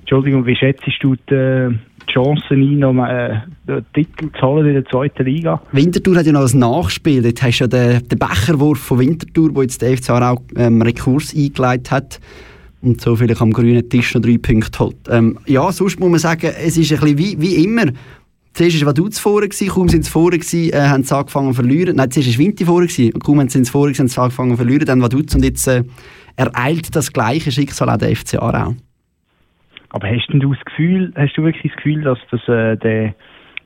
Entschuldigung, 0.00 0.46
wie 0.46 0.54
schätzt 0.54 0.84
du 1.00 1.16
die 1.28 1.78
Chancen 2.06 2.62
ein, 2.62 2.84
um 2.84 2.98
äh, 2.98 3.40
den 3.66 3.84
Titel 3.94 4.30
zu 4.38 4.42
holen 4.46 4.68
in 4.68 4.74
der 4.74 4.84
zweiten 4.86 5.24
Liga? 5.24 5.60
Winterthur 5.72 6.16
hat 6.16 6.26
ja 6.26 6.32
noch 6.32 6.52
ein 6.52 6.58
Nachspiel. 6.58 7.22
Dort 7.22 7.42
hast 7.42 7.58
du 7.58 7.64
ja 7.64 7.68
den, 7.68 8.08
den 8.08 8.18
Becherwurf 8.18 8.78
von 8.78 8.98
Winterthur, 8.98 9.54
wo 9.54 9.62
jetzt 9.62 9.82
der 9.82 9.96
FC 9.96 10.10
Aarau 10.10 10.42
ähm, 10.56 10.82
Rekurs 10.82 11.34
eingeleitet 11.34 11.90
hat 11.90 12.20
und 12.82 13.00
so 13.00 13.16
vielleicht 13.16 13.40
am 13.40 13.52
grünen 13.52 13.88
Tisch 13.88 14.14
noch 14.14 14.22
drei 14.22 14.38
Punkte 14.38 14.78
holt. 14.78 14.96
Ähm, 15.08 15.38
ja, 15.46 15.70
sonst 15.72 16.00
muss 16.00 16.10
man 16.10 16.18
sagen, 16.18 16.50
es 16.64 16.76
ist 16.76 16.92
ein 16.92 17.00
bisschen 17.00 17.18
wie, 17.18 17.40
wie 17.40 17.64
immer. 17.64 17.86
Zuerst 18.52 18.84
war 18.84 18.94
vorne, 19.12 19.48
gewesen, 19.48 19.68
kaum 19.68 19.88
sind 19.88 20.04
sie 20.04 20.10
gewesen, 20.12 20.72
äh, 20.72 20.88
haben 20.88 21.04
sie 21.04 21.16
angefangen 21.16 21.50
zu 21.50 21.54
verlieren. 21.54 21.96
Nein, 21.96 22.10
zuerst 22.10 22.30
war 22.30 22.38
Winti 22.38 22.64
gewesen, 22.64 23.12
und 23.12 23.22
kaum 23.22 23.48
sind 23.48 23.64
sie 23.64 23.70
vorne, 23.70 23.94
haben 23.94 24.08
sie 24.08 24.20
angefangen 24.20 24.50
zu 24.52 24.56
verlieren. 24.56 24.86
Dann 24.86 25.02
Vaduz 25.02 25.34
und 25.34 25.44
jetzt 25.44 25.68
äh, 25.68 25.84
ereilt 26.36 26.94
das 26.96 27.12
gleiche 27.12 27.52
Schicksal 27.52 27.90
auch 27.90 27.96
der 27.96 28.14
FC 28.16 28.34
Aarau. 28.34 28.74
Aber 29.90 30.08
hast 30.08 30.28
du 30.28 30.38
das 30.38 30.64
Gefühl, 30.64 31.12
hast 31.16 31.36
du 31.36 31.42
wirklich 31.42 31.72
das 31.72 31.76
Gefühl, 31.76 32.02
dass 32.02 32.18
das, 32.30 32.40
äh, 32.48 32.76
der, 32.76 33.14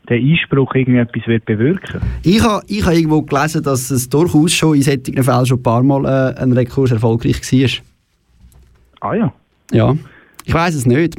der 0.09 0.17
Einspruch 0.17 0.75
irgendwie 0.75 0.99
etwas 0.99 1.27
wird 1.27 1.45
bewirken? 1.45 2.01
Ich 2.23 2.43
habe 2.43 2.65
ich 2.67 2.85
ha 2.85 2.93
irgendwo 2.93 3.23
gelesen, 3.23 3.63
dass 3.63 3.91
es 3.91 4.09
durchaus 4.09 4.53
schon 4.53 4.77
in 4.77 4.83
solchen 4.83 5.23
Fällen 5.23 5.47
schon 5.47 5.59
ein 5.59 5.63
paar 5.63 5.83
Mal 5.83 6.05
äh, 6.05 6.41
ein 6.41 6.53
Rekurs 6.53 6.91
erfolgreich 6.91 7.41
war. 7.53 9.11
Ah 9.11 9.15
ja. 9.15 9.33
Ja, 9.71 9.97
ich 10.45 10.55
weiß 10.55 10.75
es 10.75 10.87
nicht. 10.87 11.17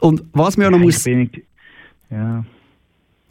Und 0.00 0.22
was 0.32 0.56
mir 0.56 0.68
auch 0.68 0.70
noch 0.70 0.78
muss... 0.78 1.04
Ich, 1.04 1.42
ja. 2.10 2.44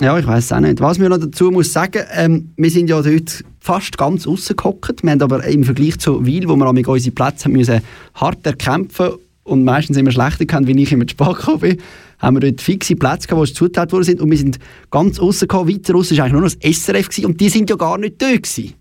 Ja, 0.01 0.17
ich 0.17 0.26
weiß 0.26 0.45
es 0.45 0.53
auch 0.53 0.61
nicht. 0.61 0.80
Was 0.80 0.97
mir 0.97 1.09
noch 1.09 1.17
dazu 1.17 1.51
muss 1.51 1.74
sagen, 1.74 2.03
ähm, 2.13 2.51
wir 2.55 2.70
sind 2.70 2.89
ja 2.89 3.01
dort 3.01 3.43
fast 3.59 3.97
ganz 3.97 4.26
rausgehockt. 4.26 5.03
Wir 5.03 5.11
haben 5.11 5.22
aber 5.22 5.43
im 5.45 5.65
Vergleich 5.65 5.99
zu 5.99 6.26
Wil, 6.26 6.47
wo 6.47 6.55
wir 6.55 6.88
unsere 6.88 7.13
Plätze 7.13 7.45
haben 7.45 7.53
müssen, 7.53 7.82
hart 8.15 8.45
erkämpfen 8.45 9.15
und 9.50 9.64
meistens 9.64 9.97
immer 9.97 10.12
schlechter 10.12 10.45
gehabt, 10.45 10.68
wie 10.68 10.82
ich 10.82 10.91
immer 10.91 11.08
zu 11.08 11.12
spät 11.12 11.36
gekommen 11.36 11.60
bin, 11.60 11.78
haben 12.20 12.36
wir 12.36 12.41
dort 12.41 12.62
fixe 12.62 12.95
Plätze 12.95 13.28
gehabt, 13.28 13.50
die 13.50 13.54
zugeteilt 13.54 13.91
worden 13.91 14.04
sind 14.04 14.22
und 14.22 14.30
wir 14.30 14.38
sind 14.38 14.60
ganz 14.91 15.22
rausgekommen. 15.22 15.74
Weiter 15.74 15.93
raus 15.93 16.12
war 16.12 16.20
eigentlich 16.20 16.34
nur 16.34 16.41
noch 16.41 16.52
das 16.52 16.78
SRF 16.78 17.10
gewesen, 17.10 17.26
und 17.26 17.41
die 17.41 17.50
sind 17.50 17.70
ja 17.70 17.76
gar 17.76 17.97
nicht 17.97 18.22
dort 18.22 18.43
gewesen. 18.43 18.74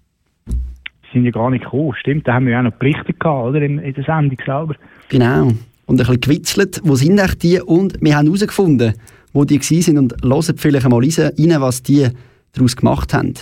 Die 0.46 1.12
sind 1.12 1.24
ja 1.24 1.30
gar 1.30 1.50
nicht 1.50 1.64
gekommen, 1.64 1.94
stimmt. 1.98 2.28
Da 2.28 2.34
haben 2.34 2.46
wir 2.46 2.52
ja 2.52 2.60
auch 2.60 2.64
noch 2.64 2.72
berichtet 2.72 3.18
gehabt, 3.18 3.48
oder? 3.48 3.62
In, 3.62 3.78
in 3.78 3.94
der 3.94 4.04
Sendung 4.04 4.38
selber. 4.44 4.74
Genau. 5.08 5.52
Und 5.86 5.94
ein 5.94 5.96
bisschen 5.96 6.20
gewitzelt, 6.20 6.80
wo 6.84 6.96
sind 6.96 7.18
eigentlich 7.18 7.38
die? 7.38 7.60
Und 7.60 7.96
wir 8.02 8.16
haben 8.16 8.26
herausgefunden, 8.26 8.92
wo 9.32 9.44
die 9.44 9.58
gewesen 9.58 9.82
sind 9.82 9.98
und 9.98 10.14
hören 10.22 10.56
vielleicht 10.56 10.84
einmal 10.84 11.00
rein, 11.00 11.60
was 11.60 11.82
die 11.82 12.08
daraus 12.52 12.76
gemacht 12.76 13.14
haben. 13.14 13.34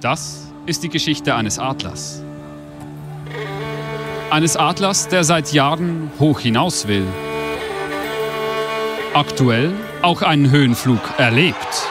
Das 0.00 0.52
ist 0.66 0.84
die 0.84 0.88
Geschichte 0.88 1.34
eines 1.34 1.58
Adlers. 1.58 2.24
Eines 4.30 4.56
Adlers, 4.56 5.08
der 5.08 5.24
seit 5.24 5.52
Jahren 5.52 6.10
hoch 6.18 6.40
hinaus 6.40 6.86
will. 6.86 7.06
Aktuell 9.14 9.72
auch 10.02 10.20
einen 10.20 10.50
Höhenflug 10.50 11.00
erlebt. 11.16 11.88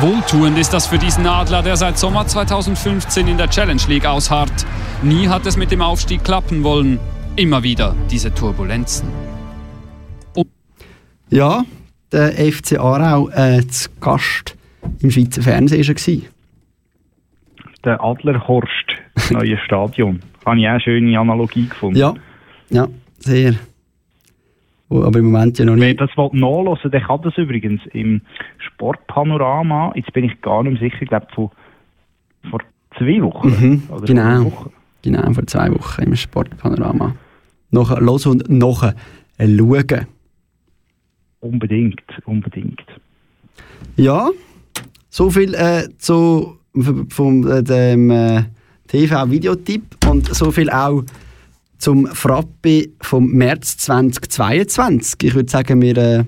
Wohltuend 0.00 0.58
ist 0.58 0.72
das 0.72 0.86
für 0.86 0.98
diesen 0.98 1.26
Adler, 1.26 1.62
der 1.62 1.76
seit 1.76 1.98
Sommer 1.98 2.26
2015 2.26 3.26
in 3.26 3.36
der 3.36 3.50
Challenge 3.50 3.82
League 3.88 4.06
ausharrt. 4.06 4.66
Nie 5.02 5.28
hat 5.28 5.44
es 5.44 5.56
mit 5.56 5.70
dem 5.72 5.82
Aufstieg 5.82 6.22
klappen 6.22 6.62
wollen. 6.62 7.00
Immer 7.34 7.62
wieder 7.62 7.94
diese 8.10 8.32
Turbulenzen. 8.32 9.08
Ja, 11.30 11.64
der 12.12 12.32
FC 12.32 12.78
Aarau 12.78 13.28
äh, 13.30 13.66
zu 13.66 13.88
Gast 14.00 14.56
im 15.00 15.10
Schweizer 15.10 15.42
Fernsehen 15.42 15.86
war 15.86 16.14
er. 16.14 16.20
Der 17.84 18.04
Adlerhorst, 18.04 18.95
das 19.30 19.30
neue 19.30 19.58
Stadion. 19.58 20.20
Habe 20.44 20.60
ich 20.60 20.66
auch 20.66 20.70
eine 20.70 20.80
schöne 20.80 21.18
Analogie 21.18 21.68
gefunden. 21.68 21.98
Ja, 21.98 22.14
ja, 22.70 22.86
sehr. 23.18 23.54
Oh, 24.88 25.02
aber 25.02 25.18
im 25.18 25.32
Moment 25.32 25.58
ja 25.58 25.64
noch 25.64 25.76
Wer 25.76 25.88
nicht. 25.88 26.00
das 26.00 26.10
will 26.16 26.30
nachhören 26.32 26.90
der 26.92 27.00
kann 27.00 27.20
das 27.22 27.36
übrigens 27.36 27.80
im 27.92 28.20
Sportpanorama. 28.58 29.92
Jetzt 29.96 30.12
bin 30.12 30.24
ich 30.24 30.40
gar 30.42 30.62
nicht 30.62 30.80
mehr 30.80 30.90
sicher, 30.90 31.02
ich 31.02 31.08
glaube 31.08 31.26
von 31.34 31.50
vor 32.50 32.60
zwei 32.96 33.20
Wochen. 33.22 33.48
Mhm, 33.48 33.82
genau. 34.04 34.44
Woche. 34.44 34.70
Genau, 35.02 35.32
vor 35.32 35.46
zwei 35.46 35.70
Wochen 35.72 36.02
im 36.02 36.14
Sportpanorama. 36.14 37.16
Nachher 37.70 38.00
hören 38.00 38.30
und 38.30 38.48
nachher 38.48 38.94
schauen. 39.38 40.06
Unbedingt, 41.40 42.02
unbedingt. 42.24 42.84
Ja, 43.96 44.30
so 45.08 45.30
viel 45.30 45.54
äh, 45.54 45.88
zu 45.98 46.58
vom 47.08 47.48
äh, 47.50 47.62
dem 47.62 48.10
äh, 48.10 48.44
TV-Videotipp 48.86 49.82
und 50.08 50.34
so 50.34 50.50
viel 50.50 50.70
auch 50.70 51.02
zum 51.78 52.06
Frappe 52.06 52.88
vom 53.00 53.30
März 53.32 53.76
2022. 53.78 55.16
Ich 55.22 55.34
würde 55.34 55.50
sagen, 55.50 55.80
wir 55.82 55.96
äh, 55.96 56.24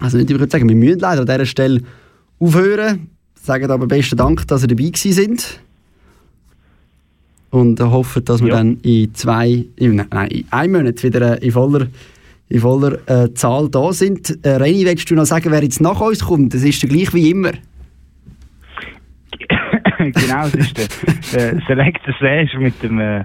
also 0.00 0.16
nicht, 0.16 0.30
ich 0.30 0.38
würde 0.38 0.50
sagen, 0.50 0.68
wir 0.68 0.76
müssen 0.76 1.00
leider 1.00 1.22
an 1.22 1.26
dieser 1.26 1.46
Stelle 1.46 1.82
aufhören. 2.38 3.08
Sagen 3.34 3.70
aber 3.70 3.86
besten 3.86 4.16
Dank, 4.16 4.46
dass 4.46 4.62
ihr 4.62 4.68
dabei 4.68 4.84
gewesen 4.84 5.12
sind. 5.12 5.60
Und 7.50 7.80
hoffen, 7.80 8.24
dass 8.24 8.40
wir 8.42 8.48
Ja. 8.48 8.56
dann 8.56 8.78
in 8.82 9.14
zwei, 9.14 9.64
in, 9.76 9.96
nein, 10.10 10.28
in 10.30 10.44
einem 10.50 10.72
Monat 10.74 11.02
wieder 11.02 11.40
äh, 11.40 11.46
in 11.46 11.52
voller, 11.52 11.86
in 12.48 12.60
voller 12.60 12.98
äh, 13.08 13.32
Zahl 13.34 13.68
da 13.70 13.92
sind. 13.92 14.38
Äh, 14.44 14.50
Reni, 14.56 14.84
willst 14.84 15.10
du 15.10 15.14
noch 15.14 15.24
sagen, 15.24 15.50
wer 15.50 15.62
jetzt 15.62 15.80
nach 15.80 16.00
uns 16.00 16.20
kommt? 16.20 16.52
Das 16.52 16.62
ist 16.62 16.82
der 16.82 16.90
gleich 16.90 17.12
wie 17.14 17.30
immer. 17.30 17.52
genau, 19.98 20.42
das 20.42 20.54
ist 20.54 20.78
der, 20.78 21.52
der 21.52 21.62
Selector 21.66 22.14
Sage 22.20 22.58
mit 22.58 22.82
dem 22.82 22.98
äh, 23.00 23.24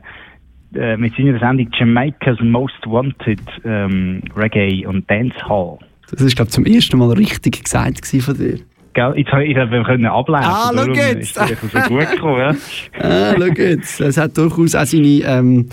äh, 0.76 0.98
mit 0.98 1.16
seiner 1.16 1.38
Sendung 1.40 1.70
Jamaica's 1.72 2.40
Most 2.42 2.86
Wanted 2.86 3.40
ähm, 3.64 4.22
Reggae 4.36 4.88
und 4.88 5.10
Dancehall. 5.10 5.78
Das 6.10 6.22
ist, 6.22 6.36
glaube 6.36 6.50
ich, 6.50 6.54
zum 6.54 6.66
ersten 6.66 6.98
Mal 6.98 7.12
richtig 7.14 7.64
gesagt 7.64 8.06
von 8.06 8.38
dir. 8.38 8.60
Gell? 8.94 9.14
Jetzt 9.16 9.32
habe 9.32 9.46
ich 9.46 9.56
wir 9.56 9.84
können 9.84 10.06
ablesen. 10.06 10.46
Ah, 10.46 10.72
schau 10.74 10.92
jetzt. 10.94 11.38
Ist 11.38 11.38
das 11.38 11.50
so 11.50 11.80
gut 11.90 12.12
gekommen, 12.12 12.40
ja? 12.40 12.56
Ah, 13.00 13.36
schau 13.38 13.46
jetzt. 13.46 14.02
Es 14.02 14.18
hat 14.18 14.38
durchaus 14.38 14.76
auch 14.76 14.86
seine 14.86 15.22
ähm, 15.26 15.70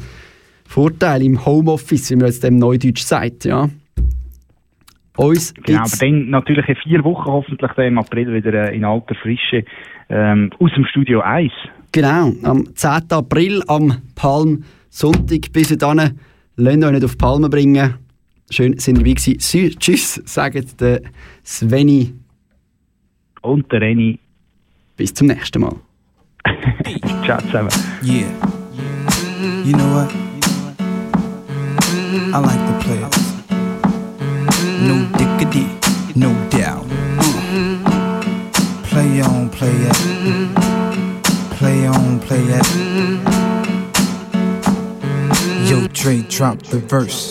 Vorteile 0.66 1.24
im 1.24 1.44
Homeoffice, 1.44 2.10
wie 2.10 2.16
man 2.16 2.26
jetzt 2.26 2.44
dem 2.44 2.56
Neudeutsch 2.56 3.02
sagt. 3.02 3.44
Ja. 3.44 3.68
Uns 5.16 5.52
Genau, 5.54 5.80
aber 5.80 5.96
dann 6.00 6.30
natürlich 6.30 6.68
in 6.68 6.76
vier 6.76 7.04
Wochen 7.04 7.30
hoffentlich 7.30 7.70
dann 7.72 7.86
im 7.86 7.98
April 7.98 8.32
wieder 8.32 8.70
äh, 8.70 8.76
in 8.76 8.84
alter 8.84 9.14
Frische 9.16 9.64
ähm, 10.10 10.50
aus 10.58 10.70
dem 10.76 10.84
Studio 10.84 11.20
1. 11.20 11.50
genau, 11.92 12.32
am 12.42 12.74
10. 12.74 13.10
April, 13.10 13.62
am 13.68 13.98
Palmsonntag. 14.14 15.52
Bis 15.52 15.68
dann, 15.78 16.18
lasst 16.56 16.84
euch 16.84 16.92
nicht 16.92 17.04
auf 17.04 17.12
die 17.12 17.16
Palme 17.16 17.48
bringen. 17.48 17.94
Schön, 18.50 18.76
sind 18.78 18.98
ihr 18.98 19.04
dabei 19.04 19.14
gewesen. 19.14 19.38
Sü- 19.38 19.78
Tschüss, 19.78 20.20
sagt 20.24 20.80
der 20.80 21.00
Sveni. 21.44 22.12
Und 23.42 23.70
der 23.72 23.80
Reni. 23.80 24.18
Bis 24.96 25.14
zum 25.14 25.28
nächsten 25.28 25.60
Mal. 25.62 25.76
Ciao 27.24 27.38
zusammen. 27.42 27.70
Yeah. 28.02 28.26
You 29.64 29.72
know 29.72 29.94
what? 29.94 30.10
I 32.32 32.38
like 32.38 32.66
to 32.66 32.72
play 32.80 32.98
it. 32.98 33.16
no 34.82 34.96
diggity, 35.16 35.66
no 36.14 36.30
doubt. 36.50 36.86
Play 38.90 39.20
on, 39.22 39.48
play 39.50 39.70
it. 39.72 40.54
Play 41.58 41.86
on, 41.86 42.18
play 42.18 42.42
it. 42.42 42.66
Yo, 45.70 45.86
Dre, 45.92 46.22
drop 46.22 46.60
the 46.62 46.80
verse. 46.80 47.30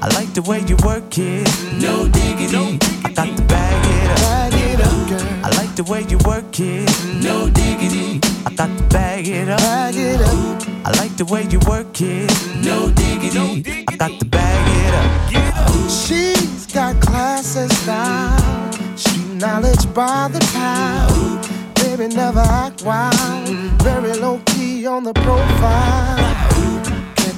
I 0.00 0.06
like 0.14 0.32
the 0.32 0.42
way 0.42 0.60
you 0.60 0.76
work 0.84 1.18
it. 1.18 1.48
No 1.80 2.08
diggity. 2.08 2.78
I 3.04 3.12
got 3.12 3.36
to 3.36 3.42
bag 3.44 3.84
it 3.84 4.10
up. 4.10 4.18
Bag 4.18 4.54
it 4.54 4.80
up, 4.80 5.08
girl. 5.08 5.44
I 5.44 5.50
like 5.56 5.74
the 5.74 5.84
way 5.84 6.02
you 6.08 6.18
work 6.24 6.60
it. 6.60 6.88
No 7.22 7.50
diggity. 7.50 8.20
I 8.46 8.54
got 8.54 8.76
to 8.78 8.84
bag 8.84 9.26
it 9.26 9.48
up. 9.48 9.58
Bag 9.58 9.96
it 9.96 10.20
up. 10.20 10.86
I 10.86 10.90
like 11.02 11.16
the 11.16 11.24
way 11.24 11.42
you 11.50 11.58
work 11.68 12.00
it. 12.00 12.30
No 12.64 12.90
diggity. 12.90 13.84
I 13.88 13.96
got 13.96 14.20
to 14.20 14.24
bag 14.24 14.64
it 14.86 14.94
up. 14.94 15.90
She's 15.90 16.66
got 16.72 17.00
class 17.00 17.56
and 17.56 17.72
style, 17.72 18.72
street 18.96 19.34
knowledge 19.34 19.92
by 19.94 20.28
the 20.28 20.40
pound. 20.52 21.74
Baby, 21.74 22.14
never 22.14 22.40
act 22.40 22.82
wild, 22.82 23.48
very 23.82 24.12
low 24.14 24.40
key 24.46 24.86
on 24.86 25.02
the 25.02 25.12
profile. 25.14 26.27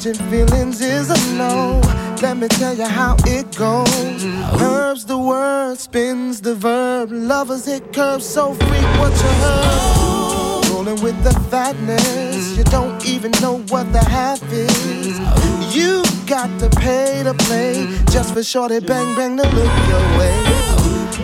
Catching 0.01 0.31
feelings 0.31 0.81
is 0.81 1.11
a 1.11 1.35
no. 1.35 1.79
Let 2.23 2.39
me 2.39 2.49
tell 2.49 2.73
you 2.73 2.87
how 2.87 3.17
it 3.27 3.55
goes. 3.55 4.25
Herbs 4.59 5.05
the 5.05 5.19
word, 5.19 5.77
spins 5.77 6.41
the 6.41 6.55
verb. 6.55 7.11
Lovers 7.13 7.67
hit 7.67 7.93
curves 7.93 8.25
so 8.25 8.55
freak 8.55 8.89
what 8.99 9.13
you 9.13 9.29
heard. 9.45 10.71
Rolling 10.71 11.03
with 11.03 11.23
the 11.23 11.39
fatness, 11.51 12.57
you 12.57 12.65
don't 12.65 13.05
even 13.05 13.31
know 13.43 13.59
what 13.69 13.93
the 13.93 14.03
half 14.03 14.43
is. 14.51 15.19
You 15.77 16.03
got 16.27 16.49
to 16.61 16.71
pay 16.71 17.23
to 17.23 17.35
play 17.35 17.87
just 18.11 18.33
for 18.33 18.43
shorty 18.43 18.81
bang 18.81 19.15
bang 19.17 19.37
to 19.37 19.43
look 19.43 19.89
your 19.91 20.19
way. 20.19 20.60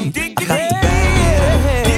I 0.00 0.02
got 0.02 0.36
to 0.38 0.46
bag 0.48 1.89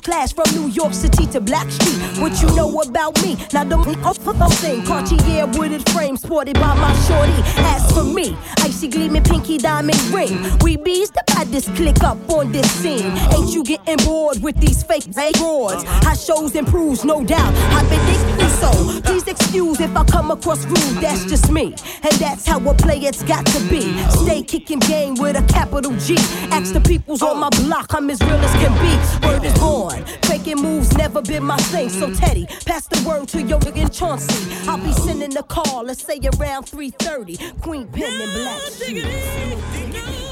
class 0.00 0.32
from 0.32 0.44
New 0.54 0.68
York 0.68 0.92
City 0.92 1.26
to 1.26 1.40
Black 1.40 1.70
Street. 1.70 1.98
What 2.20 2.40
you 2.40 2.48
know 2.56 2.80
about 2.80 3.20
me? 3.22 3.36
Now 3.52 3.64
don't 3.64 3.84
the 3.84 4.48
thing, 4.60 4.84
Cartier 4.84 5.46
wooded 5.46 5.88
frame 5.90 6.16
sported 6.16 6.54
by 6.54 6.74
my 6.74 6.94
shorty. 7.06 7.32
As 7.58 7.90
for 7.92 8.04
me, 8.04 8.36
icy 8.58 8.88
gleaming 8.88 9.22
pinky 9.22 9.58
diamond 9.58 10.00
ring. 10.12 10.38
We 10.60 10.76
bees 10.76 11.10
the 11.10 11.22
baddest 11.28 11.74
click 11.76 12.02
up 12.02 12.18
on 12.30 12.52
this 12.52 12.70
scene. 12.70 13.12
Ain't 13.34 13.52
you 13.52 13.64
getting 13.64 13.96
bored 14.04 14.42
with 14.42 14.56
these 14.56 14.82
fake 14.82 15.06
broads? 15.38 15.84
High 15.84 16.14
shows 16.14 16.54
improves, 16.54 17.04
no 17.04 17.24
doubt. 17.24 17.54
I've 17.74 17.88
been 17.88 18.04
so. 18.60 19.00
Please 19.02 19.26
excuse 19.26 19.80
if 19.80 19.96
I 19.96 20.04
come 20.04 20.30
across 20.30 20.64
rude. 20.64 21.02
That's 21.02 21.24
just 21.24 21.50
me, 21.50 21.74
and 22.02 22.12
that's 22.12 22.46
how 22.46 22.58
a 22.68 22.74
player's 22.74 23.22
got 23.22 23.44
to 23.46 23.60
be. 23.68 23.98
Stay 24.10 24.42
kicking 24.42 24.80
game 24.80 25.14
with 25.14 25.36
a 25.36 25.42
capital 25.52 25.92
G. 25.96 26.16
Ask 26.50 26.72
the 26.72 26.80
peoples 26.80 27.22
on 27.22 27.38
my 27.38 27.50
block, 27.50 27.94
I'm 27.94 28.10
as 28.10 28.20
real 28.20 28.32
as 28.32 28.52
can 28.52 28.72
be. 28.82 29.26
Word 29.26 29.44
is 29.44 29.58
born. 29.58 30.04
Faking 30.24 30.60
moves 30.60 30.96
never 30.96 31.22
been 31.22 31.44
my 31.44 31.56
thing. 31.56 31.88
So 31.88 32.12
Teddy, 32.12 32.46
pass 32.66 32.86
the 32.86 33.02
word 33.08 33.28
to 33.28 33.42
your 33.42 33.60
nigga 33.60 33.88
Chauncey. 33.96 34.54
I'll 34.68 34.78
be 34.78 34.92
sending 34.92 35.36
a 35.36 35.42
call, 35.42 35.84
let's 35.84 36.04
say 36.04 36.20
around 36.38 36.64
3:30. 36.66 37.38
Queen 37.60 37.86
Pen 37.88 38.20
and 38.20 38.32
Black. 38.32 40.23